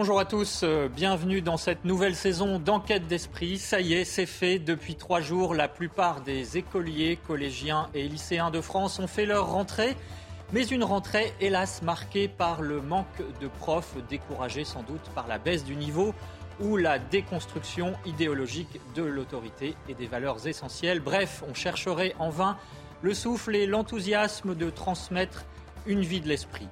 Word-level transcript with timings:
Bonjour 0.00 0.20
à 0.20 0.24
tous, 0.24 0.60
euh, 0.62 0.88
bienvenue 0.88 1.42
dans 1.42 1.56
cette 1.56 1.84
nouvelle 1.84 2.14
saison 2.14 2.60
d'Enquête 2.60 3.08
d'Esprit. 3.08 3.58
Ça 3.58 3.80
y 3.80 3.94
est, 3.94 4.04
c'est 4.04 4.26
fait. 4.26 4.60
Depuis 4.60 4.94
trois 4.94 5.20
jours, 5.20 5.56
la 5.56 5.66
plupart 5.66 6.20
des 6.20 6.56
écoliers, 6.56 7.18
collégiens 7.26 7.88
et 7.94 8.06
lycéens 8.06 8.52
de 8.52 8.60
France 8.60 9.00
ont 9.00 9.08
fait 9.08 9.26
leur 9.26 9.50
rentrée. 9.50 9.96
Mais 10.52 10.64
une 10.64 10.84
rentrée, 10.84 11.32
hélas, 11.40 11.82
marquée 11.82 12.28
par 12.28 12.62
le 12.62 12.80
manque 12.80 13.06
de 13.40 13.48
profs, 13.48 13.96
découragés 14.08 14.62
sans 14.62 14.84
doute 14.84 15.02
par 15.16 15.26
la 15.26 15.38
baisse 15.38 15.64
du 15.64 15.74
niveau 15.74 16.14
ou 16.60 16.76
la 16.76 17.00
déconstruction 17.00 17.94
idéologique 18.06 18.80
de 18.94 19.02
l'autorité 19.02 19.74
et 19.88 19.94
des 19.94 20.06
valeurs 20.06 20.46
essentielles. 20.46 21.00
Bref, 21.00 21.42
on 21.50 21.54
chercherait 21.54 22.14
en 22.20 22.30
vain 22.30 22.56
le 23.02 23.14
souffle 23.14 23.56
et 23.56 23.66
l'enthousiasme 23.66 24.54
de 24.54 24.70
transmettre 24.70 25.44
une 25.86 26.02
vie 26.02 26.20
de 26.20 26.28
l'esprit. 26.28 26.68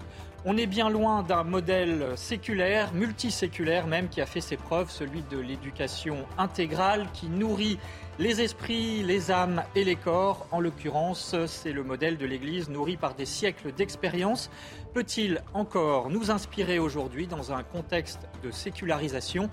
On 0.49 0.57
est 0.57 0.67
bien 0.67 0.89
loin 0.91 1.25
d'un 1.25 1.43
modèle 1.43 2.13
séculaire, 2.15 2.95
multiséculaire 2.95 3.89
même, 3.89 4.09
qui 4.09 4.21
a 4.21 4.27
fait 4.27 4.41
ses 4.41 4.57
preuves, 4.57 4.93
celui 4.93 5.23
de 5.23 5.39
l'éducation 5.39 6.19
intégrale, 6.39 7.09
qui 7.13 7.27
nourrit 7.27 7.81
les 8.21 8.41
esprits, 8.41 9.03
les 9.03 9.33
âmes 9.33 9.65
et 9.75 9.83
les 9.83 9.97
corps. 9.97 10.47
En 10.53 10.61
l'occurrence, 10.61 11.35
c'est 11.47 11.73
le 11.73 11.83
modèle 11.83 12.17
de 12.17 12.27
l'Église 12.27 12.69
nourri 12.69 12.97
par 12.97 13.15
des 13.15 13.27
siècles 13.27 13.73
d'expérience. 13.73 14.49
Peut-il 14.95 15.43
encore 15.53 16.11
nous 16.11 16.31
inspirer 16.31 16.79
aujourd'hui 16.79 17.27
dans 17.27 17.51
un 17.51 17.65
contexte 17.65 18.21
de 18.45 18.53
sécularisation? 18.53 19.51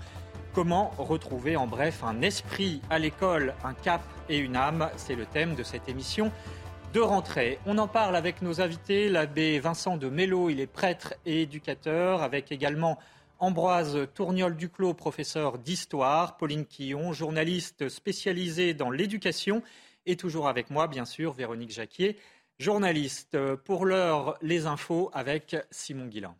Comment 0.52 0.92
retrouver 0.96 1.56
en 1.56 1.66
bref 1.66 2.04
un 2.04 2.22
esprit 2.22 2.80
à 2.88 3.00
l'école, 3.00 3.54
un 3.64 3.74
cap 3.74 4.02
et 4.28 4.38
une 4.38 4.54
âme? 4.54 4.88
C'est 4.96 5.16
le 5.16 5.26
thème 5.26 5.56
de 5.56 5.64
cette 5.64 5.88
émission 5.88 6.30
de 6.94 7.00
rentrée. 7.00 7.58
On 7.66 7.78
en 7.78 7.88
parle 7.88 8.14
avec 8.14 8.40
nos 8.40 8.60
invités, 8.60 9.08
l'abbé 9.08 9.58
Vincent 9.58 9.96
de 9.96 10.08
Mello, 10.08 10.48
il 10.48 10.60
est 10.60 10.68
prêtre 10.68 11.14
et 11.26 11.42
éducateur, 11.42 12.22
avec 12.22 12.52
également 12.52 13.00
Ambroise 13.40 13.98
Tourniol-Duclos, 14.14 14.94
professeur 14.94 15.58
d'histoire, 15.58 16.36
Pauline 16.36 16.64
Quillon, 16.64 17.12
journaliste 17.12 17.88
spécialisée 17.88 18.74
dans 18.74 18.90
l'éducation, 18.90 19.60
et 20.06 20.14
toujours 20.14 20.46
avec 20.46 20.70
moi, 20.70 20.86
bien 20.86 21.04
sûr, 21.04 21.32
Véronique 21.32 21.72
Jacquier, 21.72 22.16
journaliste. 22.60 23.36
Pour 23.64 23.86
l'heure, 23.86 24.38
les 24.40 24.66
infos 24.66 25.10
avec 25.12 25.56
Simon 25.72 26.06
Guillain. 26.06 26.36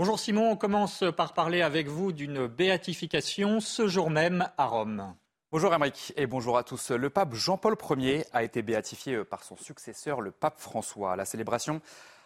Bonjour 0.00 0.18
Simon, 0.18 0.52
on 0.52 0.56
commence 0.56 1.04
par 1.14 1.34
parler 1.34 1.60
avec 1.60 1.86
vous 1.86 2.10
d'une 2.10 2.46
béatification 2.46 3.60
ce 3.60 3.86
jour 3.86 4.08
même 4.08 4.48
à 4.56 4.64
Rome. 4.64 5.14
Bonjour 5.52 5.74
Émeric 5.74 6.14
et 6.16 6.26
bonjour 6.26 6.56
à 6.56 6.64
tous. 6.64 6.90
Le 6.90 7.10
pape 7.10 7.34
Jean-Paul 7.34 7.76
Ier 7.98 8.24
a 8.32 8.42
été 8.42 8.62
béatifié 8.62 9.24
par 9.24 9.44
son 9.44 9.58
successeur, 9.58 10.22
le 10.22 10.30
pape 10.30 10.58
François. 10.58 11.16
La 11.16 11.26
célébration 11.26 11.82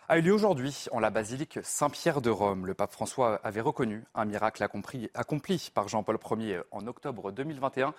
a 0.08 0.18
eu 0.18 0.22
lieu 0.22 0.32
aujourd'hui 0.32 0.84
en 0.92 1.00
la 1.00 1.10
basilique 1.10 1.58
Saint-Pierre 1.64 2.20
de 2.20 2.30
Rome. 2.30 2.64
Le 2.64 2.74
pape 2.74 2.92
François 2.92 3.40
avait 3.42 3.60
reconnu 3.60 4.04
un 4.14 4.24
miracle 4.24 4.62
accompli 4.62 5.70
par 5.74 5.88
Jean-Paul 5.88 6.18
Ier 6.38 6.60
en 6.70 6.86
octobre 6.86 7.32
2021, 7.32 7.92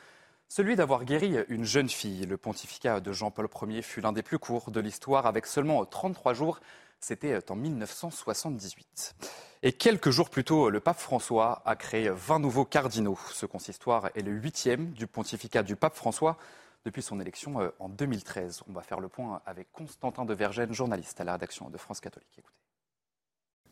celui 0.48 0.78
d'avoir 0.78 1.04
guéri 1.04 1.36
une 1.50 1.66
jeune 1.66 1.90
fille. 1.90 2.26
Le 2.26 2.38
pontificat 2.38 3.02
de 3.02 3.12
Jean-Paul 3.12 3.50
Ier 3.68 3.82
fut 3.82 4.00
l'un 4.00 4.14
des 4.14 4.24
plus 4.24 4.40
courts 4.40 4.72
de 4.72 4.80
l'histoire 4.80 5.26
avec 5.26 5.46
seulement 5.46 5.84
33 5.84 6.34
jours. 6.34 6.62
C'était 7.08 7.38
en 7.52 7.56
1978. 7.56 9.16
Et 9.62 9.74
quelques 9.74 10.10
jours 10.10 10.32
plus 10.32 10.44
tôt, 10.44 10.72
le 10.72 10.80
pape 10.80 10.98
François 10.98 11.62
a 11.64 11.76
créé 11.76 12.10
20 12.10 12.40
nouveaux 12.40 12.66
cardinaux. 12.66 13.20
Ce 13.32 13.46
consistoire 13.46 14.10
est 14.16 14.24
le 14.24 14.32
huitième 14.32 14.90
du 14.90 15.06
pontificat 15.06 15.62
du 15.62 15.76
pape 15.76 15.96
François 15.96 16.36
depuis 16.84 17.04
son 17.04 17.20
élection 17.20 17.62
euh, 17.62 17.70
en 17.78 17.90
2013. 17.90 18.64
On 18.68 18.74
va 18.74 18.82
faire 18.82 19.00
le 19.00 19.08
point 19.08 19.44
avec 19.46 19.72
Constantin 19.72 20.26
de 20.26 20.34
Vergène, 20.34 20.74
journaliste 20.74 21.22
à 21.22 21.26
la 21.26 21.34
rédaction 21.34 21.70
de 21.70 21.78
France 21.78 22.00
Catholique. 22.00 22.42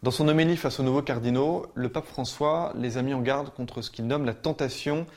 Dans 0.04 0.12
son 0.12 0.28
homélie 0.28 0.56
face 0.56 0.80
aux 0.80 0.84
nouveaux 0.84 1.02
cardinaux, 1.02 1.66
le 1.74 1.90
pape 1.90 2.06
François 2.06 2.72
les 2.76 3.00
a 3.00 3.02
mis 3.02 3.16
en 3.16 3.22
garde 3.22 3.52
contre 3.52 3.82
ce 3.82 3.90
qu'il 3.90 4.06
nomme 4.06 4.26
la 4.26 4.36
tentation 4.36 5.08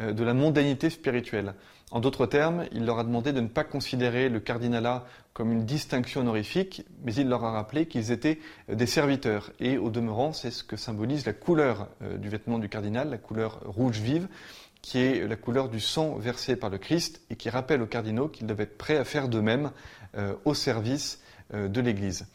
euh, 0.00 0.14
de 0.14 0.24
la 0.24 0.32
mondanité 0.32 0.88
spirituelle. 0.88 1.54
En 1.92 2.00
d'autres 2.00 2.26
termes, 2.26 2.64
il 2.72 2.84
leur 2.84 2.98
a 2.98 3.04
demandé 3.04 3.32
de 3.32 3.40
ne 3.40 3.46
pas 3.46 3.62
considérer 3.62 4.28
le 4.28 4.40
cardinalat 4.40 5.06
comme 5.32 5.52
une 5.52 5.64
distinction 5.64 6.22
honorifique, 6.22 6.84
mais 7.04 7.14
il 7.14 7.28
leur 7.28 7.44
a 7.44 7.52
rappelé 7.52 7.86
qu'ils 7.86 8.10
étaient 8.10 8.40
euh, 8.70 8.74
des 8.74 8.86
serviteurs. 8.86 9.52
Et 9.60 9.78
au 9.78 9.90
demeurant, 9.90 10.32
c'est 10.32 10.50
ce 10.50 10.64
que 10.64 10.76
symbolise 10.76 11.26
la 11.26 11.32
couleur 11.32 11.88
euh, 12.02 12.16
du 12.16 12.28
vêtement 12.28 12.58
du 12.58 12.68
cardinal, 12.68 13.10
la 13.10 13.18
couleur 13.18 13.60
rouge 13.64 14.00
vive, 14.00 14.26
qui 14.82 14.98
est 14.98 15.28
la 15.28 15.36
couleur 15.36 15.68
du 15.68 15.78
sang 15.78 16.16
versé 16.16 16.56
par 16.56 16.70
le 16.70 16.78
Christ 16.78 17.20
et 17.30 17.36
qui 17.36 17.50
rappelle 17.50 17.82
aux 17.82 17.86
cardinaux 17.86 18.28
qu'ils 18.28 18.46
doivent 18.46 18.62
être 18.62 18.78
prêts 18.78 18.96
à 18.96 19.04
faire 19.04 19.28
de 19.28 19.40
même 19.40 19.72
au 20.44 20.54
service 20.54 21.20
de 21.52 21.80
l'Église. 21.80 22.26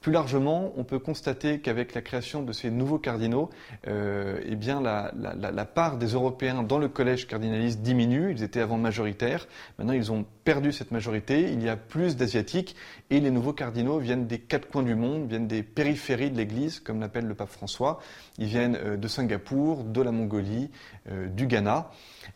Plus 0.00 0.12
largement, 0.12 0.72
on 0.78 0.84
peut 0.84 0.98
constater 0.98 1.60
qu'avec 1.60 1.92
la 1.92 2.00
création 2.00 2.42
de 2.42 2.54
ces 2.54 2.70
nouveaux 2.70 2.98
cardinaux, 2.98 3.50
euh, 3.86 4.40
eh 4.46 4.56
bien 4.56 4.80
la, 4.80 5.64
part 5.66 5.98
des 5.98 6.06
Européens 6.06 6.62
dans 6.62 6.78
le 6.78 6.88
collège 6.88 7.26
cardinaliste 7.26 7.82
diminue. 7.82 8.32
Ils 8.32 8.42
étaient 8.42 8.62
avant 8.62 8.78
majoritaires. 8.78 9.46
Maintenant, 9.78 9.92
ils 9.92 10.10
ont 10.10 10.24
perdu 10.44 10.72
cette 10.72 10.90
majorité. 10.90 11.52
Il 11.52 11.62
y 11.62 11.68
a 11.68 11.76
plus 11.76 12.16
d'Asiatiques 12.16 12.76
et 13.10 13.20
les 13.20 13.30
nouveaux 13.30 13.52
cardinaux 13.52 13.98
viennent 13.98 14.26
des 14.26 14.38
quatre 14.38 14.70
coins 14.70 14.82
du 14.82 14.94
monde, 14.94 15.28
viennent 15.28 15.46
des 15.46 15.62
périphéries 15.62 16.30
de 16.30 16.36
l'Église, 16.38 16.80
comme 16.80 16.98
l'appelle 16.98 17.26
le 17.26 17.34
pape 17.34 17.50
François. 17.50 18.00
Ils 18.38 18.46
viennent 18.46 18.76
euh, 18.76 18.96
de 18.96 19.06
Singapour, 19.06 19.84
de 19.84 20.00
la 20.00 20.12
Mongolie, 20.12 20.70
du 21.06 21.46
Ghana. 21.46 21.90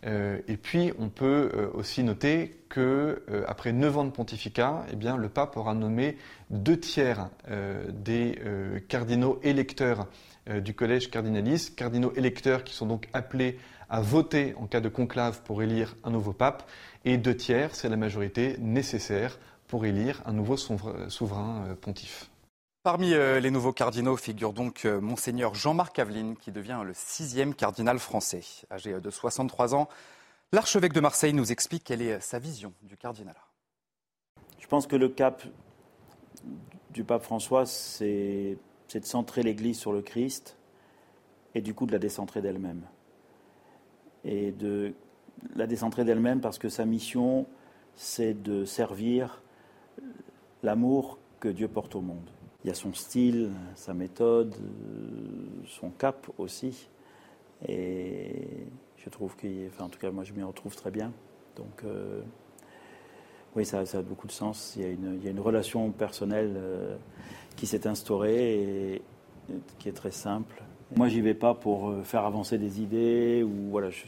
Euh, 0.07 0.41
et 0.49 0.57
puis, 0.57 0.93
on 0.99 1.09
peut 1.09 1.51
euh, 1.55 1.71
aussi 1.75 2.03
noter 2.03 2.61
que 2.69 3.23
euh, 3.31 3.45
après 3.47 3.73
neuf 3.73 3.97
ans 3.97 4.05
de 4.05 4.11
pontificat, 4.11 4.85
eh 4.93 4.97
bien, 4.97 5.17
le 5.17 5.29
pape 5.29 5.57
aura 5.57 5.75
nommé 5.75 6.17
deux 6.51 6.79
tiers 6.79 7.31
des 7.89 8.39
cardinaux 8.89 9.41
électeurs 9.43 10.07
du 10.63 10.75
collège 10.75 11.11
cardinaliste, 11.11 11.75
cardinaux 11.75 12.13
électeurs 12.17 12.65
qui 12.65 12.75
sont 12.75 12.87
donc 12.87 13.09
appelés 13.13 13.59
à 13.89 14.01
voter 14.01 14.55
en 14.59 14.67
cas 14.67 14.81
de 14.81 14.89
conclave 14.89 15.43
pour 15.43 15.63
élire 15.63 15.97
un 16.05 16.11
nouveau 16.11 16.33
pape, 16.33 16.69
et 17.05 17.17
deux 17.17 17.37
tiers, 17.37 17.75
c'est 17.75 17.89
la 17.89 17.97
majorité 17.97 18.57
nécessaire 18.59 19.39
pour 19.67 19.87
élire 19.87 20.23
un 20.27 20.33
nouveau 20.33 20.57
souverain 20.57 21.77
pontife. 21.81 22.31
Parmi 22.85 23.11
les 23.11 23.51
nouveaux 23.51 23.73
cardinaux 23.73 24.17
figure 24.17 24.53
donc 24.53 24.85
Monseigneur 24.85 25.55
Jean-Marc 25.55 25.99
Aveline, 25.99 26.37
qui 26.37 26.53
devient 26.53 26.83
le 26.85 26.93
sixième 26.95 27.55
cardinal 27.55 27.99
français. 27.99 28.43
Âgé 28.71 29.01
de 29.01 29.11
63 29.11 29.75
ans, 29.75 29.89
L'archevêque 30.55 30.93
de 30.93 31.01
Marseille 31.01 31.33
nous 31.33 31.51
explique 31.51 31.83
quelle 31.83 32.01
est 32.01 32.21
sa 32.21 32.39
vision 32.39 32.73
du 32.83 32.97
cardinalat. 32.97 33.49
Je 34.61 34.69
pense 34.69 34.87
que 34.87 34.95
le 34.95 35.09
cap 35.09 35.43
du 36.91 37.03
pape 37.03 37.25
François, 37.25 37.67
c'est 37.67 38.57
de 38.93 39.05
centrer 39.05 39.43
l'Église 39.43 39.79
sur 39.79 39.93
le 39.93 40.01
Christ 40.01 40.57
et 41.57 41.61
du 41.61 41.75
coup 41.75 41.87
de 41.87 41.93
la 41.93 41.99
décentrer 41.99 42.41
d'elle-même. 42.41 42.83
Et 44.23 44.53
de 44.53 44.95
la 45.57 45.67
décentrer 45.67 46.05
d'elle-même 46.05 46.41
parce 46.41 46.61
que 46.61 46.69
sa 46.69 46.85
mission, 46.85 47.47
c'est 47.97 48.41
de 48.41 48.65
servir 48.65 49.43
l'amour 50.63 51.19
que 51.41 51.49
Dieu 51.49 51.67
porte 51.67 51.97
au 51.97 52.01
monde. 52.01 52.31
Il 52.65 52.69
y 52.69 52.71
a 52.71 52.75
son 52.75 52.95
style, 52.95 53.51
sa 53.75 53.93
méthode, 53.93 54.55
son 55.67 55.91
cap 55.91 56.27
aussi. 56.39 56.89
Et 57.69 58.49
je 58.97 59.11
trouve 59.11 59.37
qu'il, 59.37 59.71
en 59.79 59.89
tout 59.91 59.99
cas, 59.99 60.11
moi, 60.11 60.25
je 60.25 60.33
m'y 60.33 60.43
retrouve 60.43 60.75
très 60.75 60.91
bien. 60.91 61.13
Donc, 61.57 61.85
euh, 61.85 62.23
oui, 63.55 63.67
ça, 63.67 63.81
a 63.81 64.03
beaucoup 64.03 64.27
de 64.27 64.33
sens. 64.33 64.75
Il 64.77 64.83
y 64.83 65.27
a 65.27 65.31
une, 65.31 65.41
relation 65.41 65.91
personnelle 65.91 66.55
euh, 66.57 66.97
qui 67.55 67.67
s'est 67.67 67.87
instaurée 67.87 68.95
et, 68.95 69.03
qui 69.79 69.91
est 69.91 69.93
très 69.93 70.11
simple. 70.11 70.63
Moi, 70.97 71.09
j'y 71.09 71.21
vais 71.21 71.35
pas 71.35 71.55
pour 71.55 71.91
euh, 71.91 72.03
faire 72.03 72.25
avancer 72.25 72.57
des 72.57 72.81
idées 72.81 73.43
ou 73.43 73.71
voilà, 73.71 73.91
je 73.91 74.07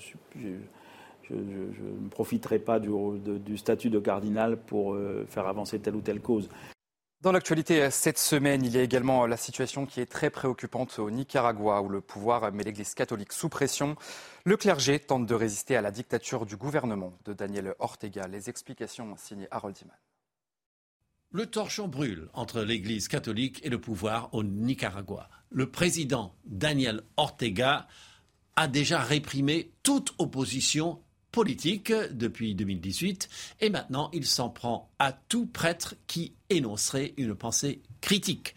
ne 1.31 2.09
profiterai 2.09 2.59
pas 2.59 2.81
du, 2.81 3.59
statut 3.59 3.91
de 3.91 3.99
cardinal 3.99 4.57
pour 4.57 4.97
faire 5.29 5.47
avancer 5.47 5.79
telle 5.79 5.97
ou 5.97 6.01
telle 6.01 6.21
cause. 6.21 6.49
Dans 7.27 7.33
l'actualité 7.33 7.91
cette 7.91 8.21
semaine, 8.21 8.65
il 8.65 8.71
y 8.71 8.79
a 8.79 8.83
également 8.83 9.27
la 9.27 9.37
situation 9.37 9.85
qui 9.85 10.01
est 10.01 10.07
très 10.07 10.31
préoccupante 10.31 11.01
au 11.01 11.11
Nicaragua, 11.11 11.83
où 11.83 11.89
le 11.89 12.01
pouvoir 12.01 12.53
met 12.53 12.63
l'Église 12.63 12.95
catholique 12.95 13.33
sous 13.33 13.49
pression. 13.49 13.97
Le 14.45 14.57
clergé 14.57 15.01
tente 15.01 15.27
de 15.27 15.35
résister 15.35 15.75
à 15.75 15.83
la 15.83 15.91
dictature 15.91 16.47
du 16.47 16.57
gouvernement 16.57 17.19
de 17.25 17.33
Daniel 17.33 17.75
Ortega. 17.81 18.29
Les 18.29 18.49
explications 18.49 19.17
signées 19.17 19.49
Harold 19.51 19.77
Iman. 19.83 19.97
Le 21.33 21.47
torchon 21.47 21.89
brûle 21.89 22.29
entre 22.33 22.61
l'Église 22.61 23.09
catholique 23.09 23.59
et 23.65 23.71
le 23.71 23.81
pouvoir 23.81 24.33
au 24.33 24.45
Nicaragua. 24.45 25.29
Le 25.51 25.69
président 25.69 26.33
Daniel 26.45 27.03
Ortega 27.17 27.89
a 28.55 28.69
déjà 28.69 29.01
réprimé 29.01 29.73
toute 29.83 30.15
opposition 30.19 31.03
politique 31.37 31.93
depuis 32.13 32.55
2018 32.55 33.29
et 33.61 33.69
maintenant 33.69 34.09
il 34.15 34.25
s'en 34.25 34.49
prend 34.49 34.91
à 34.99 35.13
tout 35.13 35.45
prêtre 35.45 35.95
qui 36.07 36.33
énoncerait 36.49 37.13
une 37.19 37.35
pensée 37.35 37.83
critique. 38.01 38.55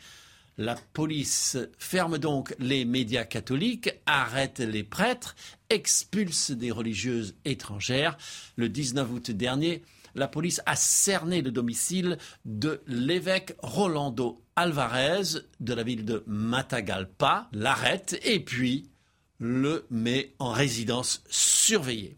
La 0.57 0.75
police 0.93 1.57
ferme 1.77 2.17
donc 2.17 2.55
les 2.57 2.85
médias 2.85 3.25
catholiques, 3.25 3.89
arrête 4.05 4.59
les 4.59 4.85
prêtres, 4.85 5.35
expulse 5.69 6.51
des 6.51 6.71
religieuses 6.71 7.35
étrangères. 7.43 8.17
Le 8.55 8.69
19 8.69 9.11
août 9.11 9.31
dernier, 9.31 9.83
la 10.15 10.29
police 10.29 10.61
a 10.65 10.77
cerné 10.77 11.41
le 11.41 11.51
domicile 11.51 12.17
de 12.45 12.81
l'évêque 12.87 13.57
Rolando 13.61 14.41
Alvarez 14.55 15.41
de 15.59 15.73
la 15.73 15.83
ville 15.83 16.05
de 16.05 16.23
Matagalpa, 16.27 17.49
l'arrête 17.51 18.17
et 18.23 18.39
puis 18.39 18.89
le 19.37 19.85
met 19.89 20.33
en 20.39 20.51
résidence 20.51 21.23
surveillée. 21.29 22.15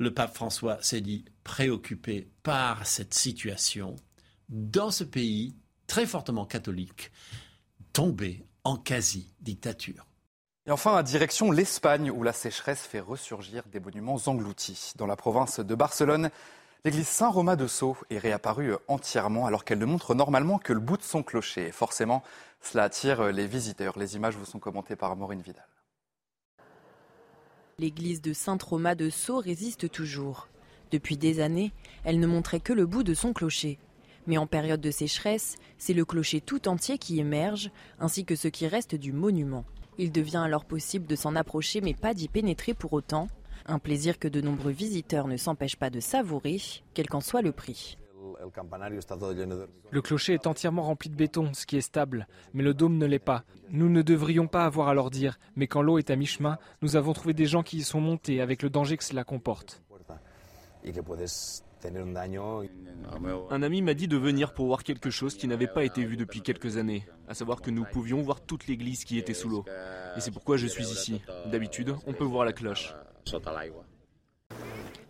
Le 0.00 0.14
pape 0.14 0.34
François 0.34 0.78
s'est 0.80 1.02
dit 1.02 1.26
préoccupé 1.44 2.26
par 2.42 2.86
cette 2.86 3.12
situation 3.12 3.96
dans 4.48 4.90
ce 4.90 5.04
pays 5.04 5.54
très 5.86 6.06
fortement 6.06 6.46
catholique, 6.46 7.12
tombé 7.92 8.42
en 8.64 8.78
quasi-dictature. 8.78 10.06
Et 10.64 10.70
enfin, 10.70 11.02
direction 11.02 11.50
l'Espagne, 11.50 12.10
où 12.10 12.22
la 12.22 12.32
sécheresse 12.32 12.80
fait 12.80 13.00
ressurgir 13.00 13.62
des 13.70 13.78
monuments 13.78 14.18
engloutis. 14.24 14.94
Dans 14.96 15.06
la 15.06 15.16
province 15.16 15.60
de 15.60 15.74
Barcelone, 15.74 16.30
l'église 16.86 17.06
Saint-Romain 17.06 17.56
de 17.56 17.66
Sceaux 17.66 17.98
est 18.08 18.16
réapparue 18.16 18.76
entièrement 18.88 19.44
alors 19.44 19.66
qu'elle 19.66 19.80
ne 19.80 19.84
montre 19.84 20.14
normalement 20.14 20.58
que 20.58 20.72
le 20.72 20.80
bout 20.80 20.96
de 20.96 21.02
son 21.02 21.22
clocher. 21.22 21.72
forcément, 21.72 22.22
cela 22.62 22.84
attire 22.84 23.32
les 23.32 23.46
visiteurs. 23.46 23.98
Les 23.98 24.16
images 24.16 24.36
vous 24.36 24.46
sont 24.46 24.60
commentées 24.60 24.96
par 24.96 25.14
Maureen 25.14 25.42
Vidal. 25.42 25.66
L'église 27.80 28.20
de 28.20 28.34
Saint-Romain 28.34 28.94
de 28.94 29.08
Sceaux 29.08 29.38
résiste 29.38 29.90
toujours. 29.90 30.48
Depuis 30.90 31.16
des 31.16 31.40
années, 31.40 31.72
elle 32.04 32.20
ne 32.20 32.26
montrait 32.26 32.60
que 32.60 32.74
le 32.74 32.84
bout 32.84 33.02
de 33.02 33.14
son 33.14 33.32
clocher. 33.32 33.78
Mais 34.26 34.36
en 34.36 34.46
période 34.46 34.82
de 34.82 34.90
sécheresse, 34.90 35.56
c'est 35.78 35.94
le 35.94 36.04
clocher 36.04 36.42
tout 36.42 36.68
entier 36.68 36.98
qui 36.98 37.20
émerge, 37.20 37.70
ainsi 37.98 38.26
que 38.26 38.36
ce 38.36 38.48
qui 38.48 38.66
reste 38.66 38.96
du 38.96 39.14
monument. 39.14 39.64
Il 39.96 40.12
devient 40.12 40.42
alors 40.44 40.66
possible 40.66 41.06
de 41.06 41.16
s'en 41.16 41.34
approcher 41.36 41.80
mais 41.80 41.94
pas 41.94 42.12
d'y 42.12 42.28
pénétrer 42.28 42.74
pour 42.74 42.92
autant. 42.92 43.28
Un 43.64 43.78
plaisir 43.78 44.18
que 44.18 44.28
de 44.28 44.42
nombreux 44.42 44.72
visiteurs 44.72 45.26
ne 45.26 45.38
s'empêchent 45.38 45.76
pas 45.76 45.88
de 45.88 46.00
savourer, 46.00 46.60
quel 46.92 47.08
qu'en 47.08 47.22
soit 47.22 47.40
le 47.40 47.52
prix. 47.52 47.96
Le 49.90 50.02
clocher 50.02 50.34
est 50.34 50.46
entièrement 50.46 50.82
rempli 50.82 51.08
de 51.10 51.16
béton, 51.16 51.52
ce 51.54 51.66
qui 51.66 51.76
est 51.76 51.80
stable, 51.80 52.26
mais 52.52 52.62
le 52.62 52.74
dôme 52.74 52.98
ne 52.98 53.06
l'est 53.06 53.18
pas. 53.18 53.44
Nous 53.70 53.88
ne 53.88 54.02
devrions 54.02 54.46
pas 54.46 54.64
avoir 54.64 54.88
à 54.88 54.94
leur 54.94 55.10
dire, 55.10 55.38
mais 55.56 55.66
quand 55.66 55.82
l'eau 55.82 55.98
est 55.98 56.10
à 56.10 56.16
mi-chemin, 56.16 56.58
nous 56.82 56.96
avons 56.96 57.12
trouvé 57.12 57.34
des 57.34 57.46
gens 57.46 57.62
qui 57.62 57.78
y 57.78 57.82
sont 57.82 58.00
montés 58.00 58.40
avec 58.40 58.62
le 58.62 58.70
danger 58.70 58.96
que 58.96 59.04
cela 59.04 59.24
comporte. 59.24 59.82
Un 63.50 63.62
ami 63.62 63.82
m'a 63.82 63.94
dit 63.94 64.08
de 64.08 64.16
venir 64.16 64.52
pour 64.52 64.66
voir 64.66 64.82
quelque 64.84 65.10
chose 65.10 65.36
qui 65.36 65.48
n'avait 65.48 65.66
pas 65.66 65.84
été 65.84 66.04
vu 66.04 66.16
depuis 66.16 66.42
quelques 66.42 66.76
années, 66.76 67.06
à 67.28 67.34
savoir 67.34 67.62
que 67.62 67.70
nous 67.70 67.84
pouvions 67.84 68.20
voir 68.22 68.40
toute 68.40 68.66
l'église 68.66 69.04
qui 69.04 69.18
était 69.18 69.34
sous 69.34 69.48
l'eau. 69.48 69.64
Et 70.16 70.20
c'est 70.20 70.30
pourquoi 70.30 70.56
je 70.56 70.66
suis 70.66 70.84
ici. 70.84 71.22
D'habitude, 71.46 71.94
on 72.06 72.12
peut 72.12 72.24
voir 72.24 72.44
la 72.44 72.52
cloche. 72.52 72.94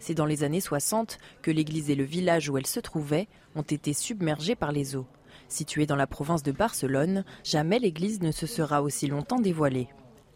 C'est 0.01 0.15
dans 0.15 0.27
les 0.27 0.43
années 0.43 0.61
60 0.61 1.19
que 1.43 1.51
l'église 1.51 1.91
et 1.91 1.95
le 1.95 2.05
village 2.05 2.49
où 2.49 2.59
elle 2.59 2.67
se 2.67 2.81
trouvait 2.81 3.29
ont 3.55 3.63
été 3.63 3.93
submergés 3.93 4.57
par 4.57 4.73
les 4.73 4.97
eaux. 4.97 5.07
Située 5.49 5.87
dans 5.87 5.97
la 5.97 6.07
province 6.07 6.43
de 6.43 6.53
Barcelone, 6.53 7.25
jamais 7.45 7.79
l'église 7.79 8.21
ne 8.23 8.33
se 8.33 8.47
sera 8.47 8.83
aussi 8.83 9.07
longtemps 9.07 9.41
dévoilée. 9.41 9.89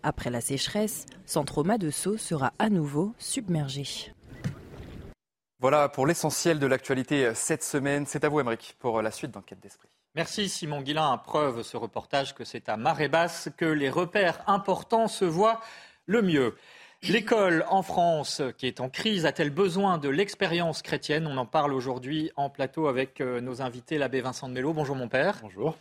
Après 0.03 0.31
la 0.31 0.43
sécheresse, 0.43 1.07
San 1.25 1.45
Trauma 1.47 1.79
de 1.79 1.91
Sceaux 1.91 2.19
sera 2.19 2.53
à 2.59 2.69
nouveau 2.69 3.15
submergé. 3.19 4.13
Voilà 5.61 5.89
pour 5.89 6.07
l'essentiel 6.07 6.59
de 6.59 6.67
l'actualité 6.67 7.33
cette 7.35 7.65
semaine. 7.65 8.05
C'est 8.07 8.23
à 8.25 8.29
vous, 8.29 8.41
Émeric, 8.41 8.77
pour 8.79 9.01
la 9.01 9.11
suite 9.11 9.31
d'Enquête 9.31 9.61
d'Esprit. 9.61 9.89
Merci 10.15 10.49
Simon 10.51 10.83
Guillain. 10.83 11.17
Preuve 11.17 11.63
ce 11.63 11.79
reportage 11.79 12.35
que 12.35 12.45
c'est 12.45 12.69
à 12.69 12.77
marée 12.77 13.09
basse 13.09 13.49
que 13.57 13.65
les 13.65 13.89
repères 13.89 14.43
importants 14.47 15.09
se 15.09 15.25
voient 15.25 15.61
le 16.07 16.21
mieux. 16.21 16.55
L'école 17.09 17.67
en 17.69 17.83
France, 17.83 18.41
qui 18.57 18.67
est 18.67 18.81
en 18.81 18.89
crise, 18.89 19.27
a-t-elle 19.27 19.51
besoin 19.51 19.99
de 19.99 20.09
l'expérience 20.09 20.81
chrétienne? 20.81 21.27
On 21.27 21.37
en 21.37 21.45
parle 21.45 21.75
aujourd'hui 21.75 22.31
en 22.37 22.49
plateau 22.49 22.87
avec 22.87 23.21
euh, 23.21 23.43
nos 23.43 23.61
invités, 23.61 23.99
l'abbé 23.99 24.23
Vincent 24.23 24.49
de 24.49 24.55
Mello. 24.55 24.73
Bonjour 24.73 24.97
mon 24.97 25.09
père. 25.09 25.39
Bonjour. 25.43 25.77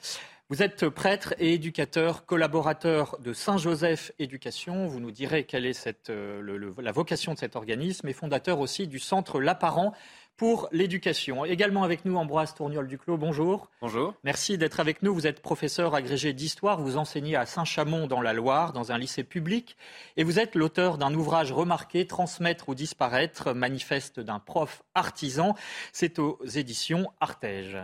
Vous 0.49 0.61
êtes 0.61 0.89
prêtre 0.89 1.33
et 1.39 1.53
éducateur, 1.53 2.25
collaborateur 2.25 3.17
de 3.19 3.31
Saint-Joseph 3.31 4.11
Éducation. 4.19 4.87
Vous 4.87 4.99
nous 4.99 5.11
direz 5.11 5.45
quelle 5.45 5.65
est 5.65 5.89
euh, 6.09 6.73
la 6.77 6.91
vocation 6.91 7.33
de 7.33 7.39
cet 7.39 7.55
organisme 7.55 8.07
et 8.09 8.13
fondateur 8.13 8.59
aussi 8.59 8.87
du 8.87 8.99
centre 8.99 9.39
L'Apparent 9.39 9.93
pour 10.37 10.67
l'éducation. 10.71 11.45
Également 11.45 11.83
avec 11.83 12.05
nous, 12.05 12.15
Ambroise 12.15 12.53
Tourniol-Duclos, 12.55 13.17
bonjour. 13.17 13.69
Bonjour. 13.81 14.13
Merci 14.23 14.57
d'être 14.57 14.79
avec 14.79 15.03
nous. 15.03 15.13
Vous 15.13 15.27
êtes 15.27 15.41
professeur 15.41 15.95
agrégé 15.95 16.33
d'histoire, 16.33 16.81
vous 16.81 16.97
enseignez 16.97 17.35
à 17.35 17.45
Saint-Chamond 17.45 18.07
dans 18.07 18.21
la 18.21 18.33
Loire, 18.33 18.73
dans 18.73 18.91
un 18.91 18.97
lycée 18.97 19.23
public, 19.23 19.77
et 20.17 20.23
vous 20.23 20.39
êtes 20.39 20.55
l'auteur 20.55 20.97
d'un 20.97 21.13
ouvrage 21.13 21.51
remarqué, 21.51 22.07
Transmettre 22.07 22.69
ou 22.69 22.75
disparaître, 22.75 23.53
manifeste 23.53 24.19
d'un 24.19 24.39
prof 24.39 24.83
artisan. 24.95 25.55
C'est 25.91 26.19
aux 26.19 26.39
éditions 26.45 27.11
Artege. 27.19 27.77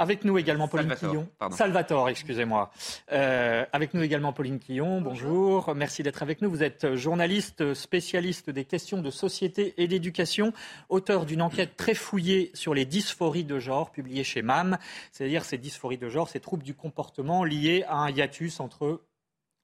Avec 0.00 0.24
nous 0.24 0.38
également 0.38 0.68
Pauline 0.68 0.94
Quillon. 0.94 1.28
Salvatore, 1.50 2.08
excusez-moi. 2.08 2.70
Euh, 3.10 3.66
avec 3.72 3.94
nous 3.94 4.02
également 4.02 4.32
Pauline 4.32 4.60
Quillon. 4.60 5.00
Bonjour. 5.00 5.74
Merci 5.74 6.04
d'être 6.04 6.22
avec 6.22 6.40
nous. 6.40 6.48
Vous 6.48 6.62
êtes 6.62 6.94
journaliste 6.94 7.74
spécialiste 7.74 8.48
des 8.48 8.64
questions 8.64 9.02
de 9.02 9.10
société 9.10 9.74
et 9.76 9.88
d'éducation, 9.88 10.52
auteur 10.88 11.26
d'une 11.26 11.42
enquête 11.42 11.76
très 11.76 11.94
fouillée 11.94 12.52
sur 12.54 12.74
les 12.74 12.84
dysphories 12.84 13.42
de 13.42 13.58
genre 13.58 13.90
publiée 13.90 14.22
chez 14.22 14.40
MAM, 14.40 14.78
c'est-à-dire 15.10 15.44
ces 15.44 15.58
dysphories 15.58 15.98
de 15.98 16.08
genre, 16.08 16.28
ces 16.28 16.38
troubles 16.38 16.62
du 16.62 16.74
comportement 16.74 17.42
liés 17.42 17.84
à 17.88 17.96
un 17.96 18.10
hiatus 18.10 18.60
entre 18.60 19.00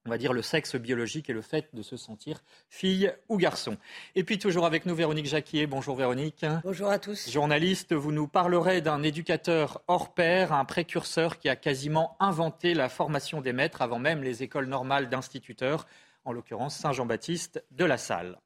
on 0.07 0.11
va 0.11 0.19
dire, 0.19 0.35
le 0.35 0.43
sexe 0.43 0.77
biologique 0.77 1.31
et 1.31 1.33
le 1.33 1.41
fait 1.41 1.75
de 1.75 1.81
se 1.81 1.97
sentir 1.97 2.43
fille 2.69 3.11
ou 3.31 3.39
garçon. 3.39 3.79
Et 4.15 4.23
puis 4.23 4.39
toujours 4.39 4.67
avec 4.67 4.85
nous, 4.85 4.95
Véronique 4.95 5.25
Jacquier. 5.25 5.67
Bonjour 5.67 5.97
Véronique. 5.97 6.45
Bonjour 6.63 6.91
à 6.91 6.99
tous. 6.99 7.31
Journaliste, 7.31 7.95
vous 7.95 8.13
nous 8.13 8.29
parlerez 8.29 8.83
d'un 8.83 9.03
éducateur 9.03 9.81
hors 9.89 10.13
pair, 10.13 10.53
un 10.53 10.67
précurseur 10.67 11.39
qui 11.39 11.49
a 11.49 11.57
quasiment 11.57 12.17
inventé 12.21 12.75
la 12.75 12.91
formation 12.91 13.41
des 13.41 13.55
maîtres 13.55 13.81
avant 13.81 13.99
même 13.99 14.23
les 14.23 14.43
écoles 14.43 14.67
normales 14.67 15.09
d'instituteurs, 15.09 15.87
en 16.27 16.33
l'occurrence 16.33 16.77
Saint-Jean-Baptiste 16.77 17.65
de 17.71 17.87
la 17.87 17.97
Salle. 17.97 18.39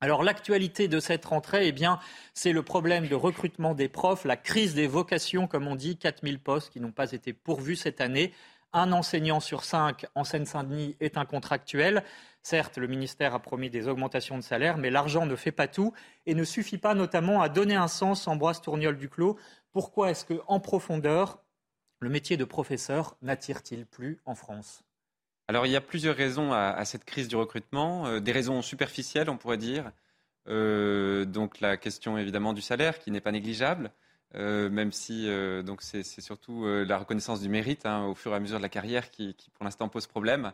Alors 0.00 0.22
l'actualité 0.22 0.88
de 0.88 1.00
cette 1.00 1.24
rentrée, 1.26 1.66
eh 1.66 1.72
bien, 1.72 1.98
c'est 2.32 2.52
le 2.52 2.62
problème 2.62 3.08
de 3.08 3.14
recrutement 3.14 3.74
des 3.74 3.88
profs, 3.88 4.24
la 4.24 4.36
crise 4.36 4.74
des 4.74 4.86
vocations, 4.86 5.48
comme 5.48 5.66
on 5.66 5.74
dit, 5.74 5.98
4000 5.98 6.38
postes 6.38 6.72
qui 6.72 6.80
n'ont 6.80 6.92
pas 6.92 7.12
été 7.12 7.34
pourvus 7.34 7.76
cette 7.76 8.00
année. 8.00 8.32
Un 8.72 8.92
enseignant 8.92 9.40
sur 9.40 9.64
cinq 9.64 10.06
en 10.14 10.24
Seine-Saint-Denis 10.24 10.96
est 11.00 11.16
un 11.16 11.24
contractuel. 11.24 12.04
Certes, 12.42 12.76
le 12.76 12.86
ministère 12.86 13.34
a 13.34 13.40
promis 13.40 13.70
des 13.70 13.88
augmentations 13.88 14.36
de 14.36 14.42
salaire, 14.42 14.76
mais 14.76 14.90
l'argent 14.90 15.24
ne 15.24 15.36
fait 15.36 15.52
pas 15.52 15.68
tout 15.68 15.92
et 16.26 16.34
ne 16.34 16.44
suffit 16.44 16.78
pas 16.78 16.94
notamment 16.94 17.40
à 17.40 17.48
donner 17.48 17.76
un 17.76 17.88
sens, 17.88 18.28
Ambroise 18.28 18.60
Tourniol 18.60 18.96
du 18.96 19.08
Clos. 19.08 19.38
Pourquoi 19.72 20.10
est-ce 20.10 20.24
qu'en 20.24 20.60
profondeur, 20.60 21.42
le 22.00 22.10
métier 22.10 22.36
de 22.36 22.44
professeur 22.44 23.16
n'attire-t-il 23.22 23.86
plus 23.86 24.20
en 24.26 24.34
France? 24.34 24.82
Alors, 25.48 25.64
il 25.64 25.72
y 25.72 25.76
a 25.76 25.80
plusieurs 25.80 26.14
raisons 26.14 26.52
à, 26.52 26.84
cette 26.84 27.04
crise 27.06 27.26
du 27.26 27.36
recrutement. 27.36 28.06
Euh, 28.06 28.20
des 28.20 28.32
raisons 28.32 28.60
superficielles, 28.60 29.30
on 29.30 29.38
pourrait 29.38 29.56
dire. 29.56 29.92
Euh, 30.46 31.24
donc, 31.24 31.60
la 31.60 31.78
question 31.78 32.18
évidemment 32.18 32.52
du 32.52 32.60
salaire, 32.60 32.98
qui 32.98 33.10
n'est 33.10 33.22
pas 33.22 33.32
négligeable. 33.32 33.90
Euh, 34.34 34.68
même 34.68 34.92
si 34.92 35.26
euh, 35.26 35.62
donc 35.62 35.80
c'est, 35.80 36.02
surtout 36.02 36.66
euh, 36.66 36.84
la 36.84 36.98
reconnaissance 36.98 37.40
du 37.40 37.48
mérite 37.48 37.86
hein, 37.86 38.04
au 38.04 38.14
fur 38.14 38.32
et 38.32 38.36
à 38.36 38.40
mesure 38.40 38.58
de 38.58 38.62
la 38.62 38.68
carrière 38.68 39.10
qui, 39.10 39.34
pour 39.54 39.64
l'instant 39.64 39.88
pose 39.88 40.06
problème. 40.06 40.52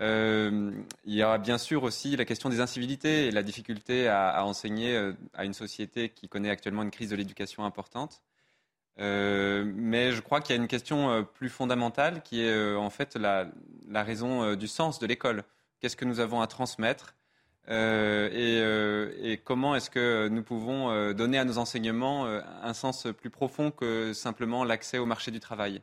il 0.00 0.84
y 1.06 1.22
aura 1.22 1.38
bien 1.38 1.56
sûr 1.58 1.84
aussi 1.84 2.16
la 2.16 2.24
question 2.24 2.48
des 2.48 2.58
incivilités 2.60 3.26
et 3.26 3.30
la 3.30 3.44
difficulté 3.44 4.08
à, 4.08 4.44
enseigner 4.44 5.12
à 5.34 5.44
une 5.44 5.54
société 5.54 6.08
qui 6.08 6.28
connaît 6.28 6.50
actuellement 6.50 6.82
une 6.82 6.90
crise 6.90 7.10
de 7.10 7.16
l'éducation 7.16 7.64
importante. 7.64 8.22
mais 8.98 10.12
je 10.12 10.20
crois 10.20 10.40
qu'il 10.40 10.56
y 10.56 10.58
a 10.58 10.62
une 10.62 10.68
question 10.68 11.24
plus 11.34 11.48
fondamentale 11.50 12.22
qui 12.22 12.42
est 12.42 12.74
en 12.74 12.90
fait 12.90 13.16
la 13.16 14.02
raison 14.02 14.56
du 14.56 14.66
sens 14.66 14.98
de 14.98 15.06
l'école. 15.06 15.44
Qu'est-ce 15.80 15.96
que 15.96 16.04
nous 16.04 16.18
avons 16.18 16.40
à 16.40 16.48
transmettre 16.48 17.14
euh, 17.68 18.28
euh, 18.32 19.12
et, 19.22 19.38
comment 19.38 19.74
est-ce 19.74 19.90
que 19.90 20.28
nous 20.28 20.42
pouvons 20.42 20.90
euh, 20.90 21.14
donner 21.14 21.38
à 21.38 21.44
nos 21.44 21.58
enseignements 21.58 22.26
un 22.26 22.74
sens 22.74 23.06
plus 23.18 23.30
profond 23.30 23.70
que 23.70 24.12
simplement 24.12 24.64
l'accès 24.64 24.98
au 24.98 25.06
marché 25.06 25.30
du 25.30 25.40
travail? 25.40 25.80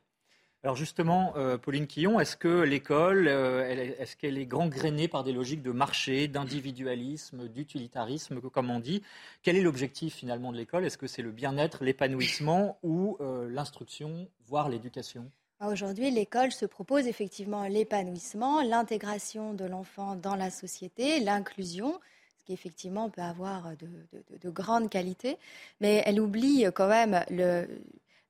Alors 0.63 0.75
justement, 0.75 1.33
Pauline 1.63 1.87
Quillon, 1.87 2.19
est-ce 2.19 2.37
que 2.37 2.61
l'école, 2.61 3.27
est-ce 3.27 4.15
qu'elle 4.15 4.37
est 4.37 4.45
gangrénée 4.45 5.07
par 5.07 5.23
des 5.23 5.33
logiques 5.33 5.63
de 5.63 5.71
marché, 5.71 6.27
d'individualisme, 6.27 7.47
d'utilitarisme, 7.47 8.39
comme 8.41 8.69
on 8.69 8.79
dit? 8.79 9.01
Quel 9.41 9.55
est 9.55 9.61
l'objectif 9.61 10.13
finalement 10.13 10.51
de 10.51 10.57
l'école? 10.57 10.85
Est-ce 10.85 10.99
que 10.99 11.07
c'est 11.07 11.23
le 11.23 11.31
bien-être, 11.31 11.83
l'épanouissement 11.83 12.77
ou 12.83 13.17
l'instruction, 13.49 14.27
voire 14.45 14.69
l'éducation? 14.69 15.31
Aujourd'hui, 15.65 16.09
l'école 16.09 16.51
se 16.51 16.65
propose 16.65 17.05
effectivement 17.05 17.67
l'épanouissement, 17.67 18.61
l'intégration 18.61 19.53
de 19.53 19.65
l'enfant 19.65 20.15
dans 20.15 20.35
la 20.35 20.49
société, 20.49 21.19
l'inclusion, 21.19 21.99
ce 22.39 22.45
qui 22.45 22.53
effectivement 22.53 23.11
peut 23.11 23.21
avoir 23.21 23.73
de, 23.77 23.87
de 24.39 24.49
grandes 24.49 24.89
qualités, 24.89 25.37
mais 25.79 26.01
elle 26.05 26.19
oublie 26.19 26.65
quand 26.73 26.87
même 26.87 27.23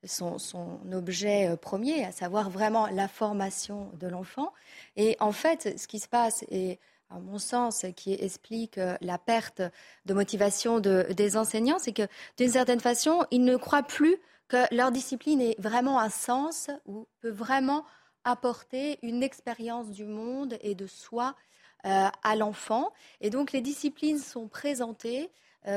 son, 0.04 0.80
objet 0.92 1.50
euh, 1.50 1.56
premier, 1.56 2.06
à 2.06 2.12
savoir 2.12 2.50
vraiment 2.50 2.88
la 2.88 3.08
formation 3.08 3.92
de 4.00 4.08
l'enfant. 4.08 4.52
Et 4.96 5.16
en 5.20 5.32
fait, 5.32 5.80
ce 5.80 5.88
qui 5.88 6.00
se 6.00 6.08
passe, 6.08 6.44
et 6.50 6.80
à 7.10 7.20
mon 7.20 7.38
sens, 7.38 7.86
qui 7.96 8.14
explique 8.14 8.78
euh, 8.78 8.98
la 9.02 9.18
perte 9.18 9.62
de 10.06 10.14
motivation 10.14 10.80
des 10.80 11.38
enseignants, 11.38 11.80
c'est 11.80 11.94
que 11.94 12.08
d'une 12.38 12.50
certaine 12.50 12.80
façon, 12.80 13.26
ils 13.32 13.44
ne 13.44 13.56
croient 13.56 13.84
plus 13.84 14.18
que 14.52 14.76
leur 14.76 14.92
discipline 14.92 15.42
ait 15.42 15.56
vraiment 15.60 16.00
un 16.00 16.10
sens 16.10 16.70
ou 16.86 17.08
peut 17.22 17.32
vraiment 17.32 17.86
apporter 18.24 19.00
une 19.02 19.24
expérience 19.24 19.90
du 19.90 20.06
monde 20.06 20.58
et 20.62 20.76
de 20.76 20.88
soi 20.88 21.36
euh, 21.86 22.08
à 22.24 22.36
l'enfant. 22.36 22.92
Et 23.22 23.30
donc 23.30 23.52
les 23.52 23.62
disciplines 23.62 24.20
sont 24.20 24.48
présentées 24.48 25.32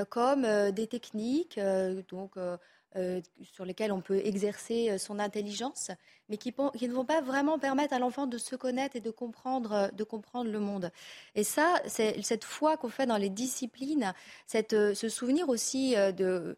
comme 0.09 0.47
des 0.71 0.87
techniques, 0.87 1.61
donc 2.09 2.39
euh, 2.97 3.21
sur 3.43 3.65
lesquels 3.65 3.91
on 3.91 4.01
peut 4.01 4.19
exercer 4.25 4.89
euh, 4.89 4.99
son 4.99 5.19
intelligence, 5.19 5.91
mais 6.29 6.37
qui, 6.37 6.55
ne 6.57 6.93
vont 6.93 7.05
pas 7.05 7.21
vraiment 7.21 7.59
permettre 7.59 7.93
à 7.93 7.99
l'enfant 7.99 8.29
de 8.29 8.39
se 8.39 8.55
connaître 8.55 8.95
et 8.95 9.01
de 9.01 9.11
comprendre, 9.11 9.73
euh, 9.73 10.45
le 10.45 10.59
monde. 10.61 10.93
Et 11.35 11.43
ça, 11.43 11.83
c'est 11.89 12.23
cette 12.23 12.45
foi 12.45 12.77
qu'on 12.77 12.89
fait 12.89 13.07
dans 13.07 13.17
les 13.17 13.31
disciplines, 13.31 14.15
ce 14.47 15.09
souvenir 15.09 15.49
aussi 15.49 15.97
de 15.97 16.57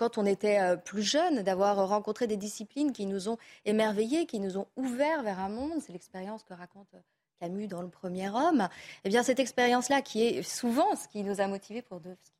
quand 0.00 0.16
on 0.16 0.24
était 0.24 0.78
plus 0.78 1.02
jeune, 1.02 1.42
d'avoir 1.42 1.86
rencontré 1.86 2.26
des 2.26 2.38
disciplines 2.38 2.92
qui 2.92 3.04
nous 3.04 3.28
ont 3.28 3.36
émerveillés, 3.66 4.24
qui 4.24 4.40
nous 4.40 4.56
ont 4.56 4.66
ouverts 4.76 5.22
vers 5.22 5.38
un 5.40 5.50
monde. 5.50 5.74
C'est 5.84 5.92
l'expérience 5.92 6.42
que 6.42 6.54
raconte 6.54 6.88
Camus 7.38 7.66
dans 7.66 7.82
Le 7.82 7.90
Premier 7.90 8.30
Homme. 8.30 8.66
Eh 9.04 9.10
bien, 9.10 9.22
cette 9.22 9.40
expérience-là, 9.40 10.00
qui 10.00 10.24
est 10.24 10.42
souvent 10.42 10.96
ce 10.96 11.06
qui 11.06 11.22
nous 11.22 11.42
a 11.42 11.46
motivés 11.48 11.82
pour 11.82 12.00
de, 12.00 12.16
ce 12.22 12.30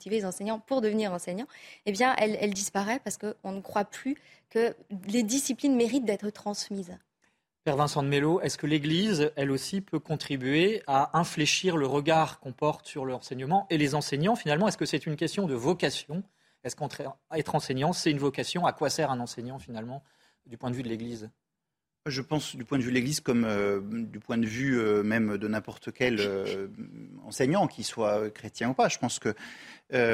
qui 0.00 0.08
les 0.08 0.24
enseignants 0.24 0.60
pour 0.60 0.80
devenir 0.80 1.12
enseignants, 1.12 1.46
eh 1.84 1.92
bien, 1.92 2.16
elle, 2.16 2.54
disparaît 2.54 3.00
parce 3.04 3.18
qu'on 3.18 3.52
ne 3.52 3.60
croit 3.60 3.84
plus 3.84 4.16
que 4.48 4.74
les 5.08 5.22
disciplines 5.22 5.76
méritent 5.76 6.06
d'être 6.06 6.30
transmises. 6.30 6.96
Père 7.64 7.76
Vincent 7.76 8.02
de 8.02 8.08
Mello, 8.08 8.40
est-ce 8.40 8.56
que 8.56 8.66
l'Église, 8.66 9.30
elle 9.36 9.50
aussi, 9.50 9.82
peut 9.82 9.98
contribuer 9.98 10.82
à 10.86 11.18
infléchir 11.18 11.76
le 11.76 11.86
regard 11.86 12.40
qu'on 12.40 12.52
porte 12.52 12.86
sur 12.86 13.04
l'enseignement 13.04 13.66
et 13.68 13.76
les 13.76 13.94
enseignants 13.94 14.36
Finalement, 14.36 14.68
est-ce 14.68 14.78
que 14.78 14.86
c'est 14.86 15.04
une 15.04 15.16
question 15.16 15.46
de 15.46 15.54
vocation 15.54 16.22
Est-ce 16.68 16.76
qu'être 16.76 17.54
enseignant, 17.54 17.92
c'est 17.92 18.10
une 18.10 18.18
vocation? 18.18 18.66
À 18.66 18.72
quoi 18.72 18.90
sert 18.90 19.10
un 19.10 19.20
enseignant, 19.20 19.58
finalement, 19.58 20.04
du 20.46 20.56
point 20.56 20.70
de 20.70 20.76
vue 20.76 20.82
de 20.82 20.88
l'Église? 20.88 21.30
Je 22.06 22.22
pense 22.22 22.56
du 22.56 22.64
point 22.64 22.78
de 22.78 22.82
vue 22.82 22.90
de 22.90 22.94
l'Église 22.94 23.20
comme 23.20 23.44
euh, 23.44 23.80
du 23.82 24.18
point 24.18 24.38
de 24.38 24.46
vue 24.46 24.78
euh, 24.78 25.02
même 25.02 25.36
de 25.36 25.48
n'importe 25.48 25.92
quel 25.92 26.20
euh, 26.20 26.68
enseignant, 27.24 27.66
qu'il 27.66 27.84
soit 27.84 28.30
chrétien 28.30 28.70
ou 28.70 28.74
pas. 28.74 28.88
Je 28.88 28.98
pense 28.98 29.18
que 29.18 29.34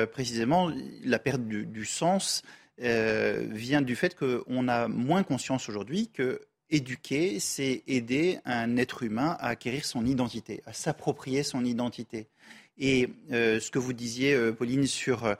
précisément 0.06 0.70
la 1.02 1.18
perte 1.18 1.42
du, 1.42 1.84
sens 1.84 2.42
vient 2.78 3.82
du 3.82 3.96
fait 3.96 4.16
qu'on 4.16 4.68
a 4.68 4.88
moins 4.88 5.22
conscience 5.22 5.68
aujourd'hui 5.68 6.08
que 6.08 6.40
éduquer, 6.70 7.40
c'est 7.40 7.82
aider 7.86 8.38
un 8.44 8.76
être 8.76 9.02
humain 9.02 9.36
à 9.40 9.48
acquérir 9.48 9.84
son 9.84 10.06
identité, 10.06 10.62
à 10.64 10.72
s'approprier 10.72 11.42
son 11.42 11.64
identité. 11.64 12.28
Et 12.78 13.10
ce 13.30 13.70
que 13.70 13.80
vous 13.80 13.92
disiez, 13.92 14.52
Pauline, 14.52 14.86
sur 14.86 15.36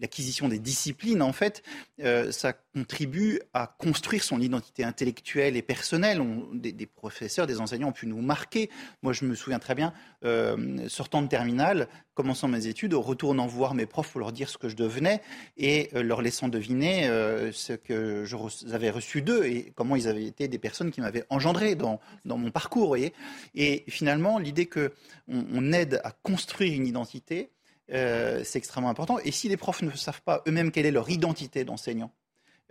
l'acquisition 0.00 0.48
des 0.48 0.58
disciplines, 0.58 1.22
en 1.22 1.32
fait, 1.32 1.62
euh, 2.00 2.30
ça 2.30 2.52
contribue 2.52 3.40
à 3.52 3.66
construire 3.66 4.22
son 4.22 4.40
identité 4.40 4.84
intellectuelle 4.84 5.56
et 5.56 5.62
personnelle. 5.62 6.22
des, 6.54 6.86
professeurs, 6.86 7.46
des 7.46 7.60
enseignants 7.60 7.88
ont 7.88 7.92
pu 7.92 8.06
nous 8.06 8.20
marquer. 8.20 8.70
Moi, 9.02 9.12
je 9.12 9.24
me 9.24 9.34
souviens 9.34 9.58
très 9.58 9.74
bien, 9.74 9.92
euh, 10.24 10.88
sortant 10.88 11.22
de 11.22 11.28
terminale, 11.28 11.88
commençant 12.14 12.48
mes 12.48 12.66
études, 12.66 12.94
retournant 12.94 13.46
voir 13.46 13.74
mes 13.74 13.86
profs 13.86 14.10
pour 14.12 14.20
leur 14.20 14.32
dire 14.32 14.48
ce 14.48 14.58
que 14.58 14.68
je 14.68 14.76
devenais 14.76 15.20
et 15.56 15.90
euh, 15.94 16.02
leur 16.02 16.22
laissant 16.22 16.48
deviner 16.48 17.08
ce 17.52 17.72
que 17.72 18.24
j'avais 18.24 18.90
reçu 18.90 19.22
d'eux 19.22 19.44
et 19.44 19.72
comment 19.74 19.96
ils 19.96 20.08
avaient 20.08 20.24
été 20.24 20.48
des 20.48 20.58
personnes 20.58 20.90
qui 20.90 21.00
m'avaient 21.00 21.24
engendré 21.30 21.74
dans, 21.74 22.00
dans 22.24 22.38
mon 22.38 22.50
parcours. 22.50 22.96
Et 22.96 23.84
finalement, 23.88 24.38
l'idée 24.38 24.66
qu'on 24.66 24.90
on 25.28 25.72
aide 25.72 26.00
à 26.04 26.12
construire 26.12 26.74
une 26.74 26.86
identité, 26.86 27.50
euh, 27.92 28.42
c'est 28.44 28.58
extrêmement 28.58 28.90
important. 28.90 29.18
Et 29.24 29.30
si 29.30 29.48
les 29.48 29.56
profs 29.56 29.82
ne 29.82 29.90
savent 29.92 30.22
pas 30.22 30.42
eux-mêmes 30.46 30.70
quelle 30.70 30.86
est 30.86 30.90
leur 30.90 31.08
identité 31.10 31.64
d'enseignant, 31.64 32.12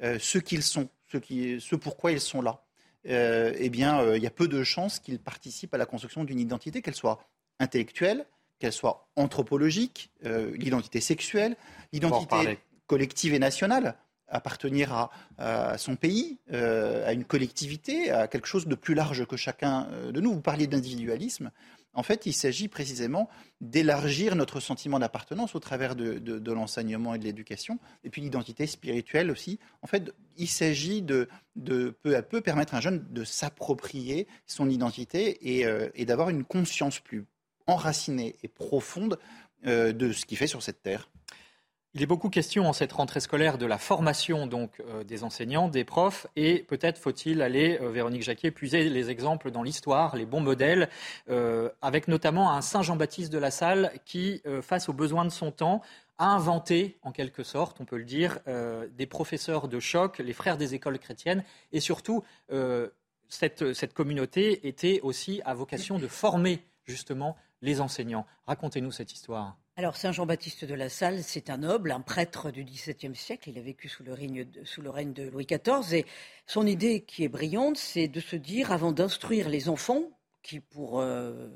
euh, 0.04 0.18
ce 0.20 0.38
qu'ils 0.38 0.64
sont, 0.64 0.90
ce, 1.12 1.18
qui, 1.18 1.60
ce 1.60 1.76
pourquoi 1.76 2.12
ils 2.12 2.22
sont 2.22 2.42
là, 2.42 2.64
euh, 3.08 3.54
eh 3.58 3.70
bien, 3.70 4.16
il 4.16 4.22
y 4.22 4.28
a 4.28 4.32
peu 4.32 4.48
de 4.48 4.64
chances 4.64 5.00
qu'ils 5.00 5.20
participent 5.20 5.74
à 5.74 5.78
la 5.78 5.86
construction 5.86 6.24
d'une 6.24 6.40
identité, 6.40 6.82
qu'elle 6.82 6.96
soit 6.96 7.20
intellectuelle, 7.60 8.26
qu'elle 8.60 8.74
soit 8.74 9.08
anthropologique, 9.16 10.12
l'identité 10.24 11.00
sexuelle, 11.00 11.56
l'identité 11.94 12.60
collective 12.88 13.34
et 13.34 13.40
nationale 13.40 13.96
appartenir 14.30 14.92
à, 14.92 15.12
à, 15.38 15.78
son 15.78 15.96
pays, 15.96 16.40
à 16.52 17.14
une 17.14 17.24
collectivité, 17.24 18.12
à 18.12 18.28
quelque 18.28 18.48
chose 18.48 18.68
de 18.68 18.76
plus 18.76 18.94
large 18.94 19.26
que 19.26 19.38
chacun 19.38 19.88
de 20.12 20.20
nous. 20.20 20.34
Vous 20.34 20.42
parliez 20.42 20.68
d'individualisme. 20.68 21.52
En 21.94 22.04
fait, 22.04 22.26
il 22.26 22.34
s'agit 22.34 22.68
précisément 22.68 23.28
d'élargir 23.60 24.36
notre 24.36 24.60
sentiment 24.60 25.00
d'appartenance 25.00 25.56
au 25.56 25.60
travers 25.60 25.96
de, 25.96 26.52
l'enseignement 26.52 27.16
et 27.16 27.18
de 27.20 27.24
l'éducation, 27.24 27.80
et 28.04 28.10
puis 28.10 28.22
l'identité 28.22 28.68
spirituelle 28.68 29.32
aussi. 29.32 29.60
En 29.82 29.88
fait, 29.88 30.14
il 30.38 30.48
s'agit 30.48 31.02
de, 31.02 31.28
peu 31.56 32.16
à 32.16 32.22
peu 32.22 32.42
permettre 32.42 32.76
à 32.76 32.78
un 32.78 32.82
jeune 32.82 33.06
de 33.10 33.24
s'approprier 33.24 34.28
son 34.46 34.70
identité 34.70 35.58
et, 35.58 35.66
euh, 35.66 35.90
d'avoir 36.00 36.30
une 36.30 36.44
conscience 36.44 37.00
plus 37.00 37.26
enracinée 37.66 38.36
et 38.44 38.48
profonde 38.48 39.18
euh, 39.66 39.92
de 39.92 40.12
ce 40.12 40.26
qu'il 40.26 40.38
fait 40.38 40.48
sur 40.48 40.62
cette 40.62 40.84
terre. 40.84 41.10
Il 41.94 42.04
est 42.04 42.06
beaucoup 42.06 42.30
question 42.30 42.68
en 42.68 42.74
cette 42.74 42.92
rentrée 42.92 43.22
scolaire 43.22 43.58
de 43.58 43.66
la 43.66 43.78
formation 43.78 44.46
donc 44.46 44.82
euh, 44.82 45.04
des 45.04 45.24
enseignants, 45.24 45.70
des 45.70 45.86
profs, 45.86 46.28
et 46.36 46.60
peut-être 46.60 47.00
faut-il 47.00 47.42
aller, 47.42 47.80
euh, 47.82 47.90
Véronique 47.90 48.24
Jacquet, 48.24 48.52
puiser 48.52 48.90
les 48.90 49.10
exemples 49.10 49.52
dans 49.52 49.64
l'histoire, 49.64 50.16
les 50.16 50.26
bons 50.26 50.42
modèles, 50.42 50.90
euh, 51.30 51.70
avec 51.82 52.08
notamment 52.08 52.52
un 52.52 52.62
Saint 52.62 52.82
Jean-Baptiste 52.82 53.32
de 53.32 53.38
la 53.38 53.52
Salle 53.52 53.94
qui, 54.06 54.44
face 54.62 54.90
aux 54.90 54.94
besoins 54.94 55.26
de 55.26 55.30
son 55.32 55.52
temps, 55.52 55.82
a 56.18 56.28
inventé, 56.28 56.98
en 57.04 57.12
quelque 57.12 57.44
sorte, 57.44 57.80
on 57.80 57.86
peut 57.86 57.98
le 57.98 58.04
dire, 58.04 58.40
des 58.96 59.06
professeurs 59.06 59.68
de 59.68 59.80
choc, 59.80 60.20
les 60.20 60.34
frères 60.34 60.58
des 60.58 60.76
écoles 60.76 61.00
chrétiennes, 61.00 61.44
et 61.72 61.80
surtout, 61.80 62.24
cette 63.30 63.94
communauté 63.94 64.68
était 64.68 65.00
aussi 65.02 65.42
à 65.46 65.54
vocation 65.54 66.00
de 66.00 66.08
former 66.08 66.64
justement 66.86 67.36
les 67.62 67.82
enseignants. 67.82 68.26
Racontez-nous 68.46 68.92
cette 68.92 69.14
histoire. 69.14 69.58
Alors, 69.80 69.96
Saint 69.96 70.12
Jean-Baptiste 70.12 70.66
de 70.66 70.74
la 70.74 70.90
Salle, 70.90 71.22
c'est 71.22 71.52
un 71.52 71.58
noble, 71.58 71.92
un 71.92 72.02
prêtre 72.02 72.50
du 72.50 72.64
XVIIe 72.64 73.16
siècle. 73.16 73.52
Il 73.52 73.60
a 73.60 73.62
vécu 73.62 73.88
sous 73.88 74.04
le, 74.04 74.12
règne 74.12 74.44
de, 75.14 75.30
Louis 75.30 75.46
XIV. 75.46 75.94
Et 75.94 76.06
son 76.48 76.66
idée 76.66 77.02
qui 77.02 77.24
est 77.24 77.28
brillante, 77.28 77.78
c'est 77.78 78.08
de 78.08 78.20
se 78.20 78.36
dire, 78.36 78.72
avant 78.72 78.92
d'instruire 78.92 79.50
les 79.50 79.70
enfants, 79.70 80.02
qui 80.42 80.62
pour 80.62 81.00
euh, 81.00 81.50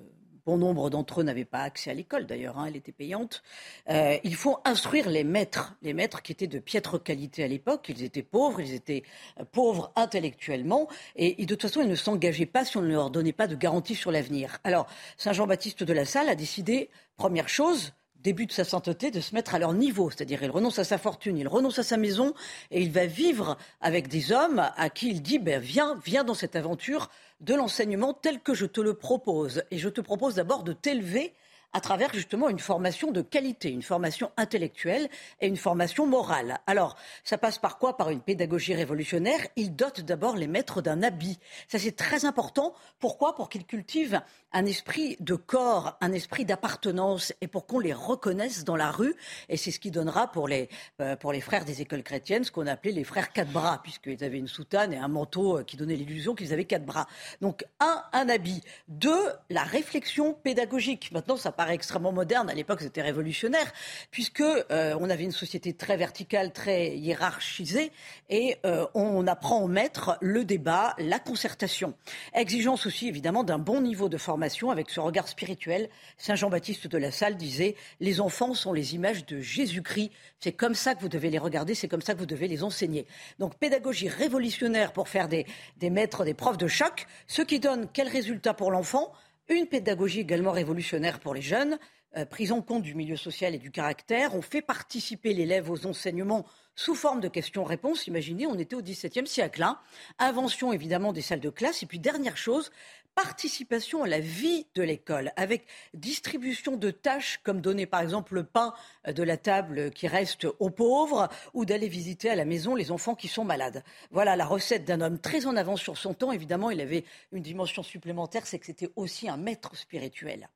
bon 0.46 0.60
nombre 0.60 0.92
d'entre 0.92 1.22
eux 1.22 1.24
n'avaient 1.24 1.46
pas 1.46 1.62
accès 1.62 1.90
à 1.90 1.96
l'école 1.96 2.28
d'ailleurs, 2.28 2.60
hein, 2.60 2.66
elle 2.68 2.76
était 2.76 2.92
payante. 2.92 3.42
Euh, 3.90 4.20
il 4.24 4.36
faut 4.36 4.60
instruire 4.66 5.10
les 5.10 5.24
maîtres, 5.24 5.76
les 5.82 5.94
maîtres 5.96 6.22
qui 6.22 6.32
étaient 6.32 6.46
de 6.46 6.60
piètre 6.60 7.02
qualité 7.02 7.44
à 7.44 7.48
l'époque, 7.48 7.88
ils 7.90 8.04
étaient 8.04 8.22
pauvres, 8.22 8.62
ils 8.62 8.76
étaient 8.76 9.02
euh, 9.40 9.46
pauvres 9.46 9.92
intellectuellement, 9.96 10.88
et, 11.16 11.44
de 11.44 11.56
toute 11.56 11.64
façon 11.64 11.82
ils 11.82 11.90
ne 11.90 11.96
s'engageaient 11.96 12.46
pas 12.46 12.66
si 12.66 12.78
on 12.78 12.84
ne 12.84 12.88
leur 12.88 13.10
donnait 13.10 13.34
pas 13.34 13.48
de 13.48 13.56
garantie 13.56 13.96
sur 13.96 14.12
l'avenir. 14.12 14.60
Alors 14.64 14.86
Saint 15.18 15.34
Jean-Baptiste 15.34 15.84
de 15.84 15.94
la 15.94 16.06
Salle 16.06 16.30
a 16.30 16.36
décidé, 16.36 16.92
première 17.18 17.50
chose, 17.50 17.94
début 18.22 18.46
de 18.46 18.52
sa 18.52 18.64
sainteté, 18.64 19.12
de 19.12 19.20
se 19.20 19.34
mettre 19.36 19.56
à 19.56 19.60
leur 19.60 19.74
niveau. 19.74 20.10
C'est-à-dire, 20.10 20.44
il 20.44 20.52
renonce 20.52 20.80
à 20.80 20.84
sa 20.84 20.98
fortune, 20.98 21.38
il 21.38 21.48
renonce 21.48 21.80
à 21.80 21.84
sa 21.84 21.98
maison, 21.98 22.34
et 22.70 22.82
il 22.82 22.92
va 22.92 23.06
vivre 23.06 23.58
avec 23.82 24.08
des 24.08 24.32
hommes 24.32 24.70
à 24.76 24.90
qui 24.90 25.10
il 25.10 25.22
dit, 25.22 25.40
ben, 25.40 25.60
viens, 25.60 26.00
viens 26.06 26.24
dans 26.24 26.34
cette 26.34 26.56
aventure 26.56 27.10
de 27.40 27.56
l'enseignement 27.56 28.14
tel 28.14 28.40
que 28.40 28.54
je 28.54 28.66
te 28.66 28.82
le 28.82 28.94
propose. 28.94 29.64
Et 29.72 29.78
je 29.78 29.90
te 29.90 30.02
propose 30.02 30.36
d'abord 30.36 30.64
de 30.64 30.74
t'élever 30.74 31.34
à 31.74 31.82
travers 31.82 32.14
justement 32.14 32.50
une 32.50 32.60
formation 32.60 33.12
de 33.12 33.22
qualité, 33.22 33.70
une 33.70 33.82
formation 33.82 34.32
intellectuelle 34.38 35.10
et 35.40 35.48
une 35.48 35.58
formation 35.58 36.06
morale. 36.06 36.60
Alors, 36.68 36.96
ça 37.24 37.38
passe 37.38 37.60
par 37.60 37.78
quoi? 37.78 37.98
Par 37.98 38.10
une 38.10 38.22
pédagogie 38.22 38.74
révolutionnaire. 38.74 39.40
Il 39.56 39.76
dote 39.76 40.02
d'abord 40.02 40.36
les 40.36 40.48
maîtres 40.48 40.82
d'un 40.82 41.04
habit. 41.04 41.40
Ça, 41.68 41.80
c'est 41.80 41.96
très 41.96 42.26
important. 42.26 42.74
Pourquoi? 43.00 43.36
Pour 43.36 43.50
qu'ils 43.50 43.66
cultivent 43.66 44.22
un 44.54 44.66
esprit 44.66 45.16
de 45.22 45.36
corps, 45.36 45.98
un 46.02 46.12
esprit 46.12 46.44
d'appartenance 46.44 47.34
et 47.40 47.48
pour 47.48 47.66
qu'on 47.66 47.80
les 47.80 47.94
reconnaisse 47.94 48.66
dans 48.66 48.76
la 48.76 48.92
rue. 48.92 49.16
Et 49.48 49.56
c'est 49.56 49.72
ce 49.72 49.80
qui 49.80 49.92
donnera 49.92 50.32
pour 50.32 50.48
les, 50.48 50.68
euh, 51.00 51.16
pour 51.16 51.32
les 51.32 51.40
frères 51.42 51.64
des 51.64 51.82
écoles 51.82 52.04
chrétiennes 52.04 52.44
ce 52.44 52.52
qu'on 52.52 52.68
appelait 52.68 52.92
les 52.92 53.06
frères 53.06 53.32
quatre 53.32 53.52
bras, 53.52 53.80
puisqu'ils 53.82 54.24
avaient 54.24 54.40
une 54.40 54.48
soutane 54.48 54.94
et 54.94 54.98
un 54.98 55.08
manteau 55.08 55.60
euh, 55.60 55.64
qui 55.64 55.78
donnait 55.78 55.96
l'illusion 55.96 56.36
qu'ils 56.36 56.52
avaient 56.52 56.66
quatre 56.66 56.86
bras. 56.86 57.08
Donc, 57.40 57.66
un, 57.80 58.04
un 58.12 58.28
habit. 58.28 58.62
Deux, 58.90 59.30
la 59.50 59.64
réflexion 59.64 60.34
pédagogique. 60.34 61.12
Maintenant, 61.14 61.38
ça 61.38 61.52
extrêmement 61.70 62.12
moderne. 62.12 62.50
À 62.50 62.54
l'époque, 62.54 62.82
c'était 62.82 63.02
révolutionnaire, 63.02 63.72
puisque 64.10 64.42
euh, 64.42 64.96
on 65.00 65.10
avait 65.10 65.24
une 65.24 65.32
société 65.32 65.74
très 65.74 65.98
verticale, 65.98 66.52
très 66.52 66.98
hiérarchisée, 66.98 67.92
et 68.30 68.58
on 68.94 69.28
apprend 69.28 69.62
aux 69.62 69.68
maîtres 69.68 70.18
le 70.22 70.46
débat, 70.46 70.96
la 70.98 71.20
concertation. 71.20 71.94
Exigence 72.34 72.86
aussi, 72.86 73.08
évidemment, 73.08 73.44
d'un 73.44 73.58
bon 73.58 73.82
niveau 73.82 74.10
de 74.10 74.18
formation 74.18 74.72
avec 74.72 74.90
ce 74.90 75.00
regard 75.00 75.28
spirituel. 75.28 75.90
Saint 76.18 76.36
Jean-Baptiste 76.36 76.88
de 76.88 76.98
la 76.98 77.12
Salle 77.12 77.38
disait 77.38 77.76
Les 78.00 78.22
enfants 78.22 78.54
sont 78.54 78.74
les 78.74 78.96
images 78.96 79.26
de 79.26 79.40
Jésus-Christ. 79.40 80.12
C'est 80.40 80.52
comme 80.52 80.76
ça 80.76 80.96
que 80.96 81.02
vous 81.02 81.10
devez 81.10 81.30
les 81.30 81.38
regarder, 81.38 81.76
c'est 81.76 81.88
comme 81.88 82.02
ça 82.02 82.14
que 82.14 82.20
vous 82.20 82.26
devez 82.26 82.48
les 82.48 82.64
enseigner. 82.64 83.06
Donc, 83.40 83.56
pédagogie 83.56 84.10
révolutionnaire 84.10 84.94
pour 84.94 85.10
faire 85.10 85.28
des, 85.28 85.46
des 85.78 85.90
maîtres, 85.90 86.24
des 86.24 86.34
profs 86.34 86.58
de 86.58 86.68
choc, 86.68 87.08
ce 87.28 87.42
qui 87.42 87.60
donne 87.60 87.88
quel 87.92 88.08
résultat 88.08 88.54
pour 88.54 88.72
l'enfant? 88.72 89.12
Une 89.52 89.68
pédagogie 89.68 90.22
également 90.22 90.54
révolutionnaire 90.54 91.20
pour 91.20 91.34
les 91.34 91.42
jeunes. 91.42 91.78
Euh, 92.16 92.24
prise 92.26 92.54
en 92.54 92.62
compte 92.62 92.84
du 92.84 92.96
milieu 92.96 93.18
social 93.18 93.54
et 93.54 93.58
du 93.58 93.70
caractère. 93.70 94.34
On 94.34 94.42
fait 94.42 94.62
participer 94.62 95.34
l'élève 95.34 95.70
aux 95.70 95.86
enseignements 95.86 96.46
sous 96.74 96.96
forme 96.96 97.20
de 97.20 97.28
questions-réponses. 97.28 98.08
Imaginez, 98.08 98.48
on 98.48 98.58
était 98.58 98.78
au 98.78 98.82
XVIIe 98.82 99.28
siècle. 99.28 99.62
Hein. 99.62 99.78
Invention 100.20 100.72
évidemment 100.72 101.12
des 101.12 101.22
salles 101.22 101.42
de 101.42 101.50
classe. 101.50 101.84
Et 101.84 101.86
puis 101.86 102.00
dernière 102.00 102.38
chose, 102.38 102.72
participation 103.16 104.04
à 104.04 104.08
la 104.08 104.20
vie 104.20 104.68
de 104.76 104.84
l'école, 104.84 105.32
avec 105.36 105.66
distribution 105.94 106.78
de 106.78 106.92
tâches 106.92 107.40
comme 107.44 107.62
donner 107.62 107.86
par 107.86 108.02
exemple 108.02 108.36
le 108.36 108.44
pain 108.44 108.74
de 109.08 109.24
la 109.24 109.38
table 109.38 109.92
qui 109.92 110.08
reste 110.08 110.48
aux 110.60 110.70
pauvres 110.70 111.30
ou 111.54 111.66
d'aller 111.66 111.88
visiter 111.88 112.30
à 112.30 112.36
la 112.36 112.46
maison 112.46 112.76
les 112.76 112.92
enfants 112.92 113.16
qui 113.16 113.28
sont 113.28 113.44
malades. 113.44 113.84
Voilà 114.12 114.36
la 114.36 114.46
recette 114.46 114.86
d'un 114.86 115.02
homme 115.02 115.20
très 115.20 115.46
en 115.46 115.56
avance 115.56 115.82
sur 115.82 115.98
son 115.98 116.14
temps. 116.14 116.32
Évidemment, 116.32 116.72
il 116.72 116.82
avait 116.82 117.06
une 117.32 117.44
dimension 117.44 117.84
supplémentaire, 117.84 118.48
c'est 118.48 118.60
que 118.60 118.66
c'était 118.66 118.92
aussi 118.96 119.30
un 119.30 119.38
maître 119.38 119.76
spirituel. 119.76 120.50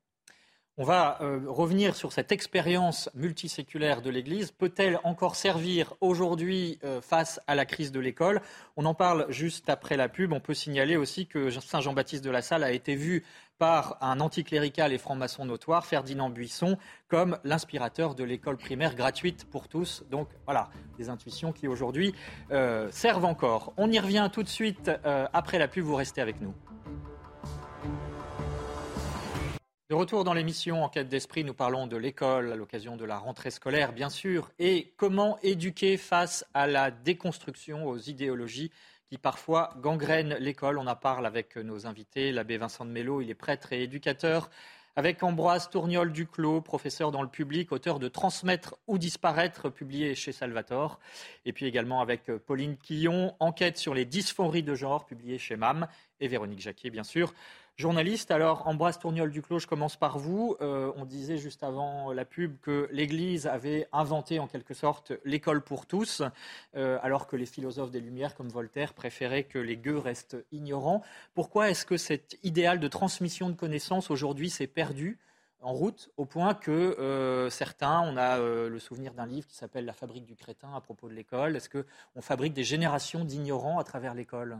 On 0.78 0.84
va 0.84 1.16
euh, 1.22 1.40
revenir 1.46 1.96
sur 1.96 2.12
cette 2.12 2.32
expérience 2.32 3.08
multiséculaire 3.14 4.02
de 4.02 4.10
l'Église. 4.10 4.50
Peut-elle 4.50 5.00
encore 5.04 5.34
servir 5.34 5.94
aujourd'hui 6.02 6.78
euh, 6.84 7.00
face 7.00 7.40
à 7.46 7.54
la 7.54 7.64
crise 7.64 7.92
de 7.92 8.00
l'école? 8.00 8.42
On 8.76 8.84
en 8.84 8.92
parle 8.92 9.24
juste 9.30 9.70
après 9.70 9.96
la 9.96 10.10
pub. 10.10 10.34
On 10.34 10.40
peut 10.40 10.52
signaler 10.52 10.98
aussi 10.98 11.26
que 11.26 11.48
Saint 11.48 11.80
Jean-Baptiste 11.80 12.22
de 12.22 12.30
la 12.30 12.42
Salle 12.42 12.62
a 12.62 12.72
été 12.72 12.94
vu 12.94 13.24
par 13.56 13.96
un 14.02 14.20
anticlérical 14.20 14.92
et 14.92 14.98
franc-maçon 14.98 15.46
notoire, 15.46 15.86
Ferdinand 15.86 16.28
Buisson, 16.28 16.76
comme 17.08 17.38
l'inspirateur 17.42 18.14
de 18.14 18.24
l'école 18.24 18.58
primaire 18.58 18.94
gratuite 18.94 19.46
pour 19.46 19.68
tous. 19.68 20.04
Donc 20.10 20.28
voilà, 20.44 20.68
des 20.98 21.08
intuitions 21.08 21.52
qui 21.52 21.68
aujourd'hui 21.68 22.14
euh, 22.50 22.90
servent 22.90 23.24
encore. 23.24 23.72
On 23.78 23.90
y 23.90 23.98
revient 23.98 24.28
tout 24.30 24.42
de 24.42 24.48
suite 24.48 24.90
après 25.32 25.58
la 25.58 25.68
pub. 25.68 25.84
Vous 25.84 25.94
restez 25.94 26.20
avec 26.20 26.42
nous. 26.42 26.52
De 29.88 29.94
retour 29.94 30.24
dans 30.24 30.34
l'émission 30.34 30.82
Enquête 30.82 31.08
d'esprit, 31.08 31.44
nous 31.44 31.54
parlons 31.54 31.86
de 31.86 31.96
l'école 31.96 32.50
à 32.50 32.56
l'occasion 32.56 32.96
de 32.96 33.04
la 33.04 33.18
rentrée 33.18 33.52
scolaire, 33.52 33.92
bien 33.92 34.10
sûr, 34.10 34.50
et 34.58 34.92
comment 34.96 35.38
éduquer 35.44 35.96
face 35.96 36.44
à 36.54 36.66
la 36.66 36.90
déconstruction, 36.90 37.86
aux 37.86 37.96
idéologies 37.96 38.72
qui 39.08 39.16
parfois 39.16 39.74
gangrènent 39.80 40.34
l'école. 40.40 40.78
On 40.78 40.88
en 40.88 40.96
parle 40.96 41.24
avec 41.24 41.54
nos 41.54 41.86
invités, 41.86 42.32
l'abbé 42.32 42.56
Vincent 42.56 42.84
de 42.84 42.90
Mello, 42.90 43.20
il 43.20 43.30
est 43.30 43.34
prêtre 43.34 43.72
et 43.72 43.84
éducateur, 43.84 44.50
avec 44.96 45.22
Ambroise 45.22 45.70
Tourniol 45.70 46.10
Duclos, 46.10 46.62
professeur 46.62 47.12
dans 47.12 47.22
le 47.22 47.28
public, 47.28 47.70
auteur 47.70 48.00
de 48.00 48.08
Transmettre 48.08 48.74
ou 48.88 48.98
disparaître, 48.98 49.70
publié 49.70 50.16
chez 50.16 50.32
Salvatore, 50.32 50.98
et 51.44 51.52
puis 51.52 51.64
également 51.66 52.00
avec 52.00 52.24
Pauline 52.38 52.76
Quillon, 52.76 53.36
Enquête 53.38 53.78
sur 53.78 53.94
les 53.94 54.04
dysphories 54.04 54.64
de 54.64 54.74
genre, 54.74 55.06
publié 55.06 55.38
chez 55.38 55.54
MAM, 55.54 55.86
et 56.18 56.26
Véronique 56.26 56.60
Jacquier, 56.60 56.90
bien 56.90 57.04
sûr 57.04 57.32
journaliste. 57.76 58.30
Alors, 58.30 58.66
Ambroise 58.66 58.98
Tourniol 58.98 59.30
Duclos, 59.30 59.58
je 59.58 59.66
commence 59.66 59.96
par 59.96 60.18
vous. 60.18 60.56
Euh, 60.60 60.92
on 60.96 61.04
disait 61.04 61.36
juste 61.36 61.62
avant 61.62 62.12
la 62.12 62.24
pub 62.24 62.58
que 62.60 62.88
l'Église 62.90 63.46
avait 63.46 63.86
inventé 63.92 64.38
en 64.38 64.46
quelque 64.46 64.72
sorte 64.72 65.12
l'école 65.24 65.62
pour 65.62 65.86
tous, 65.86 66.22
euh, 66.74 66.98
alors 67.02 67.26
que 67.26 67.36
les 67.36 67.44
philosophes 67.44 67.90
des 67.90 68.00
Lumières 68.00 68.34
comme 68.34 68.48
Voltaire 68.48 68.94
préféraient 68.94 69.44
que 69.44 69.58
les 69.58 69.76
gueux 69.76 69.98
restent 69.98 70.38
ignorants. 70.52 71.02
Pourquoi 71.34 71.70
est-ce 71.70 71.84
que 71.84 71.98
cet 71.98 72.38
idéal 72.42 72.80
de 72.80 72.88
transmission 72.88 73.50
de 73.50 73.54
connaissances 73.54 74.10
aujourd'hui 74.10 74.48
s'est 74.48 74.66
perdu 74.66 75.18
en 75.60 75.72
route, 75.72 76.10
au 76.16 76.24
point 76.24 76.54
que 76.54 76.70
euh, 76.70 77.50
certains, 77.50 78.00
on 78.02 78.16
a 78.16 78.38
le 78.38 78.78
souvenir 78.78 79.12
d'un 79.14 79.26
livre 79.26 79.46
qui 79.46 79.56
s'appelle 79.56 79.84
La 79.84 79.92
fabrique 79.92 80.24
du 80.24 80.36
crétin 80.36 80.72
à 80.74 80.80
propos 80.80 81.08
de 81.08 81.14
l'école. 81.14 81.56
Est-ce 81.56 81.68
qu'on 81.68 82.20
fabrique 82.22 82.54
des 82.54 82.64
générations 82.64 83.24
d'ignorants 83.24 83.78
à 83.78 83.84
travers 83.84 84.14
l'école? 84.14 84.58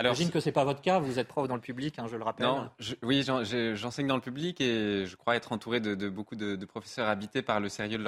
J'imagine 0.00 0.30
que 0.30 0.38
ce 0.38 0.48
n'est 0.48 0.52
pas 0.52 0.64
votre 0.64 0.80
cas, 0.80 1.00
vous 1.00 1.18
êtes 1.18 1.26
prof 1.26 1.48
dans 1.48 1.56
le 1.56 1.60
public, 1.60 1.98
hein, 1.98 2.06
je 2.08 2.16
le 2.16 2.22
rappelle. 2.22 2.46
Non, 2.46 2.70
oui, 3.02 3.24
j'enseigne 3.24 4.06
dans 4.06 4.14
le 4.14 4.22
public 4.22 4.60
et 4.60 5.06
je 5.06 5.16
crois 5.16 5.34
être 5.34 5.50
entouré 5.52 5.80
de, 5.80 6.08
beaucoup 6.08 6.36
de, 6.36 6.64
professeurs 6.64 7.08
habités 7.08 7.42
par 7.42 7.58
le 7.58 7.68
sérieux 7.68 7.98
de 7.98 8.04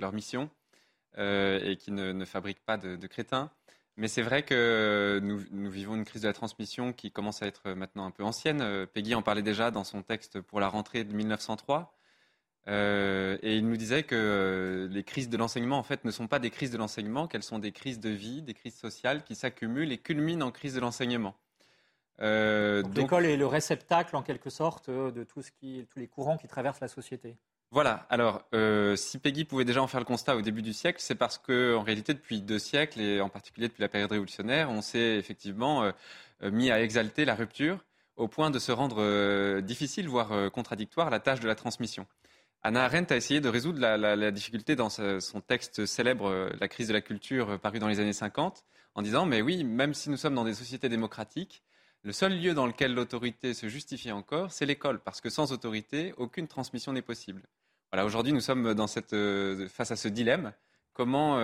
leur, 0.00 0.12
mission 0.12 0.48
euh, 1.18 1.60
et 1.62 1.76
qui 1.76 1.92
ne, 1.92 2.24
fabriquent 2.24 2.64
pas 2.64 2.78
de, 2.78 3.06
crétins. 3.06 3.50
Mais 3.98 4.08
c'est 4.08 4.22
vrai 4.22 4.42
que 4.42 5.20
nous, 5.22 5.42
nous, 5.52 5.70
vivons 5.70 5.94
une 5.94 6.04
crise 6.04 6.22
de 6.22 6.26
la 6.26 6.34
transmission 6.34 6.92
qui 6.92 7.10
commence 7.10 7.42
à 7.42 7.46
être 7.46 7.72
maintenant 7.72 8.04
un 8.04 8.10
peu 8.10 8.24
ancienne. 8.24 8.60
Euh, 8.60 8.84
Peggy 8.84 9.14
en 9.14 9.22
parlait 9.22 9.42
déjà 9.42 9.70
dans 9.70 9.84
son 9.84 10.02
texte 10.02 10.40
pour 10.42 10.60
la 10.60 10.68
rentrée 10.68 11.04
de 11.04 11.14
1903. 11.14 11.95
Euh, 12.68 13.38
et 13.42 13.56
il 13.56 13.68
nous 13.68 13.76
disait 13.76 14.02
que 14.02 14.16
euh, 14.16 14.88
les 14.88 15.04
crises 15.04 15.28
de 15.28 15.36
l'enseignement, 15.36 15.78
en 15.78 15.82
fait, 15.82 16.04
ne 16.04 16.10
sont 16.10 16.26
pas 16.26 16.38
des 16.38 16.50
crises 16.50 16.70
de 16.70 16.78
l'enseignement, 16.78 17.28
qu'elles 17.28 17.44
sont 17.44 17.58
des 17.58 17.72
crises 17.72 18.00
de 18.00 18.10
vie, 18.10 18.42
des 18.42 18.54
crises 18.54 18.76
sociales 18.76 19.22
qui 19.22 19.34
s'accumulent 19.34 19.92
et 19.92 19.98
culminent 19.98 20.46
en 20.46 20.50
crise 20.50 20.74
de 20.74 20.80
l'enseignement. 20.80 21.36
Euh, 22.20 22.82
donc, 22.82 22.96
l'école 22.96 23.26
est 23.26 23.36
le 23.36 23.46
réceptacle, 23.46 24.16
en 24.16 24.22
quelque 24.22 24.50
sorte, 24.50 24.90
de 24.90 25.22
tout 25.22 25.42
ce 25.42 25.50
qui, 25.52 25.86
tous 25.92 25.98
les 25.98 26.08
courants 26.08 26.38
qui 26.38 26.48
traversent 26.48 26.80
la 26.80 26.88
société. 26.88 27.36
Voilà. 27.70 28.06
Alors, 28.10 28.44
si 28.96 29.18
Peggy 29.18 29.44
pouvait 29.44 29.64
déjà 29.64 29.82
en 29.82 29.86
faire 29.86 30.00
le 30.00 30.06
constat 30.06 30.34
au 30.36 30.40
début 30.40 30.62
du 30.62 30.72
siècle, 30.72 30.98
c'est 31.00 31.14
parce 31.14 31.36
que, 31.36 31.76
en 31.76 31.82
réalité, 31.82 32.14
depuis 32.14 32.40
deux 32.40 32.58
siècles 32.58 33.00
et 33.00 33.20
en 33.20 33.28
particulier 33.28 33.68
depuis 33.68 33.82
la 33.82 33.88
période 33.88 34.10
révolutionnaire, 34.10 34.70
on 34.70 34.82
s'est 34.82 35.16
effectivement 35.16 35.92
mis 36.42 36.70
à 36.70 36.80
exalter 36.80 37.24
la 37.24 37.34
rupture 37.34 37.84
au 38.16 38.28
point 38.28 38.50
de 38.50 38.58
se 38.58 38.72
rendre 38.72 39.60
difficile, 39.60 40.08
voire 40.08 40.50
contradictoire, 40.52 41.10
la 41.10 41.20
tâche 41.20 41.40
de 41.40 41.48
la 41.48 41.56
transmission. 41.56 42.06
Anna 42.66 42.82
Arendt 42.82 43.14
a 43.14 43.16
essayé 43.16 43.40
de 43.40 43.48
résoudre 43.48 43.78
la, 43.78 44.30
difficulté 44.32 44.74
dans 44.74 44.88
son 44.88 45.40
texte 45.40 45.86
célèbre 45.86 46.26
euh, 46.26 46.50
La 46.58 46.66
crise 46.66 46.88
de 46.88 46.92
la 46.92 47.00
culture, 47.00 47.50
euh, 47.50 47.58
paru 47.58 47.78
dans 47.78 47.86
les 47.86 48.00
années 48.00 48.12
50, 48.12 48.64
en 48.96 49.02
disant 49.02 49.24
Mais 49.24 49.40
oui, 49.40 49.62
même 49.62 49.94
si 49.94 50.10
nous 50.10 50.16
sommes 50.16 50.34
dans 50.34 50.42
des 50.42 50.54
sociétés 50.54 50.88
démocratiques, 50.88 51.62
le 52.02 52.10
seul 52.10 52.36
lieu 52.36 52.54
dans 52.54 52.66
lequel 52.66 52.92
l'autorité 52.92 53.54
se 53.54 53.68
justifie 53.68 54.10
encore, 54.10 54.50
c'est 54.50 54.66
l'école, 54.66 54.98
parce 54.98 55.20
que 55.20 55.30
sans 55.30 55.52
autorité, 55.52 56.12
aucune 56.16 56.48
transmission 56.48 56.92
n'est 56.92 57.02
possible. 57.02 57.42
Voilà, 57.92 58.04
aujourd'hui, 58.04 58.32
nous 58.32 58.40
sommes 58.40 58.66
euh, 58.66 59.68
face 59.68 59.92
à 59.92 59.96
ce 59.96 60.08
dilemme. 60.08 60.52
Comment 60.92 61.38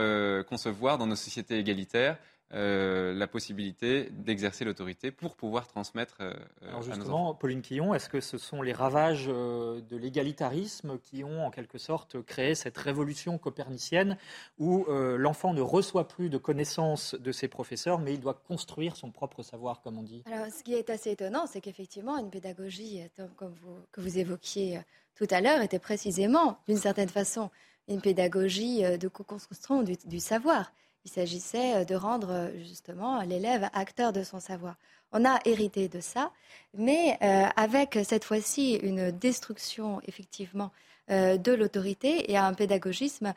concevoir 0.45 0.99
dans 0.99 1.07
nos 1.07 1.15
sociétés 1.15 1.59
égalitaires 1.59 2.19
euh, 2.55 3.15
la 3.15 3.27
possibilité 3.27 4.11
d'exercer 4.11 4.67
l'autorité 4.67 5.11
pour 5.11 5.37
pouvoir 5.37 5.67
transmettre 5.67 6.19
euh, 6.21 6.35
Alors 6.69 6.83
justement, 6.83 7.35
Pauline 7.35 7.63
Quillon, 7.63 7.95
est-ce 7.95 8.11
que 8.11 8.21
ce 8.21 8.37
sont 8.37 8.61
les 8.61 8.75
ravages 8.75 9.25
euh, 9.29 9.81
de 9.81 9.97
l'égalitarisme 9.97 10.99
qui 10.99 11.25
ont 11.25 11.47
en 11.47 11.51
quelque 11.51 11.79
sorte 11.79 12.21
créé 12.21 12.55
cette 12.55 12.77
révolution 12.77 13.39
copernicienne 13.39 14.19
où 14.59 14.85
l'enfant 14.89 15.55
ne 15.55 15.63
reçoit 15.63 16.09
plus 16.09 16.29
de 16.29 16.37
connaissances 16.37 17.15
de 17.15 17.33
ses 17.33 17.49
professeurs, 17.49 17.99
mais 17.99 18.15
il 18.15 18.21
doit 18.21 18.35
construire 18.35 18.97
son 18.97 19.11
propre 19.11 19.43
savoir, 19.43 19.81
comme 19.81 19.99
on 19.99 20.03
dit? 20.03 20.23
Alors, 20.27 20.47
ce 20.53 20.63
qui 20.63 20.75
est 20.75 20.91
assez 20.91 21.11
étonnant, 21.11 21.47
c'est 21.47 21.61
qu'effectivement, 21.61 22.19
une 22.19 22.31
pédagogie, 22.31 23.01
comme 23.37 23.55
vous, 23.63 23.77
que 23.93 24.01
vous 24.01 24.19
évoquiez 24.19 24.81
tout 25.15 25.27
à 25.31 25.41
l'heure, 25.41 25.63
était 25.63 25.79
précisément, 25.79 26.59
d'une 26.69 26.77
certaine 26.77 27.09
façon, 27.09 27.51
une 27.89 28.01
pédagogie 28.01 28.83
de 28.83 29.09
co-construction 29.09 29.83
du 29.83 30.21
savoir. 30.21 30.73
Il 31.05 31.11
s'agissait 31.11 31.75
euh, 31.77 31.85
de 31.85 31.95
rendre 31.95 32.31
euh, 32.31 32.59
justement 32.59 33.23
l'élève 33.23 33.69
acteur 33.73 34.13
de 34.13 34.23
son 34.23 34.41
savoir. 34.41 34.77
On 35.13 35.25
a 35.25 35.41
hérité 35.45 35.89
de 35.89 36.01
ça, 36.01 36.31
mais 36.75 37.19
euh, 37.23 37.45
avec 37.57 37.99
cette 38.05 38.25
fois-ci 38.25 38.75
une 38.77 39.11
destruction 39.11 40.01
effectivement 40.07 40.71
de 41.09 41.53
l'autorité 41.53 42.31
et 42.31 42.39
un 42.39 42.55
pédagogisme 42.55 43.35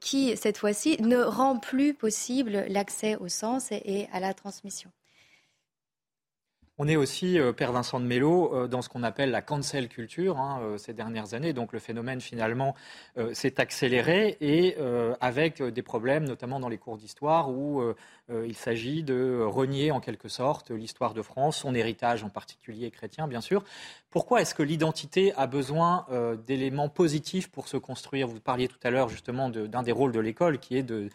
qui, 0.00 0.34
cette 0.36 0.56
fois-ci, 0.56 0.96
ne 1.02 1.18
rend 1.18 1.58
plus 1.58 1.92
possible 1.92 2.64
l'accès 2.68 3.16
au 3.16 3.28
sens 3.28 3.70
et, 3.72 4.08
à 4.12 4.20
la 4.20 4.32
transmission. 4.32 4.90
On 6.80 6.86
est 6.86 6.94
aussi, 6.94 7.40
euh, 7.40 7.52
Père 7.52 7.72
Vincent 7.72 7.98
de 7.98 8.04
Mello, 8.04 8.54
euh, 8.54 8.68
dans 8.68 8.82
ce 8.82 8.88
qu'on 8.88 9.02
appelle 9.02 9.32
la 9.32 9.42
cancel 9.42 9.88
culture 9.88 10.38
hein, 10.38 10.60
euh, 10.62 10.78
ces 10.78 10.94
dernières 10.94 11.34
années. 11.34 11.52
Donc 11.52 11.72
le 11.72 11.80
phénomène 11.80 12.20
finalement 12.20 12.74
s'est 13.32 13.60
accéléré 13.60 14.36
et 14.40 14.76
avec 15.20 15.60
des 15.62 15.82
problèmes, 15.82 16.24
notamment 16.24 16.60
dans 16.60 16.68
les 16.68 16.78
cours 16.78 16.96
d'histoire, 16.96 17.50
où 17.50 17.82
il 18.30 18.54
s'agit 18.54 19.02
de 19.02 19.42
renier 19.44 19.90
en 19.90 20.00
quelque 20.00 20.28
sorte 20.28 20.70
l'histoire 20.70 21.14
de 21.14 21.22
France, 21.22 21.58
son 21.58 21.74
héritage 21.74 22.22
en 22.22 22.28
particulier 22.28 22.90
chrétien, 22.90 23.26
bien 23.26 23.40
sûr. 23.40 23.64
Pourquoi 24.10 24.40
est-ce 24.40 24.54
que 24.54 24.62
l'identité 24.62 25.32
a 25.34 25.46
besoin 25.46 26.06
d'éléments 26.46 26.88
positifs 26.88 27.50
pour 27.50 27.66
se 27.66 27.76
construire? 27.76 28.28
Vous 28.28 28.40
parliez 28.40 28.68
tout 28.68 28.80
à 28.84 28.90
l'heure 28.90 29.08
justement 29.08 29.48
d'un 29.50 29.82
des 29.82 29.92
rôles 29.92 30.12
de 30.12 30.20
l'école 30.20 30.58
qui 30.58 30.76
est 30.76 30.84
de 30.84 31.10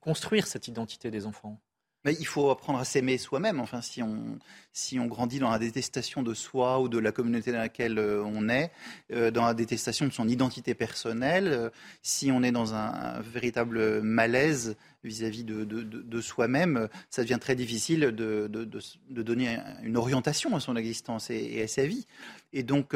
construire 0.00 0.46
cette 0.46 0.66
identité 0.66 1.10
des 1.10 1.26
enfants 1.26 1.60
il 2.06 2.26
faut 2.26 2.50
apprendre 2.50 2.78
à 2.78 2.84
s'aimer 2.84 3.18
soi-même. 3.18 3.60
Enfin, 3.60 3.80
si 3.80 4.02
on, 4.02 4.38
si 4.72 4.98
on 4.98 5.06
grandit 5.06 5.38
dans 5.38 5.50
la 5.50 5.58
détestation 5.58 6.22
de 6.22 6.34
soi 6.34 6.80
ou 6.80 6.88
de 6.88 6.98
la 6.98 7.12
communauté 7.12 7.52
dans 7.52 7.58
laquelle 7.58 7.98
euh, 7.98 8.22
on 8.24 8.48
est, 8.48 8.70
euh, 9.12 9.30
dans 9.30 9.44
la 9.44 9.54
détestation 9.54 10.06
de 10.06 10.12
son 10.12 10.28
identité 10.28 10.74
personnelle, 10.74 11.48
euh, 11.48 11.70
si 12.02 12.30
on 12.30 12.42
est 12.42 12.52
dans 12.52 12.74
un, 12.74 13.20
véritable 13.20 14.00
malaise 14.02 14.76
vis-à-vis 15.04 15.44
de, 15.44 16.20
soi-même, 16.20 16.88
ça 17.10 17.22
devient 17.22 17.38
très 17.40 17.54
difficile 17.54 18.00
de, 18.00 18.46
de, 18.48 19.22
donner 19.22 19.58
une 19.82 19.96
orientation 19.96 20.54
à 20.56 20.60
son 20.60 20.76
existence 20.76 21.30
et, 21.30 21.62
à 21.62 21.68
sa 21.68 21.86
vie. 21.86 22.06
Et 22.52 22.62
donc, 22.62 22.94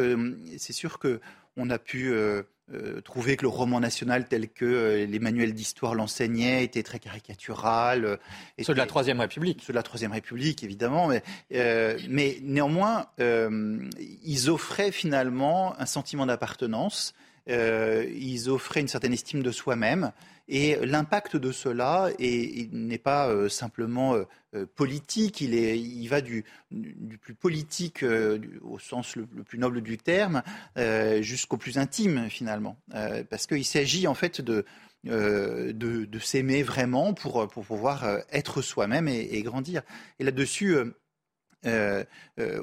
c'est 0.59 0.73
sûr 0.73 0.99
que 0.99 1.21
on 1.57 1.71
a 1.71 1.79
pu 1.79 2.13
euh, 2.73 3.01
trouver 3.01 3.37
que 3.37 3.43
le 3.43 3.49
roman 3.49 3.81
national 3.81 4.27
tel 4.27 4.49
que 4.49 4.65
euh, 4.65 5.07
les 5.07 5.19
manuels 5.19 5.53
d'histoire 5.53 5.95
l'enseignaient 5.95 6.65
était 6.65 6.83
très 6.83 6.99
caricatural. 6.99 8.05
Euh, 8.05 8.17
ceux 8.63 8.73
de 8.73 8.79
la 8.79 8.87
Troisième 8.87 9.21
République. 9.21 9.61
Ceux 9.67 9.73
de 9.73 9.79
la 9.79 9.83
Troisième 9.83 10.13
République, 10.13 10.65
évidemment. 10.65 11.09
Mais, 11.09 11.23
mais 12.09 12.39
néanmoins, 12.43 13.07
ils 13.19 14.51
offraient 14.51 14.93
finalement 14.93 15.79
un 15.79 15.87
sentiment 15.87 16.27
d'appartenance. 16.27 17.15
Ils 17.49 18.51
offraient 18.51 18.81
une 18.81 18.89
certaine 18.89 19.13
estime 19.13 19.43
de 19.43 19.51
soi-même. 19.51 20.13
Et 20.49 20.77
l'impact 20.85 21.37
de 21.37 21.53
cela 21.53 22.11
n'est 22.19 22.99
pas 22.99 23.29
euh, 23.29 23.49
simplement 23.49 24.15
euh, 24.15 24.25
euh, 24.55 24.67
politique, 24.67 25.41
il, 25.41 26.09
va 26.09 26.21
du, 26.21 26.45
plus 27.21 27.35
politique 27.35 28.05
au 28.61 28.79
sens 28.79 29.17
le, 29.17 29.25
plus 29.27 29.59
noble 29.59 29.81
du 29.81 29.99
terme 29.99 30.43
jusqu'au 31.21 31.57
plus 31.57 31.79
intime 31.79 32.29
finalement. 32.29 32.77
parce 33.31 33.47
qu'il 33.47 33.65
s'agit 33.65 34.07
en 34.07 34.15
fait 34.15 34.43
de, 34.43 34.67
s'aimer 36.21 36.63
vraiment 36.63 37.15
pour, 37.15 37.49
pouvoir 37.49 38.05
être 38.31 38.61
soi-même 38.61 39.09
et, 39.09 39.43
grandir. 39.43 39.83
Et 40.19 40.25
là-dessus, 40.25 40.77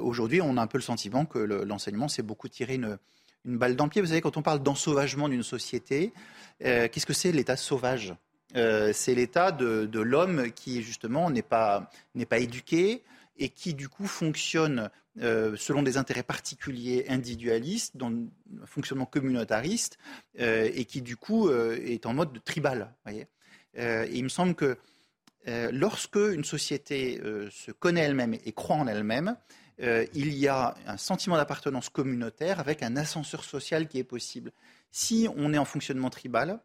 aujourd'hui, 0.00 0.40
on 0.42 0.56
a 0.58 0.62
un 0.62 0.66
peu 0.68 0.78
le 0.78 0.82
sentiment 0.82 1.24
que 1.24 1.38
l'enseignement 1.38 2.06
s'est 2.06 2.22
beaucoup 2.22 2.48
tiré 2.48 2.74
une 2.74 2.98
une 3.44 3.58
balle 3.58 3.76
dans 3.76 3.84
le 3.84 3.90
pied. 3.90 4.00
Vous 4.00 4.08
savez, 4.08 4.20
quand 4.20 4.36
on 4.36 4.42
parle 4.42 4.62
d'ensauvagement 4.62 5.28
d'une 5.28 5.42
société, 5.42 6.12
euh, 6.64 6.88
qu'est-ce 6.88 7.06
que 7.06 7.12
c'est 7.12 7.32
l'état 7.32 7.56
sauvage? 7.56 8.14
Euh, 8.56 8.92
C'est 8.92 9.14
l'état 9.14 9.52
de, 9.52 10.00
l'homme 10.00 10.50
qui, 10.52 10.82
justement, 10.82 11.30
n'est 11.30 11.42
pas, 11.42 11.90
pas 12.28 12.38
éduqué 12.38 13.02
et 13.38 13.48
qui, 13.48 13.74
du 13.74 13.88
coup, 13.88 14.06
fonctionne 14.06 14.90
euh, 15.22 15.56
selon 15.56 15.82
des 15.82 15.96
intérêts 15.96 16.22
particuliers 16.22 17.06
individualistes, 17.08 17.96
dans 17.96 18.10
un 18.10 18.66
fonctionnement 18.66 19.06
communautariste, 19.06 19.98
et 20.38 20.84
qui, 20.84 21.02
du 21.02 21.16
coup, 21.16 21.50
est 21.50 22.06
en 22.06 22.14
mode 22.14 22.42
tribal. 22.44 22.94
Voyez 23.04 23.26
et 23.76 24.10
il 24.16 24.24
me 24.24 24.28
semble 24.28 24.56
que 24.56 24.76
lorsque 25.46 26.16
une 26.16 26.42
société 26.42 27.20
se 27.50 27.70
connaît 27.70 28.00
elle-même 28.00 28.34
et 28.34 28.52
croit 28.52 28.74
en 28.74 28.88
elle-même, 28.88 29.36
euh, 29.82 30.06
il 30.14 30.34
y 30.34 30.48
a 30.48 30.74
un 30.86 30.96
sentiment 30.96 31.36
d'appartenance 31.36 31.88
communautaire 31.88 32.60
avec 32.60 32.82
un 32.82 32.96
ascenseur 32.96 33.44
social 33.44 33.88
qui 33.88 33.98
est 33.98 34.04
possible. 34.04 34.52
Si 34.90 35.28
on 35.36 35.54
est 35.54 35.58
en 35.58 35.64
fonctionnement 35.64 36.10
tribal, 36.10 36.60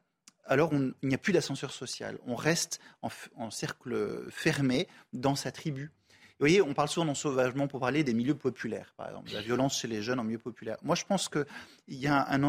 alors 0.45 0.71
il 0.73 0.93
n'y 1.03 1.15
a 1.15 1.17
plus 1.17 1.33
d'ascenseur 1.33 1.71
social. 1.71 2.17
On 2.27 2.35
reste 2.35 2.79
en, 3.01 3.51
cercle 3.51 4.25
fermé 4.29 4.87
dans 5.13 5.35
sa 5.35 5.51
tribu. 5.51 5.91
Vous 6.37 6.43
voyez, 6.43 6.61
on 6.61 6.73
parle 6.73 6.89
souvent 6.89 7.05
d'ensauvagement 7.05 7.69
pour 7.69 7.79
parler 7.79 8.03
des 8.03 8.13
milieux 8.13 8.35
populaires, 8.35 8.93
par 8.97 9.07
exemple, 9.07 9.31
la 9.31 9.41
violence 9.41 9.79
chez 9.79 9.87
les 9.87 10.01
jeunes 10.01 10.19
en 10.19 10.25
milieu 10.25 10.37
populaire. 10.37 10.75
Moi, 10.83 10.95
je 10.95 11.05
pense 11.05 11.29
qu'il 11.29 11.45
y 11.87 12.07
a 12.07 12.27
un, 12.29 12.43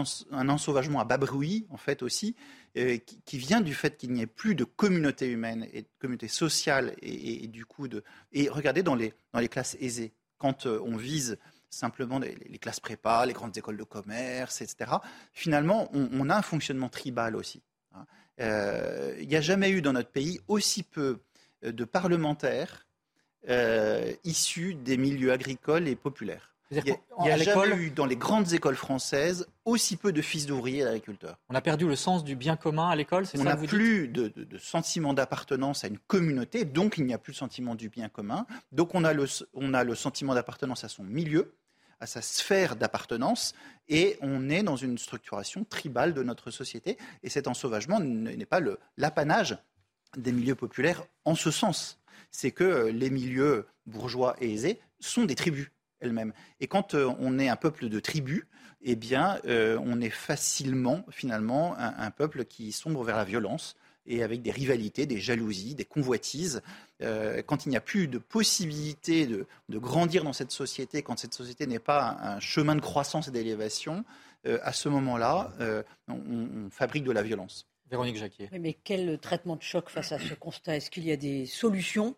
ensauvagement 0.48 0.98
à 0.98 1.04
bas 1.04 1.18
bruit, 1.18 1.66
en 1.70 1.76
fait, 1.76 2.02
aussi, 2.02 2.34
euh, 2.76 2.98
qui, 3.24 3.38
vient 3.38 3.60
du 3.60 3.74
fait 3.74 3.96
qu'il 3.96 4.12
n'y 4.12 4.22
ait 4.22 4.26
plus 4.26 4.56
de 4.56 4.64
communauté 4.64 5.28
humaine 5.28 5.68
et 5.72 5.82
de 5.82 5.88
communauté 6.00 6.26
sociale, 6.26 6.96
et, 7.00 7.46
du 7.46 7.64
coup, 7.64 7.86
de... 7.86 8.02
et 8.32 8.48
regardez 8.48 8.82
dans 8.82 8.96
les, 8.96 9.14
dans 9.32 9.38
les 9.38 9.48
classes 9.48 9.76
aisées 9.78 10.12
quand 10.38 10.66
euh, 10.66 10.80
on 10.84 10.96
vise 10.96 11.38
simplement 11.70 12.18
les, 12.18 12.58
classes 12.58 12.80
prépa, 12.80 13.26
les 13.26 13.32
grandes 13.32 13.56
écoles 13.56 13.76
de 13.76 13.84
commerce, 13.84 14.62
etc., 14.62 14.92
finalement, 15.32 15.90
on, 15.92 16.30
a 16.30 16.36
un 16.36 16.42
fonctionnement 16.42 16.88
tribal 16.88 17.36
aussi. 17.36 17.62
Hein. 17.94 18.06
Euh, 18.40 19.14
il 19.20 19.28
n'y 19.28 19.36
a 19.36 19.40
jamais 19.40 19.70
eu 19.70 19.82
dans 19.82 19.92
notre 19.92 20.10
pays 20.10 20.40
aussi 20.48 20.82
peu 20.82 21.18
euh, 21.64 21.72
de 21.72 21.84
parlementaires 21.84 22.82
issus 24.24 24.74
des 24.74 24.96
milieux 24.96 25.30
agricoles 25.30 25.86
et 25.86 25.94
populaires. 25.94 26.55
Il 26.70 26.82
n'y 26.82 27.30
a, 27.30 27.36
jamais 27.36 27.76
eu 27.76 27.90
dans 27.90 28.06
les 28.06 28.16
grandes 28.16 28.52
écoles 28.52 28.74
françaises 28.74 29.46
aussi 29.64 29.96
peu 29.96 30.12
de 30.12 30.20
fils 30.20 30.46
d'ouvriers 30.46 30.82
d'agriculteurs. 30.82 31.38
On 31.48 31.54
a 31.54 31.60
perdu 31.60 31.86
le 31.86 31.94
sens 31.94 32.24
du 32.24 32.34
bien 32.34 32.56
commun 32.56 32.88
à 32.88 32.96
l'école, 32.96 33.24
c'est 33.24 33.36
ça 33.36 33.42
On 33.42 33.46
n'a 33.46 33.56
plus 33.56 34.08
de, 34.08 34.32
sentiment 34.58 35.14
d'appartenance 35.14 35.84
à 35.84 35.88
une 35.88 35.98
communauté, 35.98 36.64
donc 36.64 36.98
il 36.98 37.06
n'y 37.06 37.14
a 37.14 37.18
plus 37.18 37.32
de 37.32 37.38
sentiment 37.38 37.74
du 37.76 37.88
bien 37.88 38.08
commun. 38.08 38.46
Donc 38.72 38.94
on 38.94 39.04
a 39.04 39.12
le, 39.12 39.26
on 39.54 39.74
a 39.74 39.84
le 39.84 39.94
sentiment 39.94 40.34
d'appartenance 40.34 40.82
à 40.82 40.88
son 40.88 41.04
milieu, 41.04 41.54
à 42.00 42.06
sa 42.06 42.20
sphère 42.20 42.74
d'appartenance, 42.74 43.54
et 43.88 44.18
on 44.20 44.50
est 44.50 44.64
dans 44.64 44.76
une 44.76 44.98
structuration 44.98 45.64
tribale 45.64 46.14
de 46.14 46.22
notre 46.24 46.50
société. 46.50 46.98
Et 47.22 47.30
cet 47.30 47.46
ensauvagement 47.46 48.00
n'est 48.00 48.44
pas 48.44 48.60
l'apanage 48.96 49.56
des 50.16 50.32
milieux 50.32 50.56
populaires 50.56 51.04
en 51.24 51.36
ce 51.36 51.52
sens. 51.52 52.00
C'est 52.32 52.50
que 52.50 52.88
les 52.88 53.10
milieux 53.10 53.66
bourgeois 53.86 54.36
et 54.40 54.52
aisés 54.52 54.80
sont 54.98 55.24
des 55.24 55.36
tribus 55.36 55.70
elle-même. 56.06 56.32
Et 56.60 56.66
quand 56.66 56.94
euh, 56.94 57.12
on 57.18 57.38
est 57.38 57.48
un 57.48 57.56
peuple 57.56 57.88
de 57.88 58.00
tribus, 58.00 58.44
eh 58.82 58.96
bien, 58.96 59.38
euh, 59.46 59.78
on 59.84 60.00
est 60.00 60.10
facilement, 60.10 61.04
finalement, 61.10 61.74
un, 61.78 62.10
peuple 62.10 62.44
qui 62.44 62.72
sombre 62.72 63.02
vers 63.02 63.16
la 63.16 63.24
violence 63.24 63.76
et 64.06 64.22
avec 64.22 64.42
des 64.42 64.52
rivalités, 64.52 65.06
des 65.06 65.18
jalousies, 65.18 65.74
des 65.74 65.84
convoitises. 65.84 66.62
Euh, 67.02 67.42
quand 67.42 67.66
il 67.66 67.70
n'y 67.70 67.76
a 67.76 67.80
plus 67.80 68.06
de 68.06 68.18
possibilité 68.18 69.26
de, 69.26 69.46
grandir 69.70 70.22
dans 70.22 70.32
cette 70.32 70.52
société, 70.52 71.02
quand 71.02 71.18
cette 71.18 71.34
société 71.34 71.66
n'est 71.66 71.80
pas 71.80 72.16
un, 72.22 72.38
chemin 72.38 72.76
de 72.76 72.80
croissance 72.80 73.28
et 73.28 73.30
d'élévation, 73.30 74.04
à 74.62 74.72
ce 74.72 74.88
moment-là, 74.88 75.52
on, 76.06 76.70
fabrique 76.70 77.02
de 77.02 77.10
la 77.10 77.24
violence. 77.24 77.66
Véronique 77.90 78.16
Jacquier. 78.16 78.48
mais 78.52 78.74
quel 78.74 79.18
traitement 79.18 79.56
de 79.56 79.62
choc 79.62 79.90
face 79.90 80.12
à 80.12 80.20
ce 80.20 80.34
constat? 80.34 80.76
Est-ce 80.76 80.88
qu'il 80.88 81.04
y 81.04 81.10
a 81.10 81.16
des 81.16 81.46
solutions 81.46 82.14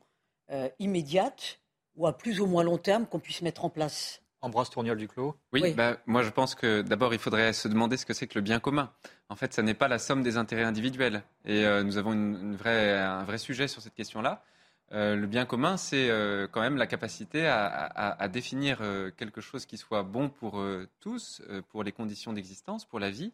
immédiates 0.79 1.59
ou 1.98 2.06
à 2.06 2.16
plus 2.16 2.40
ou 2.40 2.46
moins 2.46 2.62
long 2.62 2.78
terme 2.78 3.06
qu'on 3.06 3.18
puisse 3.18 3.42
mettre 3.42 3.64
en 3.64 3.70
place 3.70 4.22
Ambroise 4.40 4.70
Tourniol 4.70 4.96
du 4.96 5.08
Clos? 5.08 5.34
Oui, 5.52 5.74
Bah, 5.74 5.96
moi 6.06 6.22
je 6.22 6.30
pense 6.30 6.54
que 6.54 6.80
d'abord 6.82 7.12
il 7.12 7.18
faudrait 7.18 7.52
se 7.52 7.66
demander 7.66 7.96
ce 7.96 8.06
que 8.06 8.14
c'est 8.14 8.28
que 8.28 8.37
le 8.37 8.40
bien 8.40 8.61
commun. 8.61 8.92
En 9.28 9.34
fait, 9.34 9.52
ça 9.52 9.62
n'est 9.62 9.74
pas 9.74 9.88
la 9.88 9.98
somme 9.98 10.22
des 10.22 10.37
intérêts 10.37 10.62
individuels. 10.62 11.24
Et 11.44 11.66
euh, 11.66 11.82
nous 11.82 11.98
avons 11.98 12.12
une, 12.12 12.54
vraie, 12.54 12.96
un 12.96 13.24
vrai 13.24 13.38
sujet 13.38 13.66
sur 13.66 13.82
cette 13.82 13.94
question-là. 13.94 14.44
Euh, 14.92 15.16
le 15.16 15.26
bien 15.26 15.44
commun, 15.44 15.76
c'est 15.76 16.08
euh, 16.08 16.46
quand 16.46 16.61
même 16.61 16.76
la 16.76 16.87
capacité 16.87 17.48
à, 17.48 17.58
à 17.58 18.28
définir 18.28 18.78
quelque 19.16 19.40
chose 19.40 19.66
qui 19.66 19.76
soit 19.76 20.04
bon 20.04 20.28
pour 20.28 20.64
tous, 21.00 21.42
pour 21.70 21.82
les 21.82 21.90
conditions 21.90 22.32
d'existence, 22.32 22.84
pour 22.84 23.00
la 23.00 23.11
vie. 23.11 23.32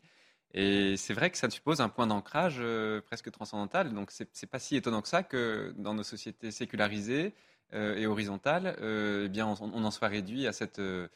Et 0.54 0.96
c'est 0.96 1.12
vrai 1.12 1.30
que 1.30 1.36
ça 1.36 1.50
suppose 1.50 1.82
un 1.82 1.90
point 1.90 2.06
d'ancrage 2.06 2.62
presque 3.04 3.30
transcendantal. 3.30 3.92
Donc 3.92 4.10
c'est 4.10 4.46
pas 4.50 4.58
si 4.58 4.74
étonnant 4.76 5.02
que 5.02 5.08
ça 5.08 5.22
que 5.22 5.74
dans 5.76 5.92
nos 5.92 6.02
sociétés 6.02 6.50
sécularisées, 6.50 7.34
euh, 7.34 7.53
et 7.74 8.06
horizontale, 8.06 8.76
euh, 8.80 9.24
eh 9.26 9.28
bien, 9.28 9.46
on, 9.46 9.84
en 9.84 9.90
soit 9.90 10.08
réduit 10.08 10.46
à, 10.46 10.52
cette, 10.52 10.78
euh, 10.78 11.08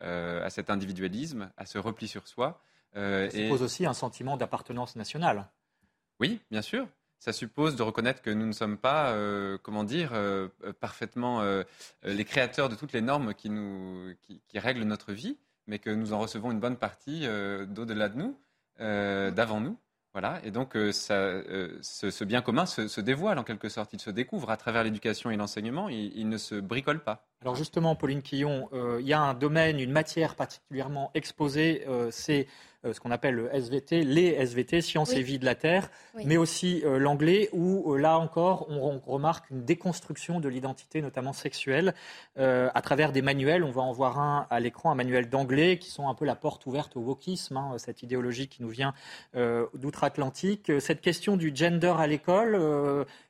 à 0.00 0.50
cet 0.50 0.70
individualisme, 0.70 1.50
à 1.56 1.66
ce 1.66 1.78
repli 1.78 2.08
sur 2.08 2.26
soi. 2.28 2.60
ça 2.94 3.30
suppose 3.30 3.62
aussi 3.62 3.86
un 3.86 3.94
sentiment 3.94 4.36
d'appartenance 4.36 4.96
nationale. 4.96 5.48
Oui, 6.20 6.40
bien 6.50 6.62
sûr. 6.62 6.86
Ça 7.18 7.32
suppose 7.32 7.76
de 7.76 7.82
reconnaître 7.82 8.20
que 8.20 8.30
nous 8.30 8.46
ne 8.46 8.52
sommes 8.52 8.76
pas, 8.76 9.16
comment 9.62 9.84
dire, 9.84 10.12
parfaitement 10.80 11.42
les 12.02 12.24
créateurs 12.24 12.68
de 12.68 12.74
toutes 12.74 12.92
les 12.92 13.00
normes 13.00 13.34
qui, 13.34 13.48
nous, 13.48 14.14
qui, 14.22 14.42
qui, 14.46 14.58
règlent 14.58 14.84
notre 14.84 15.12
vie, 15.12 15.38
mais 15.66 15.78
que 15.78 15.90
nous 15.90 16.12
en 16.12 16.18
recevons 16.18 16.52
une 16.52 16.60
bonne 16.60 16.76
partie 16.76 17.22
d'au-delà 17.68 18.10
de 18.10 18.18
nous, 18.18 18.38
d'avant 18.78 19.60
nous. 19.60 19.78
Voilà, 20.16 20.40
et 20.44 20.50
donc 20.50 20.76
euh, 20.76 20.92
ça, 20.92 21.12
euh, 21.12 21.76
ce, 21.82 22.24
bien 22.24 22.40
commun 22.40 22.64
se, 22.64 23.00
dévoile 23.02 23.38
en 23.38 23.44
quelque 23.44 23.68
sorte, 23.68 23.92
il 23.92 24.00
se 24.00 24.08
découvre 24.08 24.48
à 24.48 24.56
travers 24.56 24.82
l'éducation 24.82 25.30
et 25.30 25.36
l'enseignement, 25.36 25.90
il, 25.90 26.26
ne 26.30 26.38
se 26.38 26.54
bricole 26.54 27.04
pas. 27.04 27.26
Alors 27.42 27.54
justement, 27.54 27.94
Pauline 27.96 28.22
Quillon, 28.22 28.70
euh, 28.72 28.96
il 29.02 29.06
y 29.06 29.12
a 29.12 29.20
un 29.20 29.34
domaine, 29.34 29.78
une 29.78 29.92
matière 29.92 30.34
particulièrement 30.34 31.10
exposée, 31.12 31.84
c'est 32.10 32.46
ce 32.92 33.00
qu'on 33.00 33.10
appelle 33.10 33.34
le 33.34 33.54
SVT, 33.54 34.02
les 34.02 34.28
SVT, 34.28 34.80
sciences 34.80 35.12
et 35.12 35.22
vie 35.22 35.38
de 35.38 35.44
la 35.44 35.54
Terre, 35.54 35.90
mais 36.24 36.36
aussi 36.36 36.82
euh, 36.84 36.98
l'anglais, 36.98 37.48
où 37.52 37.92
euh, 37.92 37.98
là 37.98 38.18
encore, 38.18 38.66
on, 38.70 38.98
remarque 39.06 39.50
une 39.50 39.64
déconstruction 39.64 40.40
de 40.40 40.48
l'identité, 40.48 41.00
notamment 41.00 41.32
sexuelle, 41.32 41.94
à 42.36 42.82
travers 42.82 43.12
des 43.12 43.22
manuels. 43.22 43.62
On 43.62 43.70
va 43.70 43.82
en 43.82 43.92
voir 43.92 44.18
un 44.18 44.46
à 44.50 44.60
l'écran, 44.60 44.90
un 44.90 44.94
manuel 44.94 45.28
d'anglais, 45.28 45.78
qui 45.78 45.90
sont 45.90 46.08
un 46.08 46.14
peu 46.14 46.24
la 46.24 46.34
porte 46.34 46.66
ouverte 46.66 46.96
au 46.96 47.00
wokisme, 47.00 47.56
hein, 47.56 47.74
cette 47.78 48.02
idéologie 48.02 48.48
qui 48.48 48.62
nous 48.62 48.68
vient 48.68 48.94
d'outre-Atlantique. 49.34 50.72
Cette 50.80 51.00
question 51.00 51.36
du 51.36 51.54
gender 51.54 51.94
à 51.98 52.06
l'école, 52.06 52.56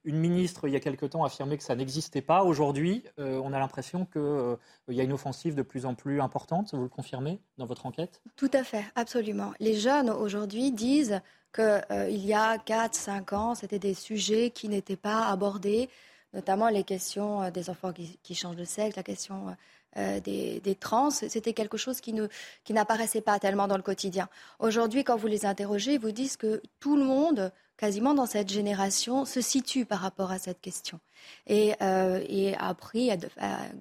une 0.04 0.18
ministre, 0.18 0.68
il 0.68 0.72
y 0.72 0.76
a 0.76 0.80
quelque 0.80 1.06
temps, 1.06 1.24
affirmait 1.24 1.58
que 1.58 1.64
ça 1.64 1.74
n'existait 1.74 2.22
pas. 2.22 2.42
Aujourd'hui, 2.42 3.04
on 3.18 3.52
a 3.52 3.58
l'impression 3.58 4.06
qu'il 4.06 4.96
y 4.96 5.00
a 5.00 5.04
une 5.04 5.12
offensive 5.12 5.54
de 5.54 5.62
plus 5.62 5.86
en 5.86 5.94
plus 5.94 6.20
importante. 6.20 6.74
Vous 6.74 6.82
le 6.82 6.88
confirmez 6.88 7.40
dans 7.58 7.66
votre 7.66 7.86
enquête? 7.86 8.22
Tout 8.36 8.50
à 8.52 8.64
fait, 8.64 8.84
absolument. 8.94 9.45
Les 9.60 9.74
jeunes 9.74 10.10
aujourd'hui 10.10 10.72
disent 10.72 11.20
qu'il 11.54 11.84
euh, 11.90 12.10
y 12.10 12.34
a 12.34 12.58
4-5 12.58 13.34
ans, 13.34 13.54
c'était 13.54 13.78
des 13.78 13.94
sujets 13.94 14.50
qui 14.50 14.68
n'étaient 14.68 14.96
pas 14.96 15.26
abordés, 15.26 15.88
notamment 16.34 16.68
les 16.68 16.84
questions 16.84 17.42
euh, 17.42 17.50
des 17.50 17.70
enfants 17.70 17.92
qui, 17.92 18.34
changent 18.34 18.56
de 18.56 18.64
sexe, 18.64 18.96
la 18.96 19.02
question 19.02 19.56
euh, 19.96 20.20
des, 20.20 20.76
trans. 20.78 21.10
C'était 21.10 21.52
quelque 21.52 21.76
chose 21.76 22.00
qui, 22.00 22.14
qui 22.64 22.72
n'apparaissait 22.72 23.20
pas 23.20 23.38
tellement 23.38 23.68
dans 23.68 23.76
le 23.76 23.82
quotidien. 23.82 24.28
Aujourd'hui, 24.58 25.04
quand 25.04 25.16
vous 25.16 25.26
les 25.26 25.46
interrogez, 25.46 25.94
ils 25.94 26.00
vous 26.00 26.12
disent 26.12 26.36
que 26.36 26.60
tout 26.80 26.96
le 26.96 27.04
monde 27.04 27.52
quasiment 27.76 28.14
dans 28.14 28.26
cette 28.26 28.50
génération, 28.50 29.24
se 29.24 29.40
situe 29.40 29.84
par 29.84 30.00
rapport 30.00 30.30
à 30.30 30.38
cette 30.38 30.60
question. 30.60 30.98
Et, 31.46 31.74
euh, 31.82 32.54
a 32.58 32.68
appris 32.68 33.10
à, 33.10 33.16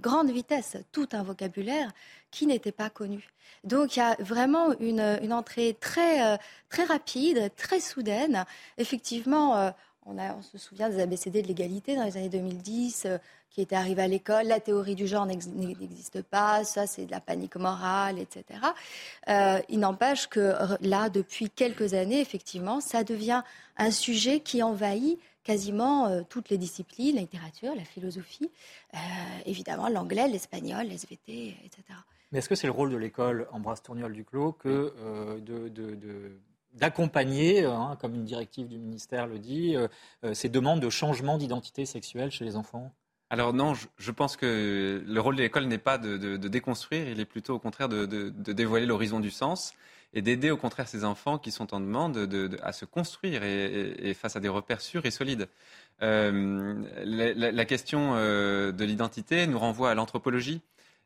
grande 0.02 0.32
vitesse 0.32 0.78
tout 0.92 1.08
un 1.14 1.24
vocabulaire 1.24 1.92
qui 2.32 2.46
n'était 2.46 2.72
pas 2.72 2.90
connu. 2.90 3.30
Donc 3.64 3.96
il 3.96 4.00
y 4.00 4.02
a 4.02 4.16
vraiment 4.20 4.78
une, 4.80 5.02
entrée 5.32 5.78
très, 5.80 6.34
euh, 6.34 6.38
très 6.70 6.84
rapide, 6.84 7.52
très 7.56 7.80
soudaine. 7.80 8.46
Effectivement, 8.78 9.58
euh, 9.58 9.72
on, 10.06 10.18
a, 10.18 10.34
on, 10.36 10.42
se 10.42 10.58
souvient 10.58 10.90
des 10.90 11.00
ABCD 11.00 11.42
de 11.42 11.48
l'égalité 11.48 11.96
dans 11.96 12.04
les 12.04 12.18
années 12.18 12.30
2010 12.30 13.08
qui 13.56 13.62
était 13.62 13.76
arrivé 13.78 14.02
à 14.02 14.08
l'école. 14.08 14.48
La 14.48 14.60
théorie 14.60 14.96
du 14.96 15.08
genre 15.08 15.26
n'existe 15.26 16.22
pas, 16.24 16.66
ça 16.66 16.88
c'est 16.88 17.06
de 17.06 17.12
la 17.12 17.22
panique 17.22 17.56
morale, 17.56 18.20
etc. 18.20 18.60
Euh, 19.30 19.60
il 19.70 19.80
n'empêche 19.80 20.28
que 20.28 20.54
là, 20.82 21.08
depuis 21.10 21.50
quelques 21.50 21.94
années, 21.94 22.20
effectivement, 22.20 22.82
ça 22.82 23.06
devient 23.06 23.44
un 23.78 23.92
sujet 23.92 24.42
qui 24.42 24.62
envahit 24.62 25.20
quasiment 25.46 26.08
euh, 26.08 26.22
toutes 26.28 26.50
les 26.50 26.58
disciplines, 26.58 27.16
la 27.16 27.22
littérature, 27.22 27.74
la 27.76 27.86
philosophie, 27.86 28.52
euh, 28.94 28.98
évidemment 29.46 29.88
l'anglais, 29.88 30.28
l'espagnol, 30.28 30.88
l'SVT, 30.88 31.56
etc. 31.64 31.84
Mais 32.34 32.40
est-ce 32.40 32.50
que 32.50 32.56
c'est 32.56 32.68
le 32.68 32.74
rôle 32.74 32.92
de 32.92 32.98
l'école, 32.98 33.48
Ambroise 33.54 33.82
Tourniol 33.82 34.12
Duclos, 34.12 34.52
que 34.52 34.94
de, 35.40 35.70
d'accompagner, 36.76 37.66
hein, 37.66 37.98
comme 38.00 38.16
une 38.16 38.26
directive 38.26 38.68
du 38.68 38.78
ministère 38.78 39.28
le 39.28 39.40
dit, 39.40 39.76
ces 40.34 40.50
demandes 40.50 40.80
de 40.80 40.90
changement 40.90 41.38
d'identité 41.38 41.86
sexuelle 41.86 42.32
chez 42.32 42.46
les 42.46 42.56
enfants 42.56 42.92
alors 43.32 43.54
non, 43.54 43.74
je, 43.74 44.12
pense 44.12 44.38
que 44.38 45.04
le 45.06 45.20
rôle 45.20 45.36
de 45.36 45.42
l'école 45.42 45.66
n'est 45.66 45.80
pas 45.80 45.98
de, 45.98 46.38
déconstruire, 46.38 47.10
il 47.10 47.20
est 47.20 47.26
plutôt 47.26 47.56
au 47.56 47.60
contraire 47.60 47.90
de, 47.90 48.06
dévoiler 48.54 48.86
l'horizon 48.86 49.20
du 49.20 49.32
sens 49.32 49.74
et 50.14 50.22
d'aider 50.22 50.52
au 50.52 50.58
contraire 50.58 50.88
ces 50.88 51.04
enfants 51.04 51.38
qui 51.40 51.52
sont 51.52 51.74
en 51.74 51.80
demande 51.80 52.30
à 52.62 52.72
se 52.72 52.86
construire 52.86 53.44
et, 53.44 54.14
face 54.14 54.36
à 54.36 54.40
des 54.40 54.48
repères 54.48 54.80
sûrs 54.82 55.06
et 55.06 55.12
solides. 55.12 55.50
Euh, 56.02 56.76
la, 57.04 57.66
question 57.66 58.14
euh, 58.16 58.72
de 58.72 58.86
l'identité 58.86 59.48
nous 59.48 59.60
renvoie 59.60 59.92
à 59.92 59.96
l'anthropologie. 59.96 60.62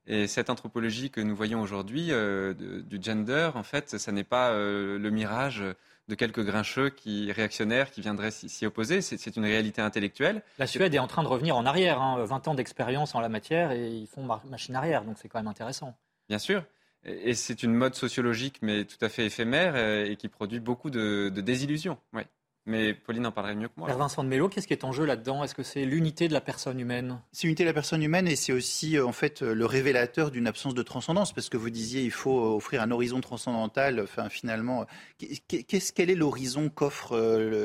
Et 0.10 0.28
cette 0.28 0.50
anthropologie 0.50 1.12
que 1.12 1.22
nous 1.22 1.36
voyons 1.36 1.62
aujourd'hui 1.62 2.08
euh, 2.10 2.54
du 2.54 3.00
gender, 3.02 3.52
en 3.54 3.64
fait, 3.64 3.98
ça 3.98 4.12
n'est 4.12 4.24
pas 4.24 4.54
le 4.54 5.10
mirage 5.10 5.64
de 6.10 6.16
quelques 6.16 6.44
grincheux 6.44 6.90
qui, 6.90 7.32
réactionnaires 7.32 7.92
qui 7.92 8.02
viendraient 8.02 8.32
s'y 8.32 8.66
opposer. 8.66 9.02
C'est 9.02 9.38
une 9.38 9.46
réalité 9.46 9.82
intellectuelle. 9.82 10.42
La 10.58 10.68
Suède 10.68 10.94
est 10.94 11.00
en 11.00 11.08
train 11.08 11.24
de 11.24 11.28
revenir 11.28 11.56
en 11.56 11.66
arrière. 11.66 12.00
20 12.00 12.36
hein. 12.36 12.42
ans 12.52 12.56
d'expérience 12.56 13.16
en 13.16 13.22
la 13.22 13.30
matière 13.30 13.72
et 13.72 13.88
ils 13.88 14.08
font 14.08 14.28
machine 14.50 14.76
arrière. 14.76 15.06
Donc 15.06 15.18
c'est 15.22 15.30
quand 15.30 15.40
même 15.40 15.48
intéressant. 15.48 15.96
Bien 16.28 16.40
sûr. 16.40 16.64
Et 17.06 17.34
c'est 17.34 17.64
une 17.64 17.74
mode 17.74 17.96
sociologique, 17.96 18.58
mais 18.62 18.84
tout 18.84 18.98
à 19.02 19.08
fait 19.08 19.26
éphémère 19.26 19.74
euh, 19.76 20.06
et 20.06 20.18
qui 20.18 20.28
produit 20.28 20.60
beaucoup 20.60 20.90
de, 20.90 21.32
de 21.34 21.42
désillusions. 21.42 21.98
Oui. 22.12 22.24
Mais 22.70 22.94
Pauline 22.94 23.26
en 23.26 23.32
parlerait 23.32 23.56
mieux 23.56 23.68
que 23.68 23.74
moi. 23.78 23.92
Vincent 23.92 24.24
de 24.24 24.30
Mello, 24.30 24.48
qu'est-ce 24.48 24.68
qui 24.68 24.74
est 24.74 24.84
en 24.84 24.92
jeu 24.92 25.04
là-dedans? 25.04 25.44
Est-ce 25.44 25.56
que 25.56 25.64
c'est 25.64 25.86
l'unité 25.86 26.28
de 26.28 26.34
la 26.34 26.40
personne 26.40 26.80
humaine? 26.80 27.20
C'est 27.32 27.48
l'unité 27.48 27.64
de 27.64 27.70
la 27.70 27.74
personne 27.74 28.04
humaine 28.04 28.28
et 28.28 28.36
c'est 28.36 28.54
aussi 28.54 28.96
euh, 28.96 29.08
en 29.08 29.12
fait 29.12 29.42
euh, 29.42 29.56
le 29.56 29.66
révélateur 29.66 30.30
d'une 30.30 30.46
absence 30.46 30.76
de 30.76 30.84
transcendance 30.84 31.34
parce 31.34 31.50
que 31.50 31.58
vous 31.58 31.72
disiez 31.72 32.04
il 32.04 32.12
faut 32.12 32.40
euh, 32.40 32.56
offrir 32.56 32.84
un 32.84 32.92
horizon 32.92 33.22
transcendantal. 33.22 34.00
Enfin, 34.00 34.30
finalement, 34.30 34.86
qu'est-ce 35.18 35.92
quel 35.92 36.12
est 36.12 36.16
l'horizon 36.16 36.70
qu'offre 36.70 37.18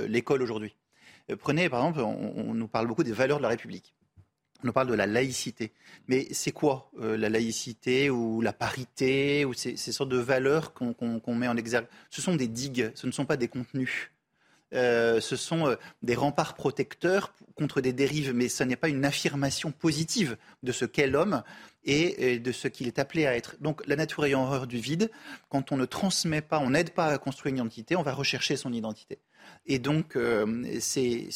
l'école 0.09 0.41
aujourd'hui? 0.41 0.75
Prenez 1.39 1.69
par 1.69 1.81
exemple, 1.81 2.01
on, 2.01 2.55
nous 2.55 2.69
parle 2.69 2.87
beaucoup 2.87 3.05
des 3.05 3.13
valeurs 3.13 3.37
de 3.37 3.43
la 3.43 3.51
République. 3.51 3.95
On 4.63 4.69
nous 4.69 4.73
parle 4.73 4.89
de 4.89 4.95
la 4.95 5.07
laïcité. 5.07 5.73
Mais 6.09 6.29
c'est 6.33 6.53
quoi 6.53 6.91
la 6.99 7.29
laïcité 7.29 8.09
ou 8.09 8.41
la 8.41 8.55
parité 8.55 9.45
ou 9.45 9.53
ces, 9.53 9.77
sortes 9.77 10.09
de 10.09 10.17
valeurs 10.17 10.73
qu'on 10.73 11.35
met 11.35 11.49
en 11.49 11.57
exergue? 11.57 11.87
Ce 12.09 12.23
sont 12.23 12.37
des 12.37 12.49
digues, 12.49 12.91
ce 12.95 13.07
ne 13.07 13.13
sont 13.13 13.27
pas 13.27 13.37
des 13.37 13.49
contenus. 13.49 14.11
Euh, 14.73 15.21
ce 15.21 15.37
sont 15.37 15.69
euh, 15.69 15.77
des 16.03 16.15
remparts 16.15 16.55
protecteurs 16.55 17.35
contre 17.55 17.81
des 17.81 17.93
dérives, 17.93 18.33
mais 18.33 18.49
ce 18.49 18.65
n'est 18.65 18.77
pas 18.77 18.89
une 18.89 19.05
affirmation 19.05 19.71
positive 19.71 20.37
de 20.63 20.73
ce 20.73 20.85
qu'est 20.85 21.07
l'homme 21.07 21.43
et 21.85 22.39
de 22.39 22.51
ce 22.51 22.67
qu'il 22.67 22.87
est 22.87 22.99
appelé 22.99 23.27
à 23.27 23.37
être. 23.37 23.57
Donc 23.61 23.87
la 23.87 23.95
nature 23.95 24.25
ayant 24.25 24.45
horreur 24.45 24.67
du 24.67 24.79
vide, 24.79 25.11
quand 25.51 25.71
on 25.71 25.77
ne 25.77 25.85
transmet 25.85 26.41
pas, 26.41 26.59
on 26.59 26.71
n'aide 26.71 26.91
pas 26.91 27.09
à 27.09 27.19
construire 27.19 27.51
une 27.51 27.59
identité, 27.59 27.95
on 27.95 28.03
va 28.03 28.15
rechercher 28.15 28.57
son 28.57 28.73
identité. 28.73 29.19
Et 29.67 29.79
donc 29.79 30.17
euh, 30.17 30.65
c'est 30.81 31.29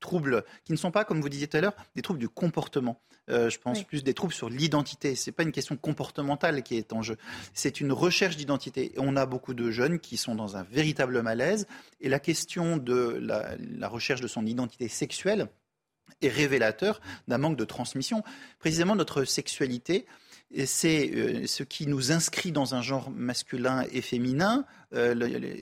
troubles 0.00 0.44
qui 0.64 0.72
ne 0.72 0.76
sont 0.76 0.90
pas, 0.90 1.04
comme 1.04 1.20
vous 1.20 1.28
disiez 1.28 1.48
tout 1.48 1.56
à 1.56 1.60
l'heure, 1.60 1.74
des 1.96 2.02
troubles 2.02 2.20
du 2.20 2.28
comportement. 2.28 3.00
Euh, 3.30 3.50
je 3.50 3.58
pense 3.58 3.82
plus 3.82 4.02
des 4.02 4.14
troubles 4.14 4.32
sur 4.32 4.48
l'identité. 4.48 5.14
Ce 5.14 5.28
n'est 5.28 5.34
pas 5.34 5.42
une 5.42 5.52
question 5.52 5.76
comportementale 5.76 6.62
qui 6.62 6.76
est 6.76 6.92
en 6.92 7.02
jeu. 7.02 7.16
C'est 7.54 7.80
une 7.80 7.92
recherche 7.92 8.36
d'identité. 8.36 8.92
On 8.96 9.16
a 9.16 9.26
beaucoup 9.26 9.54
de 9.54 9.70
jeunes 9.70 9.98
qui 9.98 10.16
sont 10.16 10.34
dans 10.34 10.56
un 10.56 10.62
véritable 10.62 11.22
malaise. 11.22 11.66
Et 12.00 12.08
la 12.08 12.18
question 12.18 12.76
de 12.76 13.18
la, 13.20 13.88
recherche 13.88 14.20
de 14.20 14.28
son 14.28 14.46
identité 14.46 14.88
sexuelle 14.88 15.48
est 16.22 16.28
révélateur 16.28 17.00
d'un 17.28 17.38
manque 17.38 17.56
de 17.56 17.64
transmission. 17.64 18.22
Précisément, 18.58 18.96
notre 18.96 19.24
sexualité, 19.24 20.06
c'est 20.64 21.10
euh, 21.14 21.46
ce 21.46 21.62
qui 21.62 21.86
nous 21.86 22.12
inscrit 22.12 22.52
dans 22.52 22.74
un 22.74 22.80
genre 22.80 23.10
masculin 23.10 23.84
et 23.92 24.00
féminin. 24.00 24.64
Euh, 24.94 25.14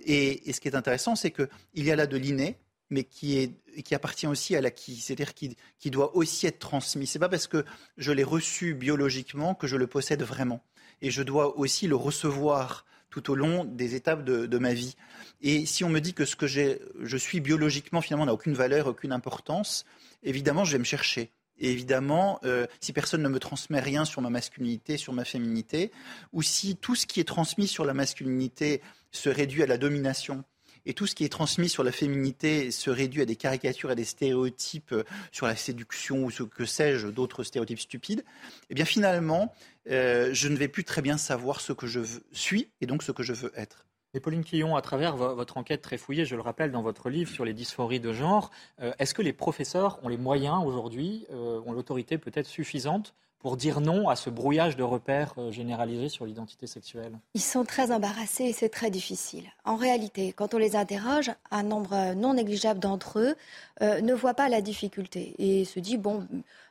et, 0.04 0.48
et, 0.48 0.52
ce 0.52 0.60
qui 0.60 0.68
est 0.68 0.76
intéressant, 0.76 1.16
c'est 1.16 1.32
qu'il 1.32 1.48
y 1.84 1.90
a 1.90 1.96
là 1.96 2.06
de 2.06 2.16
l'inné, 2.16 2.58
mais 2.90 3.04
qui, 3.04 3.38
est, 3.38 3.52
qui 3.82 3.94
appartient 3.94 4.26
aussi 4.26 4.54
à 4.56 4.60
l'acquis, 4.60 4.96
c'est-à-dire 4.96 5.34
qui, 5.34 5.56
qui, 5.78 5.90
doit 5.90 6.16
aussi 6.16 6.46
être 6.46 6.58
transmis. 6.58 7.06
Ce 7.06 7.18
n'est 7.18 7.20
pas 7.20 7.28
parce 7.28 7.46
que 7.46 7.64
je 7.96 8.12
l'ai 8.12 8.24
reçu 8.24 8.74
biologiquement 8.74 9.54
que 9.54 9.66
je 9.66 9.76
le 9.76 9.86
possède 9.86 10.22
vraiment. 10.22 10.62
Et 11.02 11.10
je 11.10 11.22
dois 11.22 11.58
aussi 11.58 11.86
le 11.86 11.96
recevoir 11.96 12.86
tout 13.10 13.30
au 13.30 13.34
long 13.34 13.64
des 13.64 13.94
étapes 13.94 14.24
de, 14.24 14.58
ma 14.58 14.74
vie. 14.74 14.96
Et 15.40 15.64
si 15.66 15.84
on 15.84 15.88
me 15.88 16.00
dit 16.00 16.14
que 16.14 16.24
ce 16.24 16.36
que 16.36 16.46
je 16.46 17.16
suis 17.16 17.40
biologiquement 17.40 18.00
finalement 18.00 18.26
n'a 18.26 18.34
aucune 18.34 18.54
valeur, 18.54 18.86
aucune 18.88 19.12
importance, 19.12 19.84
évidemment, 20.22 20.64
je 20.64 20.72
vais 20.72 20.78
me 20.78 20.84
chercher. 20.84 21.30
Et 21.58 21.72
évidemment, 21.72 22.38
euh, 22.44 22.66
si 22.80 22.92
personne 22.92 23.22
ne 23.22 23.28
me 23.28 23.38
transmet 23.38 23.80
rien 23.80 24.04
sur 24.04 24.20
ma 24.20 24.28
masculinité, 24.28 24.98
sur 24.98 25.14
ma 25.14 25.24
féminité, 25.24 25.90
ou 26.32 26.42
si 26.42 26.76
tout 26.76 26.94
ce 26.94 27.06
qui 27.06 27.20
est 27.20 27.24
transmis 27.24 27.66
sur 27.66 27.84
la 27.84 27.94
masculinité 27.94 28.82
se 29.10 29.30
réduit 29.30 29.62
à 29.62 29.66
la 29.66 29.78
domination, 29.78 30.44
et 30.86 30.94
tout 30.94 31.06
ce 31.06 31.14
qui 31.14 31.24
est 31.24 31.28
transmis 31.28 31.68
sur 31.68 31.84
la 31.84 31.92
féminité 31.92 32.70
se 32.70 32.88
réduit 32.88 33.20
à 33.20 33.26
des 33.26 33.36
caricatures, 33.36 33.90
à 33.90 33.94
des 33.94 34.04
stéréotypes 34.04 34.92
euh, 34.92 35.04
sur 35.32 35.46
la 35.46 35.56
séduction 35.56 36.24
ou 36.24 36.30
ce 36.30 36.44
que 36.44 36.64
sais-je, 36.64 37.08
d'autres 37.08 37.44
stéréotypes 37.44 37.80
stupides, 37.80 38.24
eh 38.70 38.74
bien 38.74 38.84
finalement, 38.84 39.52
euh, 39.90 40.30
je 40.32 40.48
ne 40.48 40.56
vais 40.56 40.68
plus 40.68 40.84
très 40.84 41.02
bien 41.02 41.18
savoir 41.18 41.60
ce 41.60 41.72
que 41.72 41.86
je 41.86 42.00
suis 42.32 42.68
et 42.80 42.86
donc 42.86 43.02
ce 43.02 43.12
que 43.12 43.22
je 43.22 43.32
veux 43.32 43.52
être. 43.56 43.84
Et 44.14 44.20
Pauline 44.20 44.44
Quillon, 44.44 44.76
à 44.76 44.80
travers 44.80 45.14
votre 45.14 45.58
enquête 45.58 45.82
très 45.82 45.98
fouillée, 45.98 46.24
je 46.24 46.36
le 46.36 46.40
rappelle, 46.40 46.70
dans 46.70 46.80
votre 46.80 47.10
livre 47.10 47.30
sur 47.30 47.44
les 47.44 47.52
dysphories 47.52 48.00
de 48.00 48.14
genre, 48.14 48.50
euh, 48.80 48.92
est-ce 48.98 49.12
que 49.12 49.20
les 49.20 49.34
professeurs 49.34 49.98
ont 50.02 50.08
les 50.08 50.16
moyens 50.16 50.64
aujourd'hui, 50.64 51.26
ont 51.30 51.72
l'autorité 51.72 52.16
peut-être 52.16 52.46
suffisante 52.46 53.14
pour 53.38 53.56
dire 53.56 53.80
non 53.80 54.08
à 54.08 54.16
ce 54.16 54.30
brouillage 54.30 54.76
de 54.76 54.82
repères 54.82 55.34
euh, 55.38 55.50
généralisé 55.50 56.08
sur 56.08 56.26
l'identité 56.26 56.66
sexuelle 56.66 57.12
Ils 57.34 57.40
sont 57.40 57.64
très 57.64 57.92
embarrassés 57.92 58.44
et 58.44 58.52
c'est 58.52 58.68
très 58.68 58.90
difficile. 58.90 59.44
En 59.64 59.76
réalité, 59.76 60.32
quand 60.32 60.54
on 60.54 60.58
les 60.58 60.76
interroge, 60.76 61.30
un 61.50 61.62
nombre 61.62 62.14
non 62.14 62.34
négligeable 62.34 62.80
d'entre 62.80 63.18
eux 63.18 63.34
euh, 63.82 64.00
ne 64.00 64.14
voit 64.14 64.34
pas 64.34 64.48
la 64.48 64.60
difficulté 64.60 65.34
et 65.38 65.64
se 65.64 65.80
dit, 65.80 65.98
bon, 65.98 66.26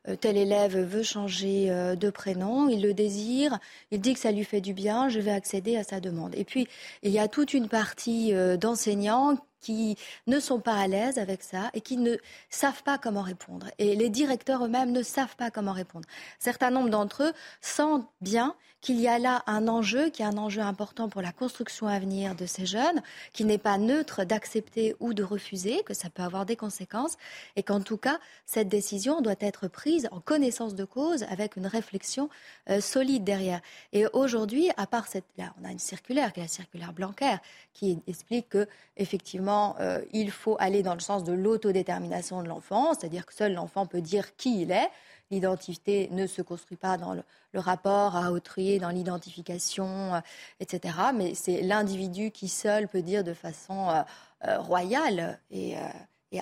euh, 0.08 0.16
tel 0.16 0.38
élève 0.38 0.78
veut 0.78 1.04
changer 1.04 1.68
de 1.96 2.10
prénom, 2.10 2.70
il 2.70 2.82
le 2.82 2.94
désire, 2.94 3.60
il 3.92 4.02
dit 4.02 4.14
que 4.14 4.20
ça 4.20 4.32
lui 4.32 4.44
fait 4.44 4.62
du 4.62 4.74
bien, 4.74 5.10
je 5.10 5.20
vais 5.20 5.32
accéder 5.32 5.78
à 5.78 5.84
sa 5.84 6.00
demande. 6.00 6.36
Et 6.36 6.44
puis, 6.44 6.68
il 7.04 7.12
y 7.12 7.20
a 7.20 7.28
toute 7.28 7.54
une 7.54 7.70
partie 7.70 8.34
d'enseignants 8.58 9.38
qui 9.66 9.98
ne 10.28 10.40
sont 10.40 10.60
pas 10.60 10.76
à 10.76 10.88
l'aise 10.88 11.18
avec 11.18 11.42
ça 11.42 11.72
et 11.74 11.82
qui 11.82 11.98
ne 11.98 12.18
savent 12.52 12.84
pas 12.84 13.00
comment 13.00 13.24
répondre. 13.24 13.68
Et 13.80 13.96
les 13.96 14.10
directeurs 14.10 14.64
eux-mêmes 14.64 14.92
ne 14.92 15.02
savent 15.02 15.36
pas 15.36 15.50
comment 15.50 15.74
répondre. 15.74 16.08
Certains 16.38 16.70
nombre 16.70 16.90
d'entre 16.90 17.24
eux 17.24 17.34
sentent 17.62 18.08
bien 18.22 18.56
qu'il 18.86 19.02
y 19.02 19.08
a 19.08 19.18
là 19.18 19.42
un 19.48 19.68
enjeu 19.68 20.12
qui 20.12 20.22
est 20.22 20.26
un 20.26 20.38
enjeu 20.38 20.62
important 20.62 21.10
pour 21.10 21.24
la 21.24 21.32
construction 21.32 21.88
à 21.88 21.98
venir 21.98 22.36
de 22.36 22.46
ces 22.46 22.68
jeunes, 22.68 23.02
qui 23.34 23.44
n'est 23.44 23.58
pas 23.58 23.80
neutre 23.80 24.26
d'accepter 24.26 24.96
ou 25.00 25.16
de 25.16 25.24
refuser, 25.24 25.82
que 25.84 25.96
ça 25.96 26.12
peut 26.12 26.22
avoir 26.22 26.46
des 26.46 26.56
conséquences, 26.56 27.18
et 27.56 27.64
qu'en 27.64 27.82
tout 27.82 27.98
cas, 27.98 28.20
cette 28.46 28.70
décision 28.70 29.22
doit 29.22 29.34
être 29.40 29.68
prise 29.68 30.08
en 30.12 30.20
connaissance 30.20 30.76
de 30.76 30.86
cause, 30.86 31.24
avec 31.24 31.56
une 31.56 31.66
réflexion 31.66 32.30
euh, 32.70 32.80
solide 32.80 33.24
derrière. 33.24 33.60
Et 33.92 34.06
aujourd'hui, 34.14 34.70
à 34.78 34.86
part 34.86 35.08
cette, 35.08 35.26
là, 35.40 35.56
on 35.60 35.66
a 35.68 35.72
une 35.72 35.80
circulaire, 35.80 36.32
qui 36.32 36.42
est 36.42 36.44
la 36.44 36.48
circulaire 36.48 36.94
Blanquer, 36.94 37.38
qui 37.74 37.98
explique 38.06 38.50
que 38.50 38.68
effectivement, 38.98 39.76
euh, 39.80 40.00
il 40.14 40.30
faut 40.30 40.58
aller 40.60 40.84
dans 40.84 40.94
le 40.94 41.00
sens 41.00 41.24
de 41.24 41.34
l'autodétermination 41.34 42.44
de 42.44 42.48
l'enfant, 42.48 42.94
c'est-à-dire 42.94 43.26
que 43.26 43.34
seul 43.34 43.56
l'enfant 43.56 43.88
peut 43.88 44.02
dire 44.02 44.36
qui 44.36 44.62
il 44.62 44.70
est. 44.70 44.92
L'identité 45.32 46.08
ne 46.12 46.28
se 46.28 46.44
construit 46.44 46.78
pas 46.78 46.98
dans 46.98 47.14
le, 47.14 47.24
rapport 47.60 48.16
à 48.16 48.32
autrui, 48.32 48.80
dans 48.80 48.90
l'identification, 48.90 50.16
euh, 50.16 50.20
etc. 50.60 50.94
Mais 51.16 51.34
c'est 51.34 51.62
l'individu 51.62 52.30
qui 52.30 52.48
seul 52.48 52.88
peut 52.88 53.02
dire 53.02 53.24
de 53.24 53.34
façon 53.34 53.90
euh, 53.90 54.02
euh, 54.48 54.60
royale 54.60 55.40
et, 55.50 55.76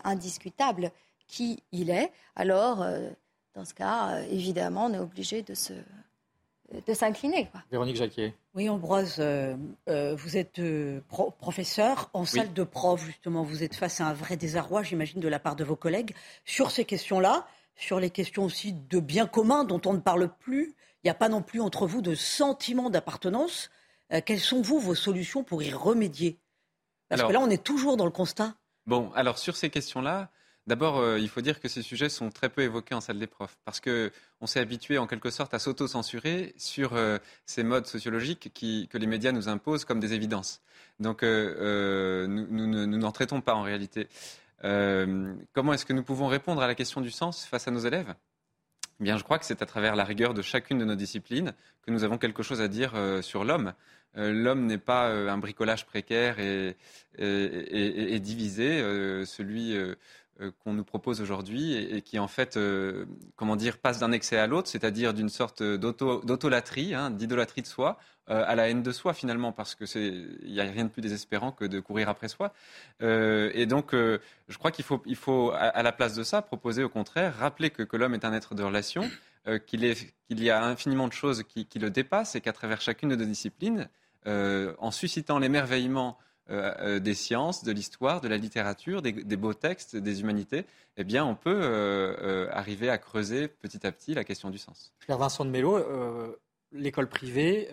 indiscutable 0.03 0.91
qui 1.27 1.61
il 1.71 1.91
est. 1.91 2.11
Alors, 2.35 2.83
dans 3.53 3.63
ce 3.63 3.75
cas, 3.75 4.21
évidemment, 4.31 4.87
on 4.87 4.93
est 4.93 4.99
obligé 4.99 5.43
de 5.43 5.53
se 5.53 5.73
de 6.87 6.93
s'incliner. 6.95 7.47
Véronique 7.69 7.97
Jacquier. 7.97 8.33
Oui, 8.55 8.67
Ambroise, 8.69 9.21
vous 9.85 10.37
êtes 10.37 10.59
professeur 11.37 12.09
en 12.13 12.25
salle 12.25 12.51
de 12.53 12.63
prof, 12.63 13.05
justement. 13.05 13.43
Vous 13.43 13.61
êtes 13.61 13.75
face 13.75 14.01
à 14.01 14.07
un 14.07 14.13
vrai 14.13 14.35
désarroi, 14.35 14.81
j'imagine, 14.81 15.21
de 15.21 15.27
la 15.27 15.37
part 15.37 15.55
de 15.55 15.63
vos 15.63 15.75
collègues 15.75 16.15
sur 16.43 16.71
ces 16.71 16.85
questions-là 16.85 17.45
sur 17.75 17.99
les 17.99 18.09
questions 18.09 18.45
aussi 18.45 18.73
de 18.73 18.99
bien 18.99 19.25
commun 19.25 19.63
dont 19.63 19.81
on 19.85 19.93
ne 19.93 19.99
parle 19.99 20.29
plus. 20.39 20.75
Il 21.03 21.07
n'y 21.07 21.11
a 21.11 21.15
pas 21.15 21.29
non 21.29 21.41
plus 21.41 21.61
entre 21.61 21.87
vous 21.87 22.01
de 22.01 22.15
sentiment 22.15 22.89
d'appartenance. 22.89 23.69
Euh, 24.11 24.21
quelles 24.25 24.39
sont, 24.39 24.61
vous, 24.61 24.79
vos 24.79 24.95
solutions 24.95 25.43
pour 25.43 25.63
y 25.63 25.73
remédier? 25.73 26.39
Parce 27.09 27.23
que 27.23 27.31
là, 27.31 27.39
on 27.39 27.49
est 27.49 27.63
toujours 27.63 27.97
dans 27.97 28.05
le 28.05 28.11
constat. 28.11 28.55
Bon, 28.87 29.11
alors 29.13 29.37
sur 29.37 29.55
ces 29.55 29.69
questions-là, 29.69 30.31
D'abord, 30.65 30.97
euh, 30.99 31.19
il 31.19 31.27
faut 31.27 31.41
dire 31.41 31.59
que 31.59 31.67
ces 31.67 31.81
sujets 31.81 32.07
sont 32.07 32.29
très 32.29 32.47
peu 32.47 32.61
évoqués 32.61 32.95
en 32.95 33.01
salle 33.01 33.19
des 33.19 33.27
profs, 33.27 33.57
parce 33.65 33.81
qu'on 33.81 34.47
s'est 34.47 34.61
habitué 34.61 34.97
en 34.97 35.07
quelque 35.07 35.29
sorte 35.29 35.53
à 35.53 35.59
s'auto-censurer 35.59 36.53
sur 36.55 36.93
euh, 36.93 37.17
ces 37.45 37.63
modes 37.63 37.85
sociologiques 37.85 38.49
que 38.53 38.97
les 38.97 39.05
médias 39.05 39.33
nous 39.33 39.49
imposent 39.49 39.83
comme 39.83 39.99
des 39.99 40.13
évidences. 40.13 40.61
Donc, 41.01 41.23
nous 41.23 42.97
n'en 42.97 43.11
traitons 43.11 43.41
pas 43.41 43.55
en 43.55 43.63
réalité. 43.63 44.07
Euh, 44.63 45.33
comment 45.53 45.73
est-ce 45.73 45.85
que 45.85 45.93
nous 45.93 46.03
pouvons 46.03 46.27
répondre 46.27 46.61
à 46.61 46.67
la 46.67 46.75
question 46.75 47.01
du 47.01 47.11
sens 47.11 47.45
face 47.45 47.67
à 47.67 47.71
nos 47.71 47.79
élèves? 47.79 48.13
Eh 48.99 49.03
Bien, 49.03 49.17
je 49.17 49.23
crois 49.23 49.39
que 49.39 49.45
c'est 49.45 49.61
à 49.61 49.65
travers 49.65 49.95
la 49.95 50.03
rigueur 50.03 50.33
de 50.33 50.41
chacune 50.41 50.77
de 50.77 50.85
nos 50.85 50.95
disciplines 50.95 51.53
que 51.85 51.91
nous 51.91 52.03
avons 52.03 52.17
quelque 52.17 52.43
chose 52.43 52.61
à 52.61 52.67
dire 52.67 52.93
euh, 52.95 53.21
sur 53.21 53.43
l'homme. 53.43 53.73
Euh, 54.15 54.31
l'homme 54.31 54.67
n'est 54.67 54.77
pas 54.77 55.07
un 55.09 55.37
bricolage 55.37 55.85
précaire 55.85 56.39
et, 56.39 56.77
et, 57.17 58.13
et 58.15 58.19
divisé. 58.19 58.79
celui 59.25 59.75
qu'on 60.63 60.73
nous 60.73 60.83
propose 60.83 61.21
aujourd'hui 61.21 61.75
et, 61.75 62.01
qui 62.01 62.17
en 62.17 62.27
fait, 62.27 62.57
euh, 62.57 63.05
comment 63.35 63.55
dire, 63.55 63.77
passe 63.77 63.99
d'un 63.99 64.11
excès 64.11 64.37
à 64.37 64.47
l'autre, 64.47 64.67
c'est-à-dire 64.67 65.13
d'une 65.13 65.29
sorte 65.29 65.61
d'autolatrie, 65.61 66.95
hein, 66.95 67.11
d'idolâtrie 67.11 67.61
de 67.61 67.67
soi, 67.67 67.97
euh, 68.29 68.43
à 68.47 68.55
la 68.55 68.69
haine 68.69 68.81
de 68.81 68.91
soi 68.91 69.13
finalement, 69.13 69.51
parce 69.51 69.75
que 69.75 69.85
il 69.95 70.51
n'y 70.51 70.59
a 70.59 70.63
rien 70.63 70.85
de 70.85 70.89
plus 70.89 71.01
désespérant 71.01 71.51
que 71.51 71.65
de 71.65 71.79
courir 71.79 72.09
après 72.09 72.29
soi. 72.29 72.53
et 73.01 73.65
donc, 73.67 73.93
je 73.93 74.57
crois 74.57 74.71
qu'il 74.71 74.85
faut, 74.85 75.01
il 75.05 75.15
faut 75.15 75.51
à, 75.51 75.83
la 75.83 75.91
place 75.91 76.15
de 76.15 76.23
ça, 76.23 76.41
proposer 76.41 76.83
au 76.83 76.89
contraire, 76.89 77.35
rappeler 77.37 77.69
que, 77.69 77.83
que 77.83 77.97
l'homme 77.97 78.13
est 78.15 78.25
un 78.25 78.33
être 78.33 78.55
de 78.55 78.63
relation, 78.63 79.09
qu'il 79.67 79.83
y 80.29 80.49
a 80.49 80.63
infiniment 80.63 81.07
de 81.07 81.13
choses 81.13 81.43
qui, 81.43 81.65
qui 81.65 81.79
le 81.79 81.89
dépassent 81.89 82.35
et 82.35 82.41
qu'à 82.41 82.53
travers 82.53 82.81
chacune 82.81 83.09
de 83.09 83.15
nos 83.15 83.25
disciplines, 83.25 83.87
en 84.25 84.91
suscitant 84.91 85.37
l'émerveillement 85.37 86.17
euh, 86.49 86.73
euh, 86.79 86.99
des 86.99 87.13
sciences, 87.13 87.63
de 87.63 87.71
l'histoire, 87.71 88.19
de 88.19 88.27
la 88.27 88.35
littérature, 88.35 89.01
des, 89.01 89.13
beaux 89.37 89.53
textes, 89.53 89.95
des 89.95 90.19
humanités, 90.19 90.65
eh 90.97 91.05
bien, 91.05 91.23
on 91.23 91.35
peut 91.35 91.57
euh, 91.63 92.49
arriver 92.51 92.89
à 92.89 92.97
creuser 92.97 93.47
petit 93.47 93.87
à 93.87 93.93
petit 93.93 94.13
la 94.13 94.25
question 94.25 94.49
du 94.49 94.57
sens. 94.57 94.91
Pierre 94.99 95.17
Vincent 95.17 95.45
de 95.45 95.49
Mello, 95.49 95.79
l'école 96.73 97.07
privée, 97.07 97.69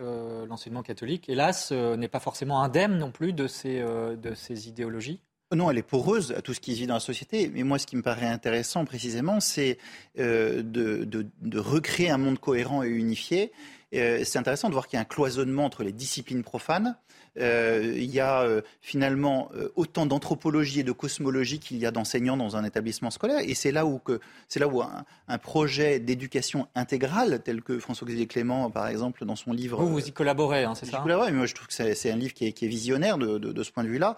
l'enseignement 0.49 0.85
catholique, 0.85 1.29
hélas, 1.29 1.73
n'est 1.73 2.07
pas 2.07 2.21
forcément 2.21 2.63
indemne 2.63 2.97
non 2.97 3.11
plus 3.11 3.33
de 3.33 3.49
ces, 3.49 3.81
de 3.83 4.35
ces 4.35 4.69
idéologies? 4.69 5.21
Non, 5.53 5.69
elle 5.69 5.79
est 5.79 5.83
poreuse 5.83 6.31
à 6.31 6.41
tout 6.41 6.55
ce 6.55 6.61
qui 6.61 6.75
se 6.75 6.79
vit 6.79 6.87
dans 6.87 6.95
la 6.95 7.01
société. 7.01 7.51
Mais 7.53 7.65
moi, 7.65 7.81
ce 7.81 7.89
qui 7.89 7.97
me 7.97 8.03
paraît 8.03 8.29
intéressant 8.29 8.85
précisément, 8.85 9.41
c'est 9.41 9.79
de, 10.17 10.63
de, 10.63 11.59
recréer 11.59 12.11
un 12.11 12.19
monde 12.19 12.39
cohérent 12.39 12.85
et 12.85 12.89
unifié. 12.89 13.51
c'est 13.91 14.37
intéressant 14.37 14.69
de 14.69 14.75
voir 14.75 14.87
qu'il 14.87 14.97
y 14.97 14.99
a 14.99 15.03
un 15.03 15.07
cloisonnement 15.07 15.65
entre 15.65 15.83
les 15.83 15.93
disciplines 15.93 16.45
profanes 16.45 16.97
euh, 17.39 17.95
il 17.97 18.11
y 18.11 18.21
a 18.21 18.43
euh, 18.43 18.61
finalement 18.81 19.51
euh, 19.55 19.69
autant 19.77 20.07
d'anthropologie 20.07 20.81
et 20.81 20.83
de 20.83 20.93
cosmologie 20.93 21.59
qu'il 21.59 21.79
y 21.79 21.87
a 21.87 21.91
d'enseignants 21.91 22.37
dans 22.37 22.57
un 22.57 22.65
établissement 22.65 23.11
scolaire. 23.11 23.41
Et 23.41 23.55
c'est 23.55 23.73
là 23.73 23.87
où, 23.87 24.01
c'est 24.49 24.61
là 24.61 24.69
où 24.69 24.83
un, 24.83 25.39
projet 25.39 26.01
d'éducation 26.01 26.69
intégrale, 26.75 27.41
tel 27.43 27.63
que 27.63 27.79
François-Xavier 27.79 28.27
Clément, 28.27 28.71
par 28.71 28.89
exemple, 28.89 29.25
dans 29.25 29.37
son 29.37 29.53
livre. 29.53 29.81
Vous, 29.81 29.89
vous 29.89 30.09
y 30.09 30.13
collaborez, 30.13 30.65
hein, 30.65 30.75
c'est 30.75 30.87
ça? 30.87 31.03
mais 31.07 31.33
moi 31.33 31.47
je 31.47 31.55
trouve 31.55 31.67
que 31.69 31.75
c'est, 31.75 32.11
un 32.11 32.17
livre 32.17 32.35
qui 32.35 32.47
est, 32.47 32.63
visionnaire 32.63 33.19
de, 33.19 33.63
ce 33.63 33.71
point 33.71 33.85
de 33.85 33.89
vue-là, 33.89 34.17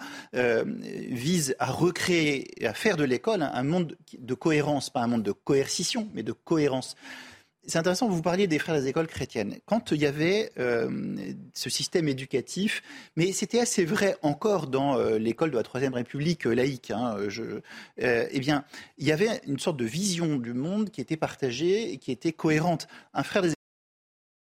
vise 1.10 1.54
à 1.58 1.66
recréer 1.66 2.62
et 2.62 2.66
à 2.66 2.74
faire 2.74 2.96
de 2.96 3.04
l'école 3.04 3.42
un 3.42 3.62
monde 3.62 3.96
de 4.18 4.34
cohérence, 4.34 4.90
pas 4.90 5.00
un 5.00 5.06
monde 5.06 5.22
de 5.22 5.32
coercition, 5.32 6.08
mais 6.14 6.22
de 6.22 6.32
cohérence. 6.32 6.96
C'est 7.64 7.78
intéressant, 7.78 8.08
vous 8.08 8.22
parliez 8.22 8.48
des 8.48 8.58
frères 8.58 8.74
des 8.74 8.88
écoles 8.88 9.06
chrétiennes. 9.06 9.58
Quand 9.66 9.92
il 9.92 10.00
y 10.00 10.06
avait 10.06 10.50
euh, 10.58 11.16
ce 11.54 11.70
système 11.70 12.08
éducatif, 12.08 12.82
mais 13.14 13.30
c'était 13.30 13.60
assez 13.60 13.84
vrai 13.84 14.16
encore 14.22 14.66
dans 14.66 14.98
euh, 14.98 15.16
l'école 15.16 15.52
de 15.52 15.56
la 15.56 15.62
Troisième 15.62 15.94
République 15.94 16.44
euh, 16.46 16.54
laïque, 16.54 16.90
hein, 16.90 17.16
eh 17.98 18.40
bien, 18.40 18.64
il 18.98 19.06
y 19.06 19.12
avait 19.12 19.40
une 19.46 19.60
sorte 19.60 19.76
de 19.76 19.84
vision 19.84 20.38
du 20.38 20.54
monde 20.54 20.90
qui 20.90 21.00
était 21.00 21.16
partagée 21.16 21.92
et 21.92 21.98
qui 21.98 22.10
était 22.10 22.32
cohérente. 22.32 22.88
Un 23.14 23.22
frère 23.22 23.42
des 23.42 23.52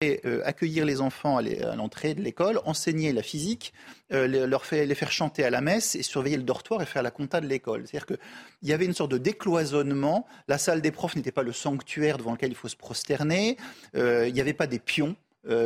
euh, 0.03 0.43
accueillir 0.45 0.85
les 0.85 1.01
enfants 1.01 1.39
à 1.39 1.77
l'entrée 1.77 2.15
de 2.15 2.23
l'école, 2.23 2.61
enseigner 2.65 3.13
la 3.13 3.23
physique, 3.23 3.73
euh, 4.13 4.47
leur 4.47 4.65
les 4.71 4.95
faire 4.95 5.13
chanter 5.13 5.45
à 5.45 5.51
la 5.51 5.61
messe 5.61 5.95
et 5.95 6.03
surveiller 6.03 6.37
le 6.37 6.43
dortoir 6.43 6.83
et 6.83 6.87
faire 6.87 7.03
la 7.03 7.11
compta 7.11 7.41
de 7.41 7.47
l'école. 7.47 7.87
C'est-à-dire 7.87 8.07
qu'il 8.07 8.69
y 8.69 8.73
avait 8.73 8.85
une 8.85 8.95
sorte 8.95 9.11
de 9.11 9.19
décloisonnement. 9.19 10.27
La 10.49 10.59
salle 10.59 10.81
des 10.81 10.91
profs 10.91 11.17
n'était 11.17 11.33
pas 11.33 11.43
le 11.43 11.53
sanctuaire 11.53 12.19
devant 12.19 12.33
lequel 12.33 12.51
il 12.51 12.57
faut 12.57 12.69
se 12.69 12.77
prosterner. 12.77 13.57
Euh, 13.95 14.27
il 14.29 14.35
n'y 14.35 14.41
avait 14.41 14.53
pas 14.53 14.67
des 14.67 14.79
pions. 14.79 15.17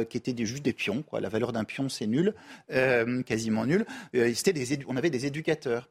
qui 0.09 0.17
étaient 0.17 0.35
juste 0.47 0.65
des 0.65 0.73
pions. 0.73 1.03
Quoi. 1.03 1.21
La 1.21 1.29
valeur 1.29 1.53
d'un 1.53 1.65
pion, 1.65 1.91
c'est 1.91 2.07
nul, 2.07 2.33
quasiment 3.27 3.67
nul. 3.67 3.85
Des 4.15 4.79
on 4.89 4.97
avait 4.97 5.11
des 5.11 5.27
éducateurs. 5.27 5.91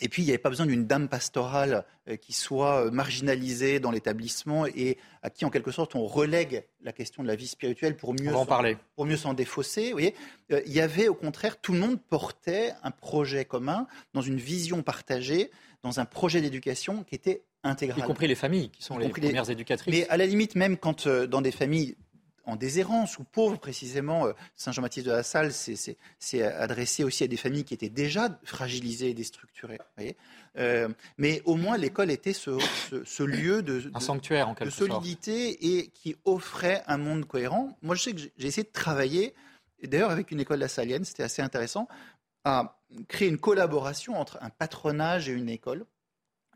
Et 0.00 0.08
puis, 0.08 0.22
il 0.22 0.26
n'y 0.26 0.30
avait 0.30 0.38
pas 0.38 0.50
besoin 0.50 0.66
d'une 0.66 0.86
dame 0.86 1.08
pastorale 1.08 1.84
euh, 2.08 2.16
qui 2.16 2.32
soit 2.32 2.86
euh, 2.86 2.90
marginalisée 2.90 3.80
dans 3.80 3.90
l'établissement 3.90 4.66
et 4.66 4.98
à 5.22 5.30
qui, 5.30 5.44
en 5.44 5.50
quelque 5.50 5.70
sorte, 5.70 5.94
on 5.94 6.06
relègue 6.06 6.64
la 6.82 6.92
question 6.92 7.22
de 7.22 7.28
la 7.28 7.36
vie 7.36 7.46
spirituelle 7.46 7.96
pour 7.96 8.12
mieux, 8.12 8.34
en 8.34 8.46
parler. 8.46 8.76
Pour 8.94 9.06
mieux 9.06 9.16
s'en 9.16 9.34
défausser. 9.34 9.86
Vous 9.86 9.92
voyez 9.92 10.14
euh, 10.52 10.60
il 10.66 10.72
y 10.72 10.80
avait, 10.80 11.08
au 11.08 11.14
contraire, 11.14 11.60
tout 11.60 11.72
le 11.72 11.78
monde 11.78 11.98
portait 12.00 12.72
un 12.82 12.90
projet 12.90 13.44
commun 13.44 13.86
dans 14.12 14.22
une 14.22 14.38
vision 14.38 14.82
partagée, 14.82 15.50
dans 15.82 15.98
un 15.98 16.04
projet 16.04 16.40
d'éducation 16.40 17.02
qui 17.04 17.14
était 17.14 17.42
intégral. 17.62 17.98
Y 17.98 18.02
compris 18.02 18.28
les 18.28 18.34
familles, 18.34 18.70
qui 18.70 18.82
sont 18.82 18.98
les 18.98 19.08
premières 19.08 19.50
éducatrices. 19.50 19.92
Mais 19.92 20.08
à 20.08 20.16
la 20.16 20.26
limite, 20.26 20.54
même 20.54 20.76
quand 20.76 21.08
dans 21.08 21.40
des 21.40 21.52
familles 21.52 21.96
en 22.46 22.56
déshérence 22.56 23.18
ou 23.18 23.24
pauvres 23.24 23.58
précisément. 23.58 24.26
Euh, 24.26 24.32
Saint 24.54 24.72
Jean-Baptiste 24.72 25.06
de 25.06 25.12
la 25.12 25.22
Salle 25.22 25.52
s'est 25.52 26.42
adressé 26.42 27.04
aussi 27.04 27.24
à 27.24 27.26
des 27.26 27.36
familles 27.36 27.64
qui 27.64 27.74
étaient 27.74 27.88
déjà 27.88 28.38
fragilisées 28.44 29.10
et 29.10 29.14
déstructurées. 29.14 29.78
Euh, 30.56 30.88
mais 31.18 31.42
au 31.44 31.56
moins 31.56 31.76
l'école 31.76 32.10
était 32.10 32.32
ce, 32.32 33.22
lieu 33.22 33.62
de, 33.62 33.90
un 33.94 34.00
sanctuaire 34.00 34.48
en 34.48 34.54
de 34.54 34.70
solidité 34.70 35.76
et 35.76 35.88
qui 35.88 36.16
offrait 36.24 36.82
un 36.86 36.96
monde 36.96 37.26
cohérent. 37.26 37.76
Moi, 37.82 37.94
je 37.94 38.02
sais 38.02 38.12
que 38.12 38.20
j'ai 38.20 38.46
essayé 38.46 38.62
de 38.62 38.72
travailler, 38.72 39.34
d'ailleurs 39.82 40.10
avec 40.10 40.30
une 40.30 40.40
école 40.40 40.60
la 40.60 40.68
Salienne, 40.68 41.04
c'était 41.04 41.24
assez 41.24 41.42
intéressant, 41.42 41.88
à 42.44 42.78
créer 43.08 43.28
une 43.28 43.38
collaboration 43.38 44.18
entre 44.18 44.38
un 44.40 44.50
patronage 44.50 45.28
et 45.28 45.32
une 45.32 45.48
école, 45.48 45.84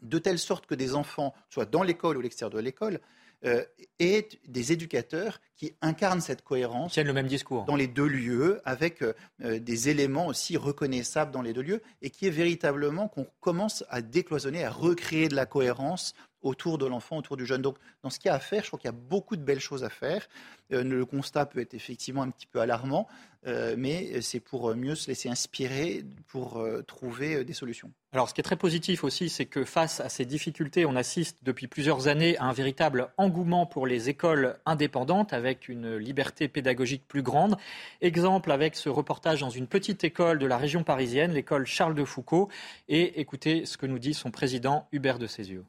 de 0.03 0.19
telle 0.19 0.39
sorte 0.39 0.67
que 0.67 0.75
des 0.75 0.95
enfants, 0.95 1.35
soit 1.49 1.67
dans 1.67 1.83
l'école 1.83 2.17
ou 2.17 2.21
l'extérieur 2.21 2.51
de 2.51 2.61
l'école, 2.61 3.01
euh, 3.47 3.65
et 3.99 4.29
des 4.47 4.73
éducateurs 4.73 5.41
qui 5.57 5.73
incarnent 5.81 6.21
cette 6.21 6.43
cohérence. 6.43 6.99
le 6.99 7.13
même 7.15 7.27
discours. 7.27 7.65
Dans 7.65 7.77
les 7.77 7.87
deux 7.87 8.07
lieux, 8.07 8.61
avec 8.67 9.03
euh, 9.03 9.15
euh, 9.43 9.59
des 9.59 9.89
éléments 9.89 10.27
aussi 10.27 10.59
reconnaissables 10.59 11.31
dans 11.31 11.41
les 11.41 11.55
deux 11.55 11.63
lieux, 11.63 11.83
et 12.03 12.11
qui 12.11 12.27
est 12.27 12.31
véritablement 12.31 13.09
qu'on 13.09 13.27
commence 13.41 13.83
à 13.89 14.03
décloisonner, 14.03 14.63
à 14.63 14.71
recréer 14.71 15.29
de 15.29 15.37
la 15.37 15.47
cohérence 15.47 16.15
autour 16.43 16.79
de 16.79 16.87
l'enfant, 16.87 17.19
autour 17.19 17.37
du 17.37 17.47
jeune. 17.47 17.63
Donc, 17.63 17.77
dans 18.03 18.11
ce 18.11 18.19
qu'il 18.19 18.29
y 18.29 18.33
a 18.33 18.35
à 18.35 18.41
faire, 18.41 18.63
je 18.63 18.69
crois 18.69 18.79
qu'il 18.79 18.89
y 18.89 18.95
a 18.95 18.97
beaucoup 18.97 19.37
de 19.37 19.43
belles 19.43 19.61
choses 19.61 19.85
à 19.85 19.91
faire. 19.91 20.29
Euh, 20.73 20.83
le 20.83 21.05
constat 21.05 21.47
peut 21.47 21.61
être 21.61 21.75
effectivement 21.75 22.23
un 22.23 22.31
petit 22.31 22.47
peu 22.47 22.61
alarmant, 22.61 23.09
euh, 23.47 23.75
mais 23.77 24.21
c'est 24.21 24.41
pour 24.41 24.75
mieux 24.75 24.95
se 24.95 25.09
laisser 25.09 25.29
inspirer, 25.29 26.05
pour 26.29 26.59
euh, 26.59 26.83
trouver 26.83 27.45
des 27.45 27.53
solutions. 27.53 27.91
Alors, 28.13 28.29
ce 28.29 28.35
qui 28.35 28.41
est 28.41 28.45
très 28.45 28.57
positif 28.57 29.05
aussi, 29.05 29.29
c'est 29.29 29.47
que 29.47 29.65
face 29.65 30.01
à 30.01 30.09
ces 30.09 30.25
difficultés, 30.25 30.85
on 30.85 30.97
assiste 30.97 31.39
depuis 31.43 31.67
plusieurs 31.67 32.09
années 32.09 32.37
à 32.39 32.45
un 32.45 32.53
véritable 32.53 33.09
engouement 33.19 33.67
pour 33.67 33.87
les 33.87 34.09
écoles 34.09 34.59
indépendantes, 34.67 35.33
avec 35.33 35.69
une 35.69 35.97
liberté 35.97 36.49
pédagogique 36.49 37.07
plus 37.07 37.23
grande. 37.23 37.57
Exemple 38.01 38.51
avec 38.51 38.75
ce 38.75 38.89
reportage 38.89 39.41
dans 39.41 39.51
une 39.51 39.67
petite 39.67 40.03
école 40.05 40.39
de 40.39 40.47
la 40.47 40.59
région 40.59 40.83
parisienne, 40.83 41.33
l'école 41.33 41.67
Charles 41.67 41.95
de 41.95 42.05
Foucault. 42.05 42.49
Et 42.89 43.21
écoutez 43.21 43.65
ce 43.65 43.77
que 43.77 43.87
nous 43.87 43.99
dit 43.99 44.15
son 44.15 44.31
président 44.31 44.89
Hubert 44.93 45.19
de 45.19 45.27
Cézieux. 45.27 45.65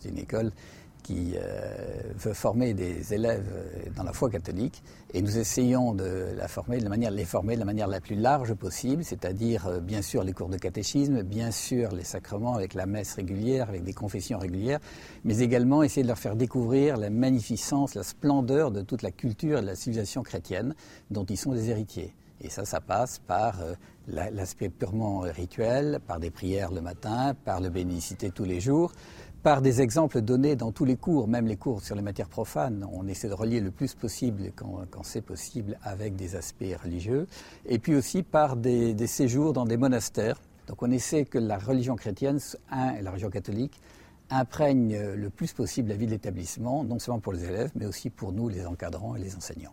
C'est 0.00 0.08
une 0.08 0.18
école 0.18 0.52
qui 1.06 1.34
euh, 1.36 2.02
veut 2.18 2.32
former 2.32 2.74
des 2.74 3.14
élèves 3.14 3.46
euh, 3.52 3.90
dans 3.94 4.02
la 4.02 4.12
foi 4.12 4.28
catholique 4.28 4.82
et 5.14 5.22
nous 5.22 5.38
essayons 5.38 5.94
de, 5.94 6.34
la 6.36 6.48
former, 6.48 6.78
de 6.78 6.88
manière, 6.88 7.12
les 7.12 7.24
former 7.24 7.54
de 7.54 7.60
la 7.60 7.64
manière 7.64 7.86
la 7.86 8.00
plus 8.00 8.16
large 8.16 8.54
possible, 8.54 9.04
c'est-à-dire 9.04 9.68
euh, 9.68 9.78
bien 9.78 10.02
sûr 10.02 10.24
les 10.24 10.32
cours 10.32 10.48
de 10.48 10.56
catéchisme, 10.56 11.22
bien 11.22 11.52
sûr 11.52 11.94
les 11.94 12.02
sacrements 12.02 12.56
avec 12.56 12.74
la 12.74 12.86
messe 12.86 13.14
régulière, 13.14 13.68
avec 13.68 13.84
des 13.84 13.92
confessions 13.92 14.40
régulières, 14.40 14.80
mais 15.24 15.38
également 15.38 15.84
essayer 15.84 16.02
de 16.02 16.08
leur 16.08 16.18
faire 16.18 16.34
découvrir 16.34 16.96
la 16.96 17.08
magnificence, 17.08 17.94
la 17.94 18.02
splendeur 18.02 18.72
de 18.72 18.82
toute 18.82 19.02
la 19.02 19.12
culture 19.12 19.58
et 19.58 19.62
de 19.62 19.66
la 19.66 19.76
civilisation 19.76 20.24
chrétienne 20.24 20.74
dont 21.12 21.24
ils 21.24 21.38
sont 21.38 21.52
des 21.52 21.70
héritiers. 21.70 22.16
Et 22.40 22.50
ça, 22.50 22.64
ça 22.64 22.80
passe 22.80 23.18
par 23.20 23.60
l'aspect 24.08 24.68
purement 24.68 25.20
rituel, 25.20 26.00
par 26.06 26.20
des 26.20 26.30
prières 26.30 26.70
le 26.70 26.82
matin, 26.82 27.34
par 27.46 27.62
le 27.62 27.70
bénédicité 27.70 28.30
tous 28.30 28.44
les 28.44 28.60
jours, 28.60 28.92
par 29.42 29.62
des 29.62 29.80
exemples 29.80 30.20
donnés 30.20 30.56
dans 30.56 30.72
tous 30.72 30.84
les 30.84 30.96
cours, 30.96 31.28
même 31.28 31.46
les 31.46 31.56
cours 31.56 31.82
sur 31.82 31.94
les 31.94 32.02
matières 32.02 32.28
profanes. 32.28 32.86
On 32.92 33.06
essaie 33.06 33.28
de 33.28 33.34
relier 33.34 33.60
le 33.60 33.70
plus 33.70 33.94
possible, 33.94 34.52
quand, 34.54 35.02
c'est 35.02 35.22
possible, 35.22 35.78
avec 35.82 36.16
des 36.16 36.36
aspects 36.36 36.64
religieux. 36.82 37.26
Et 37.66 37.78
puis 37.78 37.94
aussi 37.94 38.22
par 38.22 38.56
des, 38.56 39.06
séjours 39.06 39.52
dans 39.52 39.64
des 39.64 39.76
monastères. 39.76 40.40
Donc 40.66 40.82
on 40.82 40.90
essaie 40.90 41.24
que 41.24 41.38
la 41.38 41.58
religion 41.58 41.96
chrétienne, 41.96 42.40
un, 42.70 43.00
la 43.00 43.10
religion 43.10 43.30
catholique, 43.30 43.80
imprègne 44.30 44.98
le 45.14 45.30
plus 45.30 45.52
possible 45.52 45.90
la 45.90 45.96
vie 45.96 46.06
de 46.06 46.10
l'établissement, 46.10 46.82
non 46.82 46.98
seulement 46.98 47.20
pour 47.20 47.32
les 47.32 47.44
élèves, 47.44 47.70
mais 47.76 47.86
aussi 47.86 48.10
pour 48.10 48.32
nous, 48.32 48.48
les 48.48 48.66
encadrants 48.66 49.14
et 49.14 49.20
les 49.20 49.36
enseignants. 49.36 49.72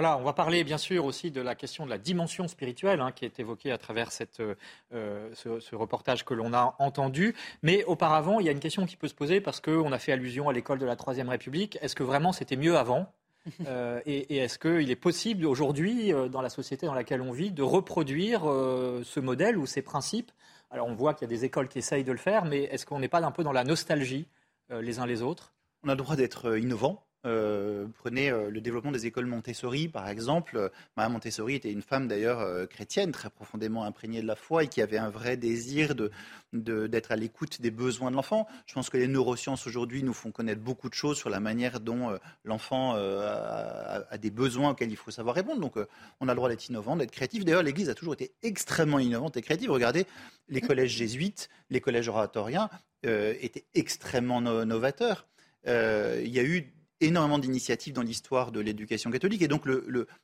Voilà, 0.00 0.16
on 0.16 0.22
va 0.22 0.32
parler 0.32 0.64
bien 0.64 0.78
sûr 0.78 1.04
aussi 1.04 1.30
de 1.30 1.42
la 1.42 1.54
question 1.54 1.84
de 1.84 1.90
la 1.90 1.98
dimension 1.98 2.48
spirituelle 2.48 3.02
hein, 3.02 3.12
qui 3.12 3.26
est 3.26 3.38
évoquée 3.38 3.70
à 3.70 3.76
travers 3.76 4.12
cette, 4.12 4.40
euh, 4.40 5.30
ce, 5.34 5.74
reportage 5.74 6.24
que 6.24 6.32
l'on 6.32 6.54
a 6.54 6.74
entendu. 6.78 7.34
Mais 7.62 7.84
auparavant, 7.84 8.40
il 8.40 8.46
y 8.46 8.48
a 8.48 8.52
une 8.52 8.60
question 8.60 8.86
qui 8.86 8.96
peut 8.96 9.08
se 9.08 9.14
poser 9.14 9.42
parce 9.42 9.60
qu'on 9.60 9.92
a 9.92 9.98
fait 9.98 10.12
allusion 10.12 10.48
à 10.48 10.54
l'école 10.54 10.78
de 10.78 10.86
la 10.86 10.96
Troisième 10.96 11.28
République. 11.28 11.76
Est-ce 11.82 11.94
que 11.94 12.02
vraiment 12.02 12.32
c'était 12.32 12.56
mieux 12.56 12.78
avant? 12.78 13.12
Euh, 13.66 14.00
et, 14.06 14.38
est-ce 14.38 14.58
qu'il 14.58 14.90
est 14.90 14.96
possible 14.96 15.44
aujourd'hui, 15.44 16.14
euh, 16.14 16.28
dans 16.28 16.40
la 16.40 16.50
société 16.50 16.86
dans 16.86 16.94
laquelle 16.94 17.20
on 17.20 17.32
vit, 17.32 17.50
de 17.50 17.62
reproduire 17.62 18.42
ce 18.42 19.20
modèle 19.20 19.58
ou 19.58 19.66
ces 19.66 19.82
principes? 19.82 20.32
Alors 20.70 20.86
on 20.86 20.94
voit 20.94 21.12
qu'il 21.12 21.28
y 21.28 21.30
a 21.30 21.36
des 21.36 21.44
écoles 21.44 21.68
qui 21.68 21.78
essayent 21.78 22.04
de 22.04 22.12
le 22.12 22.18
faire, 22.18 22.46
mais 22.46 22.62
est-ce 22.64 22.86
qu'on 22.86 23.00
n'est 23.00 23.08
pas 23.08 23.22
un 23.22 23.32
peu 23.32 23.44
dans 23.44 23.52
la 23.52 23.64
nostalgie 23.64 24.26
les 24.70 24.98
uns 24.98 25.04
les 25.06 25.20
autres? 25.20 25.52
On 25.84 25.88
a 25.88 25.92
le 25.92 25.98
droit 25.98 26.16
d'être 26.16 26.58
innovant 26.58 27.02
euh, 27.26 27.86
prenez 27.98 28.30
euh, 28.30 28.50
le 28.50 28.62
développement 28.62 28.92
des 28.92 29.06
écoles 29.06 29.26
Montessori, 29.26 29.88
par 29.88 30.08
exemple. 30.08 30.70
Madame 30.96 31.12
Montessori 31.12 31.54
était 31.54 31.70
une 31.70 31.82
femme 31.82 32.08
d'ailleurs 32.08 32.40
euh, 32.40 32.66
chrétienne, 32.66 33.12
très 33.12 33.28
profondément 33.28 33.84
imprégnée 33.84 34.22
de 34.22 34.26
la 34.26 34.36
foi 34.36 34.64
et 34.64 34.68
qui 34.68 34.80
avait 34.80 34.96
un 34.96 35.10
vrai 35.10 35.36
désir 35.36 35.94
de, 35.94 36.10
d'être 36.52 37.12
à 37.12 37.16
l'écoute 37.16 37.60
des 37.60 37.70
besoins 37.70 38.10
de 38.10 38.16
l'enfant. 38.16 38.46
Je 38.66 38.74
pense 38.74 38.88
que 38.88 38.96
les 38.96 39.06
neurosciences 39.06 39.66
aujourd'hui 39.66 40.02
nous 40.02 40.14
font 40.14 40.30
connaître 40.30 40.62
beaucoup 40.62 40.88
de 40.88 40.94
choses 40.94 41.18
sur 41.18 41.28
la 41.28 41.40
manière 41.40 41.80
dont 41.80 42.18
l'enfant 42.44 42.94
a, 42.94 44.04
a, 44.10 44.18
des 44.18 44.30
besoins 44.30 44.70
auxquels 44.70 44.90
il 44.90 44.96
faut 44.96 45.10
savoir 45.10 45.34
répondre. 45.34 45.60
Donc 45.60 45.74
on 46.20 46.28
a 46.28 46.32
le 46.32 46.36
droit 46.36 46.48
d'être 46.48 46.68
innovant, 46.68 46.96
d'être 46.96 47.10
créatif. 47.10 47.44
D'ailleurs, 47.44 47.62
l'Église 47.62 47.88
a 47.90 47.94
toujours 47.94 48.14
été 48.14 48.32
extrêmement 48.42 48.98
innovante 48.98 49.36
et 49.36 49.42
créative. 49.42 49.70
Regardez, 49.70 50.06
les 50.48 50.60
collèges 50.60 50.90
jésuites, 50.90 51.48
les 51.68 51.80
collèges 51.80 52.08
oratoriens 52.08 52.70
étaient 53.04 53.64
extrêmement 53.74 54.40
novateurs. 54.40 55.28
il 55.66 56.28
y 56.28 56.38
a 56.38 56.44
eu 56.44 56.72
énormément 57.00 57.38
d'initiatives 57.38 57.92
dans 57.92 58.02
l'histoire 58.02 58.52
de 58.52 58.60
l'éducation 58.60 59.10
catholique. 59.10 59.42
Et 59.42 59.48
donc 59.48 59.64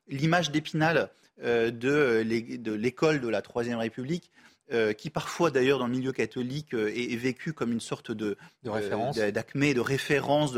l'image 0.08 0.50
d'Épinal 0.50 1.10
euh, 1.42 1.70
de 1.70 2.72
l'école 2.72 3.20
de 3.20 3.28
la 3.28 3.42
Troisième 3.42 3.78
République, 3.78 4.30
euh, 4.72 4.92
qui 4.92 5.10
parfois 5.10 5.50
d'ailleurs 5.50 5.78
dans 5.78 5.86
le 5.86 5.92
milieu 5.92 6.12
catholique 6.12 6.74
euh, 6.74 6.88
est, 6.88 7.16
vécue 7.16 7.52
comme 7.52 7.72
une 7.72 7.80
sorte 7.80 8.10
de, 8.10 8.36
d'acmé, 8.62 9.74
de 9.74 9.80
référence. 9.80 10.54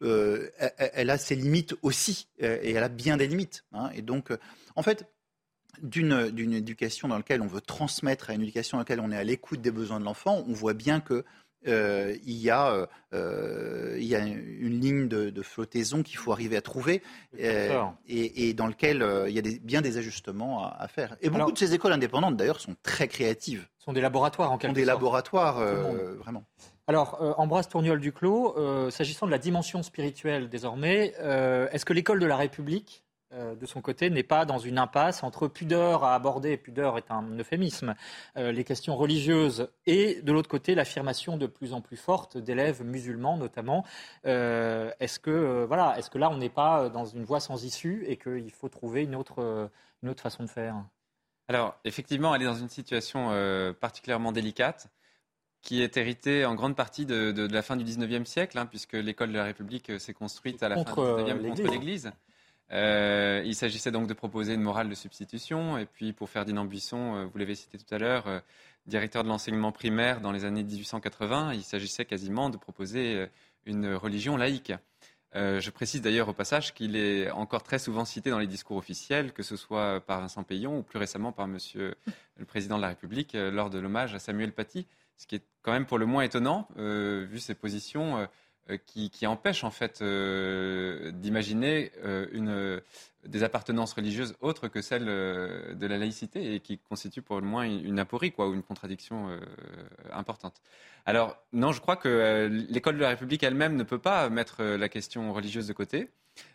Elle, 0.00 1.10
a 1.10 1.18
ses 1.18 1.34
limites 1.34 1.74
aussi, 1.82 2.28
et 2.38 2.70
elle 2.70 2.82
a 2.82 2.88
bien 2.88 3.16
des 3.16 3.26
limites. 3.26 3.64
Hein. 3.72 3.90
Et 3.94 4.02
donc, 4.02 4.32
en 4.76 4.82
fait, 4.82 5.06
d'une, 5.82 6.30
d'une 6.30 6.54
éducation 6.54 7.08
dans 7.08 7.16
laquelle 7.16 7.42
on 7.42 7.46
veut 7.46 7.60
transmettre 7.60 8.30
à 8.30 8.34
une 8.34 8.42
éducation 8.42 8.78
dans 8.78 8.82
laquelle 8.82 9.00
on 9.00 9.10
est 9.10 9.16
à 9.16 9.24
l'écoute 9.24 9.60
des 9.60 9.70
besoins 9.70 10.00
de 10.00 10.04
l'enfant, 10.04 10.44
on 10.46 10.52
voit 10.52 10.74
bien 10.74 11.00
que 11.00 11.24
euh, 11.66 12.16
il, 12.24 12.36
y 12.36 12.50
a, 12.50 12.88
euh, 13.12 13.96
il 13.98 14.06
y 14.06 14.14
a 14.14 14.20
une 14.20 14.80
ligne 14.80 15.08
de, 15.08 15.42
flottaison 15.42 16.02
qu'il 16.02 16.16
faut 16.16 16.32
arriver 16.32 16.56
à 16.56 16.62
trouver 16.62 17.02
euh, 17.38 17.82
et, 18.08 18.54
dans 18.54 18.66
lequel 18.66 19.06
il 19.28 19.34
y 19.34 19.38
a 19.38 19.58
bien 19.62 19.80
des 19.80 19.98
ajustements 19.98 20.64
à, 20.64 20.88
faire. 20.88 21.16
Et 21.20 21.30
beaucoup 21.30 21.52
de 21.52 21.58
ces 21.58 21.74
écoles 21.74 21.92
indépendantes, 21.92 22.36
d'ailleurs, 22.36 22.60
sont 22.60 22.76
très 22.82 23.08
créatives. 23.08 23.68
Sont 23.78 23.92
des 23.92 24.00
laboratoires 24.00 24.52
en 24.52 24.58
quelque 24.58 24.70
sorte. 24.70 24.76
Sont 24.76 24.80
des 24.80 24.86
laboratoires, 24.86 25.60
vraiment. 26.18 26.44
Alors, 26.86 27.34
Ambroise 27.38 27.68
Tourniol 27.68 28.00
Duclos, 28.00 28.90
s'agissant 28.90 29.26
de 29.26 29.30
la 29.30 29.38
dimension 29.38 29.82
spirituelle 29.82 30.48
désormais, 30.48 31.14
est-ce 31.72 31.84
que 31.84 31.92
l'école 31.92 32.20
de 32.20 32.26
la 32.26 32.36
République 32.36 33.04
euh, 33.32 33.54
de 33.54 33.64
son 33.64 33.80
côté, 33.80 34.10
n'est 34.10 34.24
pas 34.24 34.44
dans 34.44 34.58
une 34.58 34.76
impasse 34.76 35.22
entre 35.22 35.46
pudeur 35.46 36.02
à 36.02 36.16
aborder, 36.16 36.56
pudeur 36.56 36.98
est 36.98 37.12
un 37.12 37.38
euphémisme, 37.38 37.94
euh, 38.36 38.50
les 38.50 38.64
questions 38.64 38.96
religieuses 38.96 39.68
et 39.86 40.20
de 40.22 40.32
l'autre 40.32 40.48
côté 40.48 40.74
l'affirmation 40.74 41.36
de 41.36 41.46
plus 41.46 41.72
en 41.72 41.80
plus 41.80 41.96
forte 41.96 42.36
d'élèves 42.36 42.82
musulmans 42.82 43.36
notamment. 43.36 43.84
Euh, 44.26 44.90
est-ce 44.98 45.20
que 45.20 45.64
voilà, 45.64 45.96
est-ce 45.96 46.10
que 46.10 46.18
là 46.18 46.28
on 46.28 46.38
n'est 46.38 46.48
pas 46.48 46.88
dans 46.88 47.04
une 47.04 47.22
voie 47.22 47.38
sans 47.38 47.64
issue 47.64 48.04
et 48.08 48.16
qu'il 48.16 48.50
faut 48.50 48.68
trouver 48.68 49.04
une 49.04 49.14
autre, 49.14 49.70
une 50.02 50.08
autre 50.08 50.22
façon 50.22 50.42
de 50.42 50.48
faire? 50.48 50.74
Alors 51.46 51.76
effectivement, 51.84 52.34
elle 52.34 52.42
est 52.42 52.46
dans 52.46 52.54
une 52.54 52.68
situation 52.68 53.30
particulièrement 53.80 54.32
délicate 54.32 54.88
qui 55.62 55.82
est 55.82 55.96
héritée 55.96 56.44
en 56.44 56.56
grande 56.56 56.74
partie 56.74 57.06
de, 57.06 57.46
la 57.48 57.62
fin 57.62 57.76
du 57.76 57.84
19e 57.84 58.24
siècle, 58.24 58.58
hein, 58.58 58.66
puisque 58.66 58.94
l'école 58.94 59.28
de 59.28 59.36
la 59.36 59.44
République 59.44 60.00
s'est 60.00 60.14
construite 60.14 60.64
à 60.64 60.68
la 60.68 60.84
fin 60.84 60.94
du 60.94 61.30
19e 61.30 61.48
contre 61.48 61.70
l'Église. 61.70 62.10
Euh, 62.72 63.42
il 63.44 63.54
s'agissait 63.54 63.90
donc 63.90 64.06
de 64.06 64.14
proposer 64.14 64.54
une 64.54 64.62
morale 64.62 64.88
de 64.88 64.94
substitution. 64.94 65.78
Et 65.78 65.86
puis, 65.86 66.12
pour 66.12 66.30
Ferdinand 66.30 66.64
Buisson, 66.64 67.16
euh, 67.16 67.24
vous 67.24 67.38
l'avez 67.38 67.54
cité 67.54 67.78
tout 67.78 67.94
à 67.94 67.98
l'heure, 67.98 68.26
euh, 68.28 68.40
directeur 68.86 69.24
de 69.24 69.28
l'enseignement 69.28 69.72
primaire 69.72 70.20
dans 70.20 70.32
les 70.32 70.44
années 70.44 70.62
1880, 70.62 71.54
il 71.54 71.62
s'agissait 71.62 72.04
quasiment 72.04 72.48
de 72.50 72.56
proposer 72.56 73.28
une 73.66 73.94
religion 73.94 74.38
laïque. 74.38 74.72
je 75.34 75.70
précise 75.70 76.00
d'ailleurs 76.00 76.28
au 76.28 76.32
passage 76.32 76.72
qu'il 76.72 76.96
est 76.96 77.30
encore 77.30 77.62
très 77.62 77.78
souvent 77.78 78.06
cité 78.06 78.30
dans 78.30 78.38
les 78.38 78.46
discours 78.46 78.78
officiels, 78.78 79.32
que 79.32 79.42
ce 79.42 79.54
soit 79.54 80.00
par 80.00 80.20
Vincent 80.20 80.42
Payon 80.42 80.78
ou 80.78 80.82
plus 80.82 80.98
récemment 80.98 81.30
par 81.30 81.46
Monsieur 81.46 81.94
le 82.38 82.44
Président 82.46 82.78
de 82.78 82.82
la 82.82 82.88
République 82.88 83.34
lors 83.34 83.68
de 83.68 83.78
l'hommage 83.78 84.14
à 84.14 84.18
Samuel 84.18 84.52
Paty, 84.52 84.86
ce 85.18 85.26
qui 85.26 85.36
est 85.36 85.44
quand 85.60 85.72
même 85.72 85.86
pour 85.86 85.98
le 85.98 86.06
moins 86.06 86.22
étonnant, 86.22 86.66
vu 86.76 87.38
ses 87.38 87.54
positions 87.54 88.26
euh, 88.68 88.76
qui, 88.86 89.26
empêche 89.26 89.64
en 89.64 89.70
fait 89.70 90.02
euh, 90.02 91.10
d'imaginer 91.12 91.92
euh, 92.04 92.26
une, 92.32 92.80
des 93.26 93.42
appartenances 93.42 93.92
religieuses 93.92 94.36
autres 94.40 94.68
que 94.68 94.82
celles 94.82 95.06
de 95.06 95.86
la 95.86 95.98
laïcité 95.98 96.54
et 96.54 96.60
qui 96.60 96.78
constituent 96.78 97.22
pour 97.22 97.40
le 97.40 97.46
moins 97.46 97.64
une, 97.64 97.98
aporie 97.98 98.32
quoi, 98.32 98.48
ou 98.48 98.54
une 98.54 98.62
contradiction 98.62 99.28
importante. 100.12 100.60
Alors 101.06 101.36
non, 101.52 101.72
je 101.72 101.80
crois 101.80 101.96
que 101.96 102.48
l'école 102.68 102.96
de 102.96 103.02
la 103.02 103.08
République 103.08 103.42
elle-même 103.42 103.76
ne 103.76 103.82
peut 103.82 103.98
pas 103.98 104.28
mettre 104.30 104.62
la 104.62 104.88
question 104.88 105.32
religieuse 105.32 105.66
de 105.66 105.72
côté. 105.72 106.10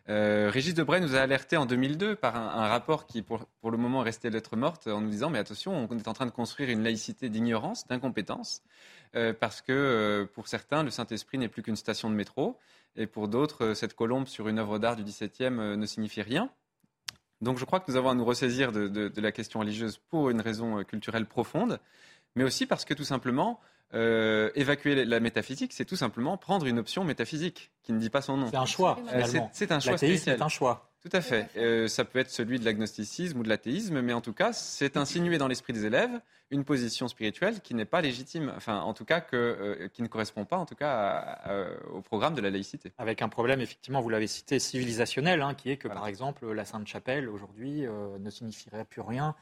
Régis 0.08 0.74
Debray 0.76 1.02
nous 1.02 1.16
a 1.16 1.20
alerté 1.20 1.58
en 1.58 1.66
2002 1.66 2.16
par 2.16 2.36
un, 2.36 2.68
rapport 2.68 3.08
qui, 3.08 3.24
pour, 3.24 3.48
le 3.64 3.78
moment, 3.78 4.02
est 4.02 4.06
resté 4.06 4.30
lettre 4.30 4.56
morte, 4.56 4.88
en 4.88 5.02
nous 5.02 5.10
disant 5.10 5.32
Mais 5.32 5.40
attention, 5.40 5.88
on 5.90 5.98
est 5.98 6.08
en 6.08 6.14
train 6.14 6.28
de 6.28 6.32
construire 6.32 6.70
une 6.70 6.84
laïcité 6.84 7.30
d'ignorance, 7.30 7.88
d'incompétence. 7.88 8.62
Euh, 9.16 9.34
parce 9.34 9.62
que 9.62 9.72
euh, 9.72 10.26
pour 10.26 10.48
certains, 10.48 10.84
le 10.84 10.90
Saint-Esprit 10.90 11.38
n'est 11.38 11.48
plus 11.48 11.64
qu'une 11.64 11.78
station 11.78 12.10
de 12.10 12.16
métro, 12.16 12.58
et 12.98 13.08
pour 13.08 13.28
d'autres, 13.28 13.66
euh, 13.66 13.74
cette 13.74 13.94
colombe 13.94 14.28
sur 14.28 14.48
une 14.50 14.60
œuvre 14.60 14.78
d'art 14.78 14.96
du 14.96 15.04
XVIIe 15.04 15.52
ne 15.52 15.86
signifie 15.86 16.22
rien. 16.22 16.50
Donc 17.42 17.58
je 17.58 17.66
crois 17.66 17.80
que 17.80 17.90
nous 17.90 17.98
avons 17.98 18.10
à 18.10 18.14
nous 18.14 18.26
ressaisir 18.26 18.72
de, 18.72 19.12
la 19.18 19.32
question 19.32 19.60
religieuse 19.60 20.00
pour 20.10 20.30
une 20.30 20.42
raison 20.42 20.84
culturelle 20.84 21.26
profonde, 21.26 21.80
mais 22.36 22.44
aussi 22.44 22.66
parce 22.66 22.86
que 22.86 22.94
tout 22.94 23.04
simplement, 23.04 23.60
évacuer 23.94 25.06
la 25.06 25.20
métaphysique, 25.20 25.74
c'est 25.74 25.86
tout 25.86 25.96
simplement 25.96 26.38
prendre 26.38 26.66
une 26.66 26.80
option 26.80 27.04
métaphysique 27.04 27.72
qui 27.84 27.94
ne 27.94 28.00
dit 28.00 28.10
pas 28.10 28.22
son 28.22 28.38
nom. 28.38 28.48
C'est 28.50 28.58
un 28.58 28.66
choix, 28.66 29.00
c'est 29.54 29.72
un 29.72 29.80
choix. 29.80 29.98
C'est 29.98 30.42
un 30.42 30.50
choix. 30.50 30.92
Tout 31.08 31.16
à 31.16 31.22
fait. 31.22 31.50
Euh, 31.56 31.88
ça 31.88 32.04
peut 32.04 32.18
être 32.18 32.32
celui 32.32 32.58
de 32.58 32.66
l'agnosticisme 32.66 33.40
ou 33.40 33.44
de 33.44 33.50
l'athéisme, 33.50 34.02
mais 34.02 34.12
en 34.12 34.22
tout 34.22 34.34
cas, 34.34 34.54
c'est 34.54 34.98
insinué 34.98 35.38
dans 35.38 35.48
l'esprit 35.48 35.72
des 35.72 35.86
élèves 35.86 36.20
une 36.50 36.64
position 36.64 37.08
spirituelle 37.08 37.62
qui 37.62 37.76
n'est 37.76 37.86
pas 37.86 38.02
légitime, 38.02 38.52
enfin, 38.58 38.80
en 38.80 38.96
tout 38.96 39.06
cas, 39.06 39.22
que, 39.22 39.36
euh, 39.36 39.88
qui 39.90 40.02
ne 40.02 40.08
correspond 40.08 40.46
pas, 40.46 40.58
en 40.58 40.66
tout 40.66 40.74
cas, 40.74 41.44
au 41.94 42.02
programme 42.02 42.34
de 42.34 42.42
la 42.42 42.50
laïcité. 42.50 42.92
Avec 42.98 43.22
un 43.22 43.30
problème, 43.30 43.62
effectivement, 43.62 44.02
vous 44.02 44.10
l'avez 44.10 44.26
cité, 44.26 44.58
civilisationnel, 44.58 45.44
hein, 45.44 45.54
qui 45.54 45.70
est 45.70 45.78
que, 45.78 45.88
par 45.88 46.08
exemple, 46.08 46.52
la 46.52 46.66
Sainte-Chapelle, 46.66 47.30
aujourd'hui, 47.30 47.86
euh, 47.86 48.18
ne 48.18 48.30
signifierait 48.32 48.86
plus 48.86 49.02
rien 49.02 49.36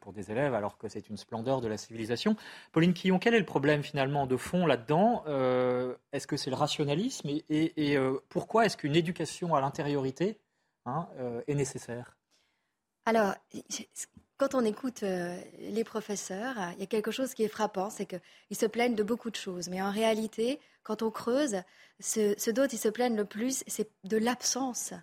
pour 0.00 0.12
des 0.12 0.30
élèves, 0.30 0.54
alors 0.54 0.78
que 0.78 0.88
c'est 0.88 1.08
une 1.08 1.16
splendeur 1.16 1.60
de 1.60 1.68
la 1.68 1.76
civilisation. 1.76 2.36
Pauline 2.72 2.94
Quillon, 2.94 3.18
quel 3.18 3.34
est 3.34 3.38
le 3.38 3.44
problème 3.44 3.82
finalement 3.82 4.26
de 4.26 4.36
fond 4.36 4.66
là-dedans? 4.66 5.24
Est-ce 6.12 6.26
que 6.26 6.36
c'est 6.36 6.50
le 6.50 6.56
rationalisme? 6.56 7.28
Et 7.48 7.98
pourquoi 8.28 8.66
est-ce 8.66 8.76
qu'une 8.76 8.96
éducation 8.96 9.54
à 9.54 9.60
l'intériorité 9.60 10.38
Hein, 10.88 11.06
euh, 11.18 11.42
est 11.46 11.54
nécessaire? 11.54 12.16
Alors, 13.04 13.34
quand 14.38 14.54
on 14.54 14.64
écoute 14.64 15.02
euh, 15.02 15.38
les 15.58 15.84
professeurs, 15.84 16.56
il 16.74 16.80
y 16.80 16.82
a 16.82 16.86
quelque 16.86 17.10
chose 17.10 17.34
qui 17.34 17.42
est 17.42 17.48
frappant, 17.48 17.90
c'est 17.90 18.06
qu'ils 18.06 18.56
se 18.56 18.64
plaignent 18.64 18.94
de 18.94 19.02
beaucoup 19.02 19.30
de 19.30 19.36
choses. 19.36 19.68
Mais 19.68 19.82
en 19.82 19.90
réalité, 19.90 20.58
quand 20.82 21.02
on 21.02 21.10
creuse, 21.10 21.56
ce, 22.00 22.50
dont 22.50 22.66
ils 22.66 22.78
se 22.78 22.88
plaignent 22.88 23.16
le 23.16 23.26
plus, 23.26 23.64
c'est 23.66 23.90
de 24.04 24.16
l'absence, 24.16 24.94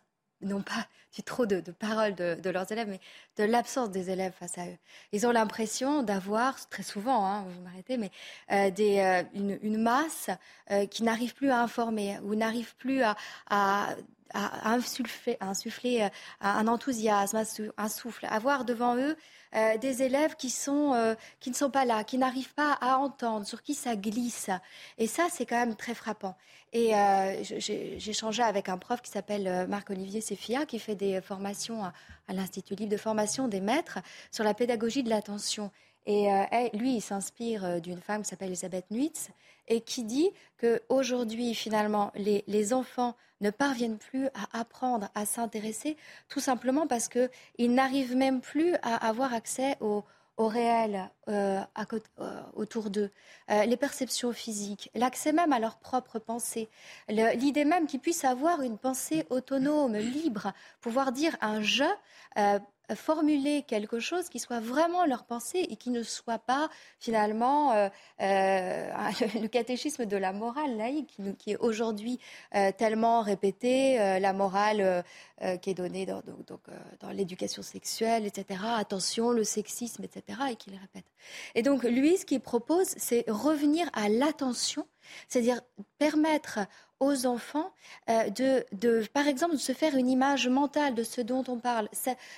non 0.41 0.61
pas 0.61 0.87
du 1.15 1.23
trop 1.23 1.45
de, 1.45 1.61
paroles 1.71 2.13
de, 2.15 2.49
leurs 2.49 2.69
élèves, 2.71 2.89
mais 2.89 2.99
de 3.37 3.49
l'absence 3.49 3.89
des 3.89 4.09
élèves 4.09 4.33
face 4.37 4.57
à 4.57 4.67
eux. 4.67 4.77
Ils 5.13 5.25
ont 5.25 5.31
l'impression 5.31 6.03
d'avoir, 6.03 6.67
très 6.69 6.83
souvent, 6.83 7.25
hein, 7.25 7.45
vous 7.47 7.61
m'arrêtez, 7.61 7.97
mais 7.97 8.11
euh, 8.51 8.69
des, 8.69 9.23
une, 9.33 9.77
masse 9.77 10.29
qui 10.91 11.03
n'arrive 11.03 11.33
plus 11.33 11.51
à 11.51 11.61
informer 11.61 12.19
ou 12.23 12.35
n'arrive 12.35 12.75
plus 12.75 13.01
à 13.01 13.15
à, 14.35 14.77
insuffler, 15.41 16.03
euh, 16.03 16.09
un 16.41 16.67
enthousiasme, 16.67 17.43
un 17.77 17.89
souffle, 17.89 18.27
avoir 18.29 18.65
devant 18.65 18.97
eux 18.97 19.15
euh, 19.55 19.77
des 19.77 20.03
élèves 20.03 20.35
euh, 20.67 21.15
qui 21.39 21.49
ne 21.49 21.55
sont 21.55 21.69
pas 21.69 21.85
là, 21.85 22.03
qui 22.03 22.17
n'arrivent 22.17 22.53
pas 22.53 22.73
à 22.81 22.97
entendre, 22.97 23.45
sur 23.45 23.61
qui 23.61 23.73
ça 23.73 23.95
glisse. 23.95 24.49
Et 24.97 25.07
ça, 25.07 25.27
c'est 25.31 25.45
quand 25.45 25.57
même 25.57 25.75
très 25.75 25.93
frappant. 25.93 26.35
Et 26.73 26.91
j'ai 27.41 28.09
échangé 28.09 28.43
avec 28.43 28.67
un 28.67 28.77
prof 28.77 29.01
qui 29.01 29.09
s'appelle 29.09 29.65
Marc-Olivier 29.69 30.19
Sefia, 30.19 30.65
qui 30.65 30.77
fait 30.77 30.95
des 30.95 31.21
formations 31.21 31.85
à 31.85 32.33
l'Institut 32.33 32.75
libre 32.75 32.91
de 32.91 32.97
formation 32.97 33.47
des 33.47 33.61
maîtres 33.61 33.99
sur 34.29 34.43
la 34.43 34.53
pédagogie 34.53 35.01
de 35.01 35.09
l'attention. 35.09 35.71
Et 36.07 36.29
lui, 36.73 36.97
il 36.97 37.01
s'inspire 37.01 37.81
d'une 37.81 37.99
femme 37.99 38.21
qui 38.21 38.29
s'appelle 38.29 38.49
Elisabeth 38.49 38.85
Nuitz 38.91 39.29
et 39.67 39.81
qui 39.81 40.03
dit 40.03 40.29
qu'aujourd'hui, 40.59 41.55
finalement, 41.55 42.11
les, 42.15 42.43
les, 42.47 42.73
enfants 42.73 43.15
ne 43.41 43.49
parviennent 43.49 43.97
plus 43.97 44.27
à 44.27 44.59
apprendre 44.59 45.09
à 45.15 45.25
s'intéresser, 45.25 45.97
tout 46.29 46.39
simplement 46.39 46.87
parce 46.87 47.09
qu'ils 47.09 47.73
n'arrivent 47.73 48.15
même 48.15 48.41
plus 48.41 48.75
à 48.81 49.07
avoir 49.07 49.33
accès 49.33 49.77
au, 49.79 50.03
réel 50.37 51.09
euh, 51.29 51.61
à, 51.75 51.85
euh, 52.19 52.41
autour 52.55 52.89
d'eux, 52.89 53.09
euh, 53.49 53.63
les 53.65 53.77
perceptions 53.77 54.33
physiques, 54.33 54.91
l'accès 54.93 55.31
même 55.31 55.53
à 55.53 55.59
leur 55.59 55.77
propre 55.77 56.19
pensée, 56.19 56.67
l'idée 57.07 57.63
même 57.63 57.87
qu'ils 57.87 58.01
puissent 58.01 58.25
avoir 58.25 58.61
une 58.61 58.77
pensée 58.77 59.25
autonome, 59.29 59.95
libre, 59.95 60.51
pouvoir 60.81 61.13
dire 61.13 61.37
un 61.39 61.61
je 61.61 61.85
formuler 62.93 63.63
quelque 63.63 63.99
chose 63.99 64.29
qui 64.29 64.39
soit 64.39 64.59
vraiment 64.59 65.05
leur 65.05 65.25
pensée 65.25 65.65
et 65.69 65.75
qui 65.75 65.89
ne 65.89 66.03
soit 66.03 66.39
pas 66.39 66.69
finalement 66.99 67.73
euh, 67.73 67.89
euh, 68.21 68.89
le 69.41 69.47
catéchisme 69.47 70.05
de 70.05 70.17
la 70.17 70.33
morale 70.33 70.77
laïque 70.77 71.17
qui, 71.37 71.51
est 71.51 71.57
aujourd'hui 71.57 72.19
euh, 72.55 72.71
tellement 72.77 73.21
répété, 73.21 73.97
la 74.19 74.33
morale 74.33 75.03
qui 75.61 75.69
est 75.69 75.73
donnée 75.73 76.05
dans, 76.05 76.21
dans 76.99 77.09
l'éducation 77.11 77.61
sexuelle, 77.61 78.25
etc. 78.25 78.61
Attention, 78.77 79.31
le 79.31 79.43
sexisme, 79.43 80.03
etc. 80.03 80.39
et 80.51 80.55
qu'il 80.55 80.73
répète. 80.73 81.05
Et 81.55 81.61
donc 81.61 81.83
lui, 81.83 82.17
ce 82.17 82.25
qu'il 82.25 82.39
propose, 82.39 82.87
c'est 82.97 83.25
revenir 83.27 83.89
à 83.93 84.09
l'attention, 84.09 84.87
c'est-à-dire 85.27 85.61
permettre 85.97 86.59
aux 86.99 87.25
enfants 87.25 87.71
euh, 88.09 88.29
de, 88.29 89.05
par 89.13 89.27
exemple, 89.27 89.53
de 89.53 89.59
se 89.59 89.73
faire 89.73 89.95
une 89.95 90.09
image 90.09 90.47
mentale 90.47 90.95
de 90.95 91.03
ce 91.03 91.21
dont 91.21 91.43
on 91.47 91.57
parle, 91.57 91.89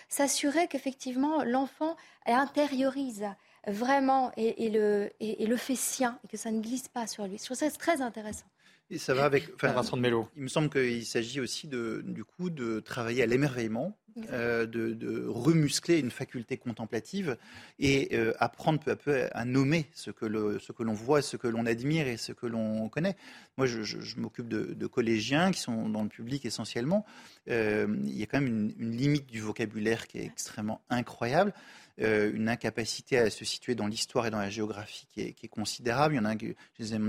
s'assurer 0.09 0.67
qu'effectivement 0.67 1.43
l'enfant 1.43 1.95
intériorise 2.25 3.25
vraiment 3.67 4.31
et, 4.37 4.69
le, 4.69 5.11
et, 5.19 5.45
le 5.45 5.57
fait 5.57 5.75
sien 5.75 6.19
et 6.23 6.27
que 6.27 6.37
ça 6.37 6.51
ne 6.51 6.61
glisse 6.61 6.87
pas 6.87 7.07
sur 7.07 7.25
lui. 7.27 7.37
Je 7.37 7.43
trouve 7.43 7.57
ça 7.57 7.69
très 7.71 8.01
intéressant. 8.01 8.45
Et 8.89 8.97
ça 8.97 9.13
va 9.13 9.25
avec. 9.25 9.61
Vincent 9.61 9.97
de 9.97 10.01
Mélo. 10.01 10.29
Il 10.37 10.43
me 10.43 10.47
semble 10.47 10.69
qu'il 10.69 11.05
s'agit 11.05 11.39
aussi 11.39 11.67
de, 11.67 12.03
du 12.05 12.23
coup 12.23 12.49
de 12.49 12.79
travailler 12.79 13.23
à 13.23 13.25
l'émerveillement 13.25 13.97
euh, 14.31 14.65
de, 14.65 15.27
remuscler 15.27 15.99
une 15.99 16.09
faculté 16.09 16.57
contemplative 16.57 17.37
et 17.79 18.09
euh, 18.13 18.33
apprendre 18.39 18.79
peu 18.79 18.91
à 18.91 18.95
peu 18.95 19.27
à 19.31 19.45
nommer 19.45 19.87
ce 19.93 20.09
que, 20.11 20.25
l'on 20.25 20.93
voit, 20.93 21.21
ce 21.21 21.37
que 21.37 21.47
l'on 21.47 21.65
admire 21.65 22.07
et 22.07 22.17
ce 22.17 22.31
que 22.31 22.47
l'on 22.47 22.89
connaît. 22.89 23.15
Moi, 23.57 23.67
je, 23.67 23.97
m'occupe 24.17 24.47
de, 24.47 24.87
collégiens 24.87 25.51
qui 25.51 25.59
sont 25.59 25.89
dans 25.89 26.03
le 26.03 26.09
public 26.09 26.45
essentiellement. 26.45 27.05
Euh, 27.49 27.87
il 28.05 28.17
y 28.17 28.23
a 28.23 28.25
quand 28.25 28.41
même 28.41 28.73
une, 28.79 28.91
limite 28.91 29.27
du 29.27 29.39
vocabulaire 29.39 30.07
qui 30.07 30.17
est 30.19 30.25
extrêmement 30.25 30.81
incroyable. 30.89 31.53
Euh, 31.99 32.31
une 32.31 32.47
incapacité 32.47 33.17
à 33.17 33.29
se 33.31 33.43
situer 33.43 33.73
dans 33.73 33.87
l'histoire 33.87 34.27
et 34.27 34.29
dans 34.29 34.37
la 34.37 34.51
géographie 34.51 35.07
qui 35.09 35.21
est, 35.21 35.47
considérable. 35.47 36.13
Il 36.13 36.17
y 36.17 36.19
en 36.19 36.25
a 36.25 36.29
un 36.29 36.37
que 36.37 36.45
je 36.77 36.83
les 36.83 36.93
ai 36.93 36.99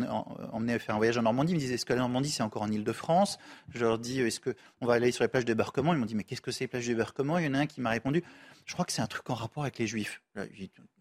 emmenés 0.53 0.79
faire 0.79 0.95
un 0.95 0.99
voyage 0.99 1.19
en 1.19 1.23
Normandie. 1.23 1.53
Ils 1.53 1.57
me 1.57 1.61
disaient 1.61 1.75
est-ce 1.75 1.85
que 1.85 1.93
la 1.93 2.01
Normandie 2.01 2.31
c'est 2.31 2.43
encore 2.43 2.63
en 2.63 2.71
Ile-de-France 2.71 3.39
Je 3.75 3.81
leur 3.81 3.99
dis 3.99 4.21
est-ce 4.21 4.41
qu'on 4.41 4.87
va 4.87 4.95
aller 4.95 5.13
sur 5.13 5.25
les 5.25 5.29
plages 5.29 5.45
de 5.45 5.53
débarquement 5.53 5.93
Ils 5.93 5.99
m'ont 5.99 6.07
dit 6.07 6.15
mais 6.15 6.25
qu'est-ce 6.25 6.41
que 6.41 6.51
c'est 6.51 6.65
les 6.65 6.69
plages 6.69 6.87
de 6.87 6.93
débarquement 6.93 7.37
Il 7.37 7.45
y 7.45 7.49
en 7.49 7.55
a 7.55 7.59
un 7.59 7.67
qui 7.67 7.83
m'a 7.83 7.91
répondu 7.91 8.23
je 8.69 8.75
crois 8.75 8.85
que 8.85 8.93
c'est 8.93 9.03
un 9.03 9.07
truc 9.07 9.29
en 9.31 9.35
rapport 9.35 9.63
avec 9.63 9.79
les 9.79 9.87
Juifs. 9.87 10.21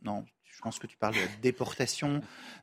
non, 0.01 0.25
je 0.45 0.61
pense 0.61 0.79
que 0.79 0.87
tu 0.87 0.97
parles 0.97 1.15
de 1.15 1.41
déportation 1.41 2.21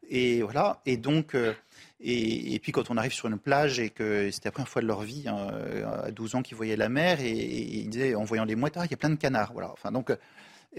et 0.09 0.43
voilà. 0.43 0.81
Et 0.87 0.97
donc, 0.97 1.35
euh, 1.35 1.53
et, 2.01 2.59
puis 2.61 2.72
quand 2.72 2.91
on 2.91 2.97
arrive 2.97 3.12
sur 3.12 3.29
une 3.29 3.39
plage 3.39 3.79
et 3.79 3.91
que 3.91 4.31
c'était 4.31 4.49
la 4.49 4.53
première 4.53 4.68
fois 4.68 4.83
de 4.83 4.87
leur 4.87 5.03
vie, 5.03 5.29
hein, 5.29 5.49
à 6.05 6.11
12 6.11 6.37
ans, 6.37 6.43
qu'ils 6.43 6.57
voyaient 6.57 6.77
la 6.77 6.89
mer 6.89 7.20
et, 7.20 7.31
ils 7.31 7.89
disaient 7.91 8.14
en 8.14 8.25
voyant 8.25 8.47
les 8.47 8.57
mouettes, 8.57 8.79
il 8.83 8.91
y 8.91 8.95
a 8.95 8.97
plein 8.97 9.11
de 9.11 9.16
canards. 9.16 9.53
Voilà. 9.53 9.70
Enfin 9.72 9.93
donc, 9.93 10.11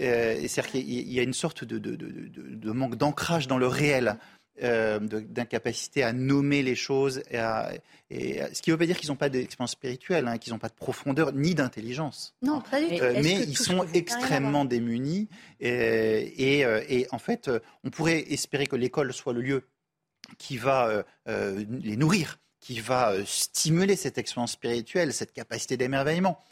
euh, 0.00 0.36
c'est-à-dire 0.46 0.72
qu'il 0.72 1.12
y 1.12 1.20
a 1.20 1.22
une 1.22 1.34
sorte 1.34 1.64
de, 1.64 2.70
manque 2.70 2.96
d'ancrage 2.96 3.46
dans 3.46 3.58
le 3.58 3.66
réel. 3.66 4.18
Euh, 4.62 5.00
d'incapacité 5.00 6.02
à 6.02 6.14
nommer 6.14 6.62
les 6.62 6.74
choses. 6.74 7.22
Et, 7.28 8.40
ce 8.54 8.62
qui 8.62 8.70
ne 8.70 8.72
veut 8.72 8.78
pas 8.78 8.86
dire 8.86 8.96
qu'ils 8.96 9.10
n'ont 9.10 9.16
pas 9.16 9.28
d'expérience 9.28 9.72
spirituelle, 9.72 10.26
hein, 10.26 10.38
qu'ils 10.38 10.54
n'ont 10.54 10.58
pas 10.58 10.70
de 10.70 10.74
profondeur 10.74 11.34
ni 11.34 11.54
d'intelligence. 11.54 12.34
Non, 12.40 12.62
pas 12.62 12.80
du 12.80 12.96
tout. 12.96 13.04
Euh, 13.04 13.20
mais 13.22 13.34
ils 13.34 13.58
sont 13.58 13.84
extrêmement 13.92 14.64
démunis. 14.64 15.28
Et, 15.60 16.62
et, 16.62 17.06
en 17.10 17.18
fait, 17.18 17.50
on 17.84 17.90
pourrait 17.90 18.24
espérer 18.32 18.66
que 18.66 18.76
l'école 18.76 19.12
soit 19.12 19.34
le 19.34 19.42
lieu 19.42 19.64
qui 20.38 20.56
va 20.56 21.04
les 21.26 21.96
nourrir 21.98 22.38
qui 22.66 22.80
va 22.80 23.12
euh, 23.12 23.22
stimuler 23.24 23.94
cette 23.94 24.18
expérience 24.18 24.52
spirituelle, 24.52 25.12
cette 25.12 25.32
capacité 25.32 25.76
d'émerveillement, 25.76 26.42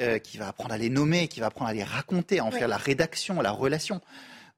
euh, 0.00 0.18
qui 0.18 0.36
va 0.36 0.48
apprendre 0.48 0.74
à 0.74 0.76
les 0.76 0.90
nommer, 0.90 1.28
qui 1.28 1.40
va 1.40 1.46
apprendre 1.46 1.70
à 1.70 1.72
les 1.72 1.82
raconter, 1.82 2.40
à 2.40 2.44
en 2.44 2.50
faire 2.50 2.68
la 2.68 2.76
rédaction, 2.76 3.40
la 3.40 3.52
relation. 3.52 4.02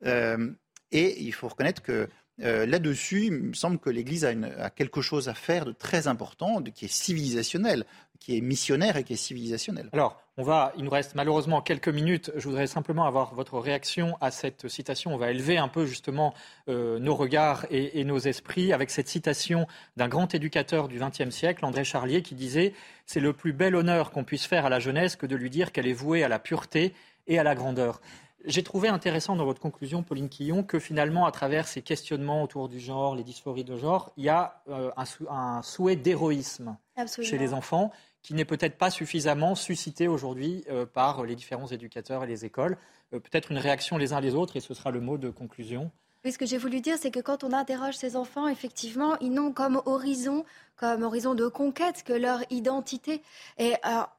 Euh, 0.07 0.51
et 0.91 1.23
il 1.23 1.33
faut 1.33 1.47
reconnaître 1.47 1.83
que 1.83 2.09
là-dessus, 2.39 3.27
il 3.27 3.33
me 3.33 3.55
semble 3.55 3.79
que 3.79 3.91
l'Église 3.91 4.25
a, 4.25 4.71
quelque 4.71 5.01
chose 5.01 5.29
à 5.29 5.35
faire 5.35 5.65
de 5.65 5.73
très 5.73 6.09
important, 6.09 6.63
qui 6.63 6.87
est 6.87 6.93
civilisationnel, 6.93 7.85
qui 8.25 8.39
est 8.39 8.41
missionnaire 8.41 8.97
et 8.97 9.05
qui 9.05 9.13
est 9.13 9.17
civilisationnel. 9.17 9.91
Alors, 9.93 10.19
on 10.39 10.43
va, 10.43 10.73
il 10.79 10.85
nous 10.85 10.91
reste 10.91 11.15
malheureusement 11.15 11.61
quelques 11.61 11.89
minutes. 11.89 12.33
Je 12.37 12.49
voudrais 12.49 12.67
simplement 12.67 13.05
avoir 13.05 13.35
votre 13.35 13.59
réaction 13.59 14.17
à 14.23 14.31
cette 14.31 14.67
citation. 14.69 15.13
On 15.13 15.19
va 15.19 15.31
élever 15.31 15.59
un 15.59 15.69
peu 15.69 15.85
justement 15.85 16.33
euh, 16.69 16.99
nos 16.99 17.15
regards 17.15 17.67
et, 17.71 18.03
nos 18.05 18.19
esprits 18.19 18.73
avec 18.73 18.91
cette 18.91 19.09
citation 19.09 19.67
d'un 19.97 20.09
grand 20.09 20.35
éducateur 20.35 20.89
du 20.89 20.99
XXe 20.99 21.29
siècle, 21.29 21.65
André 21.67 21.85
Charlier, 21.85 22.23
qui 22.23 22.35
disait 22.35 22.73
C'est 23.05 23.21
le 23.21 23.35
plus 23.35 23.53
bel 23.53 23.77
honneur 23.77 24.11
qu'on 24.11 24.25
puisse 24.25 24.47
faire 24.47 24.65
à 24.65 24.71
la 24.71 24.81
jeunesse 24.81 25.17
que 25.17 25.27
de 25.27 25.37
lui 25.37 25.51
dire 25.51 25.71
qu'elle 25.71 25.87
est 25.87 25.93
vouée 25.93 26.25
à 26.25 26.29
la 26.29 26.39
pureté 26.39 26.95
et 27.27 27.39
à 27.39 27.43
la 27.43 27.55
grandeur. 27.55 28.01
J'ai 28.47 28.63
trouvé 28.63 28.89
intéressant 28.89 29.37
dans 29.37 29.47
votre 29.47 29.61
conclusion, 29.61 30.03
Pauline 30.03 30.29
Quillon, 30.29 30.65
que 30.65 30.79
finalement, 30.79 31.25
à 31.25 31.33
travers 31.33 31.67
ces 31.67 31.81
questionnements 31.81 32.43
autour 32.43 32.69
du 32.69 32.79
genre, 32.79 33.17
les 33.17 33.25
dysphories 33.25 33.65
de 33.65 33.79
genre, 33.79 34.13
il 34.19 34.25
y 34.25 34.29
a 34.29 34.63
euh, 34.69 34.91
un, 35.31 35.63
souhait 35.63 35.97
d'héroïsme 35.97 36.77
chez 37.23 37.39
les 37.39 37.55
enfants 37.55 37.91
qui 38.21 38.35
n'est 38.35 38.45
peut-être 38.45 38.77
pas 38.77 38.91
suffisamment 38.91 39.55
suscité 39.55 40.09
aujourd'hui 40.09 40.63
euh, 40.69 40.85
par 40.85 41.25
les 41.25 41.37
différents 41.37 41.69
éducateurs 41.69 42.25
et 42.25 42.27
les 42.27 42.45
écoles. 42.45 42.77
Euh, 43.15 43.19
peut-être 43.19 43.51
une 43.51 43.57
réaction 43.57 43.97
les 43.97 44.13
uns 44.13 44.21
les 44.21 44.35
autres, 44.35 44.57
et 44.57 44.61
ce 44.61 44.75
sera 44.75 44.91
le 44.91 45.01
mot 45.01 45.17
de 45.17 45.31
conclusion. 45.31 45.91
Oui, 46.23 46.33
ce 46.33 46.37
que 46.37 46.47
j'ai 46.47 46.59
voulu 46.59 46.83
dire, 46.83 46.97
c'est 46.99 47.11
que 47.11 47.21
quand 47.21 47.45
on 47.45 47.53
interroge 47.53 47.95
ces 47.95 48.15
enfants, 48.15 48.49
effectivement, 48.49 49.17
ils 49.21 49.33
n'ont 49.33 49.53
comme 49.53 49.81
horizon, 49.87 50.45
comme 50.77 51.03
horizon 51.03 51.35
de 51.35 51.49
conquête 51.49 52.03
que 52.03 52.13
leur 52.13 52.41
identité. 52.51 53.23
Et, 53.59 53.75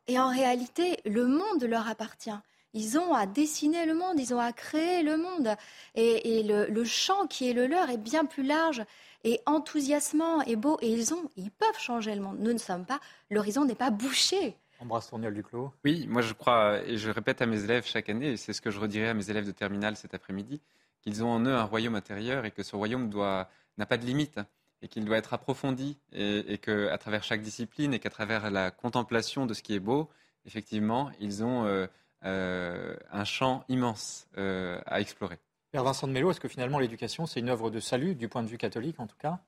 et 0.08 0.20
en 0.20 0.30
réalité, 0.30 1.00
le 1.06 1.28
monde 1.28 1.64
leur 1.64 1.88
appartient. 1.88 2.38
Ils 2.76 3.00
ont 3.00 3.14
à 3.14 3.26
dessiner 3.26 3.86
le 3.86 3.96
monde, 3.96 4.20
ils 4.20 4.34
ont 4.34 4.40
à 4.40 4.52
créer 4.52 5.02
le 5.02 5.16
monde. 5.16 5.56
Et, 5.96 6.38
et 6.40 6.44
le, 6.44 6.68
le 6.68 6.84
champ 6.84 7.26
qui 7.26 7.50
est 7.50 7.54
le 7.54 7.68
leur 7.68 7.90
est 7.90 7.98
bien 7.98 8.26
plus 8.26 8.44
large 8.44 8.84
et 9.24 9.40
enthousiasmant 9.46 10.42
et 10.42 10.58
beau. 10.58 10.78
Et 10.82 10.92
ils, 10.92 11.14
ont, 11.14 11.30
ils 11.38 11.52
peuvent 11.52 11.80
changer 11.80 12.14
le 12.14 12.22
monde. 12.22 12.38
Nous 12.40 12.52
ne 12.52 12.58
sommes 12.58 12.86
pas, 12.86 13.00
l'horizon 13.32 13.64
n'est 13.64 13.76
pas 13.76 13.92
bouché. 13.92 14.58
Ambroise 14.80 15.08
Tourniol 15.08 15.34
du 15.34 15.42
Clos. 15.42 15.72
Oui, 15.86 16.06
moi 16.08 16.22
je 16.22 16.34
crois, 16.34 16.82
et 16.86 16.98
je 16.98 17.10
répète 17.10 17.42
à 17.42 17.46
mes 17.46 17.64
élèves 17.64 17.86
chaque 17.86 18.10
année, 18.10 18.34
et 18.34 18.38
c'est 18.38 18.52
ce 18.52 18.60
que 18.60 18.72
je 18.72 18.80
redirai 18.80 19.08
à 19.08 19.14
mes 19.14 19.30
élèves 19.30 19.46
de 19.46 19.52
terminale 19.52 19.96
cet 19.96 20.14
après-midi, 20.14 20.60
qu'ils 21.02 21.24
ont 21.24 21.30
en 21.30 21.40
eux 21.46 21.56
un 21.56 21.64
royaume 21.64 21.96
intérieur 21.96 22.44
et 22.44 22.52
que 22.52 22.62
ce 22.62 22.76
royaume 22.76 23.10
n'a 23.78 23.86
pas 23.86 23.98
de 23.98 24.06
limite 24.06 24.42
et 24.82 24.90
qu'il 24.90 25.06
doit 25.06 25.16
être 25.16 25.34
approfondi 25.34 25.98
et, 26.12 26.54
et 26.54 26.58
qu'à 26.58 26.98
travers 26.98 27.24
chaque 27.24 27.42
discipline 27.42 27.94
et 27.94 28.00
qu'à 28.00 28.10
travers 28.10 28.52
la 28.52 28.70
contemplation 28.70 29.46
de 29.46 29.54
ce 29.54 29.64
qui 29.64 29.74
est 29.76 29.80
beau, 29.80 30.10
effectivement, 30.46 31.10
ils 31.22 31.42
ont 31.42 31.66
euh, 31.66 31.88
un 32.26 33.24
champ 33.24 33.64
immense 33.70 34.28
euh, 34.38 34.80
à 34.86 35.02
explorer. 35.02 35.38
Père 35.72 35.84
Vincent 35.84 36.08
de 36.08 36.14
Mello, 36.14 36.32
est-ce 36.32 36.40
que 36.40 36.48
finalement 36.48 36.80
l'éducation, 36.80 37.26
c'est 37.26 37.40
une 37.40 37.50
œuvre 37.50 37.70
de 37.70 37.80
salut, 37.80 38.16
du 38.16 38.28
point 38.28 38.44
de 38.44 38.48
vue 38.48 38.58
catholique 38.58 39.00
en 39.00 39.08
tout 39.08 39.18
cas? 39.18 39.40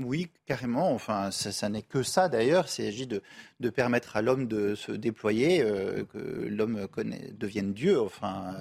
Oui, 0.00 0.30
carrément. 0.46 0.92
Enfin, 0.92 1.32
ça, 1.32 1.68
n'est 1.68 1.82
que 1.82 2.04
ça 2.04 2.28
d'ailleurs. 2.28 2.66
Il 2.66 2.84
s'agit 2.84 3.06
de, 3.08 3.20
de, 3.58 3.68
permettre 3.68 4.16
à 4.16 4.22
l'homme 4.22 4.46
de 4.46 4.76
se 4.76 4.92
déployer, 4.92 5.58
que 6.12 6.46
l'homme 6.48 6.86
devienne 7.32 7.72
Dieu, 7.72 8.00
enfin, 8.00 8.54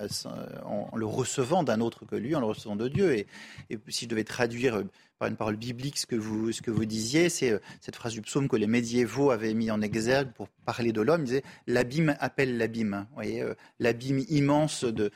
en, 0.66 0.90
le 0.96 1.06
recevant 1.06 1.62
d'un 1.62 1.80
autre 1.80 2.06
que 2.06 2.16
lui, 2.16 2.36
en 2.36 2.40
le 2.40 2.48
recevant 2.48 2.76
de 2.76 2.88
Dieu. 2.88 3.14
Et, 3.14 3.28
et 3.70 3.78
si 3.88 4.06
je 4.06 4.10
devais 4.10 4.24
traduire 4.24 4.82
une 5.26 5.36
parole 5.36 5.56
biblique 5.56 5.98
ce 5.98 6.06
que 6.06 6.16
vous, 6.16 6.52
ce 6.52 6.62
que 6.62 6.70
vous 6.70 6.86
disiez. 6.86 7.30
C'est 7.30 7.52
euh, 7.52 7.60
cette 7.82 7.96
phrase 7.96 8.14
du 8.14 8.22
psaume 8.22 8.48
que 8.48 8.56
les 8.56 8.68
médiévaux 8.68 9.32
avaient 9.32 9.56
mis 9.56 9.72
en 9.72 9.82
exergue 9.82 10.32
pour 10.34 10.48
parler 10.66 10.92
de 10.92 11.02
l'homme. 11.02 11.22
Ils 11.22 11.26
disaient 11.26 11.44
L'abîme 11.66 12.16
appelle 12.20 12.58
l'abîme. 12.58 13.08
Vous 13.10 13.16
voyez, 13.16 13.42
euh, 13.42 13.56
l'abîme 13.80 14.24
immense 14.30 14.84
de, 14.84 15.12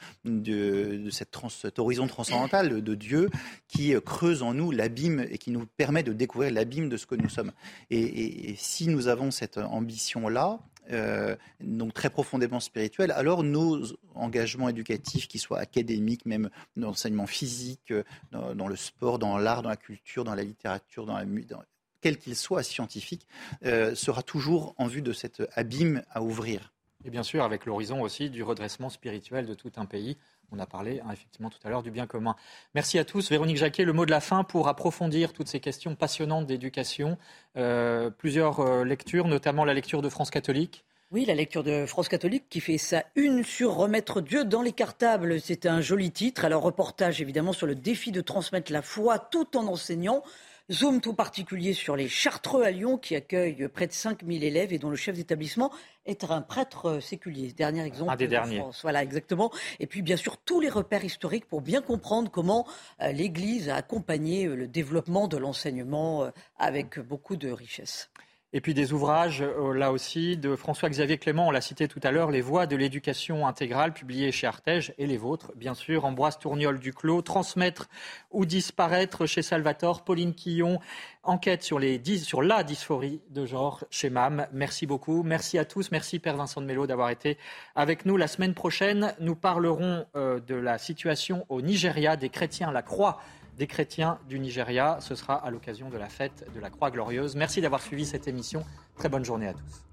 cette 1.12 1.38
cet 1.50 1.80
horizon 1.80 2.08
transcendantal 2.08 2.82
de, 2.82 2.96
Dieu 2.96 3.30
qui 3.68 3.94
euh, 3.94 4.02
creuse 4.02 4.42
en 4.42 4.54
nous 4.54 4.72
l'abîme 4.72 5.26
et 5.30 5.38
qui 5.38 5.52
nous 5.52 5.66
permet 5.66 6.04
de 6.04 6.14
découvrir 6.14 6.52
l'abîme 6.52 6.90
de 6.90 6.98
ce 6.98 7.06
que 7.06 7.16
nous 7.16 7.30
sommes. 7.30 7.52
et 7.90 8.56
si 8.58 8.88
nous 8.88 9.08
avons 9.08 9.32
cette 9.32 9.58
ambition-là, 9.58 10.60
euh, 10.90 11.36
donc 11.60 11.94
très 11.94 12.10
profondément 12.10 12.60
spirituel, 12.60 13.12
alors 13.12 13.44
nos 13.44 13.86
engagements 14.16 14.70
éducatifs, 14.70 15.28
qu'ils 15.28 15.40
soient 15.40 15.60
académiques, 15.60 16.26
même 16.26 16.50
l'enseignement 16.76 17.28
physique, 17.28 17.92
euh, 17.92 18.04
dans, 18.32 18.68
le 18.68 18.76
sport, 18.76 19.20
dans 19.20 19.38
l'art, 19.38 19.62
dans 19.62 19.70
la 19.70 19.78
culture, 19.78 20.24
dans 20.24 20.36
la 20.36 20.44
littérature, 20.44 21.06
dans 21.06 21.18
la 21.18 21.26
dans, 21.26 21.64
quel 22.02 22.18
qu'il 22.18 22.36
soit 22.36 22.64
scientifique, 22.64 23.28
euh, 23.64 23.94
sera 23.96 24.24
toujours 24.24 24.74
en 24.78 24.88
vue 24.88 25.04
de 25.04 25.14
cet 25.14 25.44
abîme 25.54 26.04
à 26.10 26.24
ouvrir. 26.24 26.74
Et 27.04 27.10
bien 27.10 27.24
sûr, 27.24 27.44
avec 27.44 27.66
l'horizon 27.66 28.02
aussi 28.02 28.30
du 28.30 28.44
redressement 28.44 28.90
spirituel 28.90 29.46
de 29.46 29.54
tout 29.54 29.72
un 29.78 29.86
pays. 29.86 30.18
On 30.52 30.60
a 30.60 30.66
parlé 30.66 31.00
hein, 31.00 31.10
effectivement 31.14 31.50
tout 31.50 31.60
à 31.64 31.70
l'heure 31.70 31.82
du 31.82 31.92
bien 31.92 32.08
commun. 32.08 32.36
Merci 32.76 33.00
à 33.00 33.06
tous. 33.06 33.30
Véronique 33.30 33.58
Jacquet, 33.58 33.86
le 33.86 33.94
mot 33.94 34.06
de 34.06 34.12
la 34.12 34.20
fin 34.20 34.44
pour 34.44 34.68
approfondir 34.68 35.32
toutes 35.32 35.48
ces 35.48 35.62
questions 35.62 35.96
passionnantes 35.96 36.46
d'éducation. 36.46 37.18
Euh, 37.58 38.10
plusieurs 38.10 38.60
euh, 38.60 38.84
lectures, 38.84 39.28
notamment 39.28 39.64
la 39.64 39.74
lecture 39.74 40.02
de 40.02 40.10
France 40.10 40.30
catholique. 40.30 40.84
Oui, 41.12 41.26
la 41.26 41.36
lecture 41.36 41.64
de 41.64 41.86
France 41.86 42.08
catholique 42.08 42.46
qui 42.50 42.62
fait 42.62 42.78
sa 42.78 43.04
une 43.16 43.44
sur 43.44 43.76
remettre 43.76 44.22
Dieu 44.22 44.46
dans 44.46 44.62
les 44.62 44.72
cartables. 44.72 45.42
C'est 45.42 45.66
un 45.66 45.82
joli 45.82 46.12
titre. 46.12 46.46
Alors, 46.46 46.64
reportage 46.64 47.22
évidemment 47.22 47.52
sur 47.52 47.68
le 47.68 47.76
défi 47.76 48.14
de 48.14 48.22
transmettre 48.22 48.72
la 48.72 48.82
foi 48.82 49.20
tout 49.20 49.58
en 49.58 49.68
enseignant. 49.68 50.24
Zoom 50.70 51.02
tout 51.02 51.14
particulier 51.14 51.74
sur 51.74 51.96
les 51.96 52.08
Chartreux 52.08 52.64
à 52.64 52.72
Lyon 52.72 52.98
qui 52.98 53.16
accueillent 53.16 53.68
près 53.68 53.88
de 53.88 53.94
5000 53.94 54.44
élèves 54.44 54.74
et 54.74 54.78
dont 54.78 54.90
le 54.90 54.96
chef 54.96 55.16
d'établissement 55.16 55.72
est 56.06 56.24
un 56.24 56.42
prêtre 56.42 57.00
séculier. 57.00 57.52
Dernier 57.52 57.84
exemple. 57.84 58.12
Un 58.12 58.16
des 58.16 58.28
derniers. 58.28 58.60
France. 58.60 58.80
Voilà, 58.82 59.04
exactement. 59.04 59.52
Et 59.80 59.88
puis, 59.88 60.02
bien 60.02 60.18
sûr, 60.18 60.38
tous 60.38 60.60
les 60.60 60.70
repères 60.70 61.04
historiques 61.04 61.46
pour 61.46 61.62
bien 61.62 61.82
comprendre 61.82 62.30
comment 62.32 62.66
euh, 63.02 63.12
l'Église 63.12 63.70
a 63.70 63.76
accompagné 63.76 64.46
euh, 64.46 64.56
le 64.56 64.68
développement 64.68 65.28
de 65.28 65.38
l'enseignement 65.38 66.24
euh, 66.24 66.32
avec 66.58 67.00
beaucoup 67.00 67.36
de 67.36 67.52
richesse. 67.52 68.10
Et 68.54 68.60
puis 68.60 68.74
des 68.74 68.92
ouvrages, 68.92 69.42
euh, 69.42 69.74
là 69.74 69.94
aussi, 69.94 70.36
de 70.36 70.58
François-Xavier 70.58 71.18
Clément, 71.18 71.48
on 71.48 71.52
l'a 71.52 71.62
cité 71.62 71.88
tout 71.88 72.02
à 72.04 72.12
l'heure, 72.12 72.32
Les 72.32 72.42
voies 72.42 72.66
de 72.66 72.76
l'éducation 72.76 73.48
intégrale, 73.48 73.94
publié 73.94 74.34
chez 74.34 74.46
Artege, 74.46 74.94
et 74.98 75.08
les 75.08 75.18
vôtres, 75.18 75.54
bien 75.56 75.74
sûr, 75.74 76.04
Ambroise 76.04 76.38
Tourniol 76.38 76.80
Duclos, 76.80 77.22
Transmettre 77.22 77.88
ou 78.30 78.46
disparaître 78.46 79.26
chez 79.26 79.42
Salvatore, 79.42 80.04
Pauline 80.04 80.34
Quillon, 80.34 80.80
Enquête 81.24 81.64
sur, 81.64 81.80
sur 82.24 82.42
la 82.42 82.64
dysphorie 82.64 83.22
de 83.30 83.46
genre 83.46 83.86
chez 83.92 84.10
MAM. 84.10 84.48
Merci 84.52 84.88
beaucoup. 84.88 85.22
Merci 85.22 85.60
à 85.60 85.66
tous. 85.66 85.92
Merci 85.92 86.18
Père 86.18 86.36
Vincent 86.36 86.62
de 86.62 86.66
Mello 86.66 86.88
d'avoir 86.88 87.12
été 87.12 87.38
avec 87.76 88.06
nous. 88.06 88.18
La 88.18 88.28
semaine 88.28 88.56
prochaine, 88.56 89.14
nous 89.20 89.36
parlerons 89.36 90.06
euh, 90.16 90.40
de 90.40 90.56
la 90.56 90.80
situation 90.80 91.46
au 91.48 91.62
Nigeria 91.62 92.18
des 92.18 92.30
chrétiens 92.30 92.72
la 92.72 92.82
croix 92.82 93.20
des 93.58 93.68
chrétiens 93.68 94.20
du 94.28 94.40
Nigeria. 94.40 94.98
Ce 95.02 95.16
sera 95.16 95.36
à 95.36 95.50
l'occasion 95.50 95.90
de 95.90 95.98
la 95.98 96.10
fête 96.10 96.46
de 96.54 96.60
la 96.60 96.70
Croix 96.70 96.92
Glorieuse. 96.92 97.36
Merci 97.36 97.62
d'avoir 97.62 97.82
suivi 97.82 98.06
cette 98.06 98.28
émission. 98.28 98.64
Très 98.98 99.10
bonne 99.10 99.26
journée 99.26 99.48
à 99.48 99.54
tous. 99.54 99.86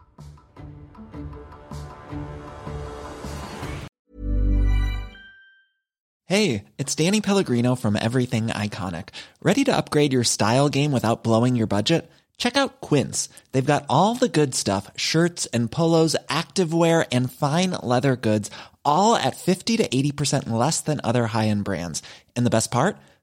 Hey, 6.31 6.65
it's 6.77 6.95
Danny 6.95 7.23
Pellegrino 7.23 7.75
from 7.75 7.97
Everything 7.97 8.49
Iconic. 8.49 9.11
Ready 9.43 9.65
to 9.65 9.75
upgrade 9.75 10.13
your 10.13 10.25
style 10.25 10.69
game 10.69 10.93
without 10.93 11.25
blowing 11.25 11.57
your 11.57 11.67
budget? 11.67 12.11
Check 12.37 12.57
out 12.57 12.83
Quince. 12.83 13.31
They've 13.53 13.65
got 13.65 13.87
all 13.89 14.15
the 14.15 14.29
good 14.29 14.55
stuff, 14.55 14.91
shirts 14.95 15.47
and 15.55 15.71
polos, 15.71 16.17
activewear 16.29 17.07
and 17.11 17.33
fine 17.33 17.71
leather 17.83 18.15
goods, 18.15 18.51
all 18.85 19.17
at 19.17 19.37
50 19.37 19.79
to 19.79 19.89
80% 19.89 20.51
less 20.51 20.83
than 20.83 21.01
other 21.03 21.29
high-end 21.29 21.65
brands. 21.65 22.03
And 22.37 22.45
the 22.45 22.51
best 22.51 22.71
part? 22.71 22.99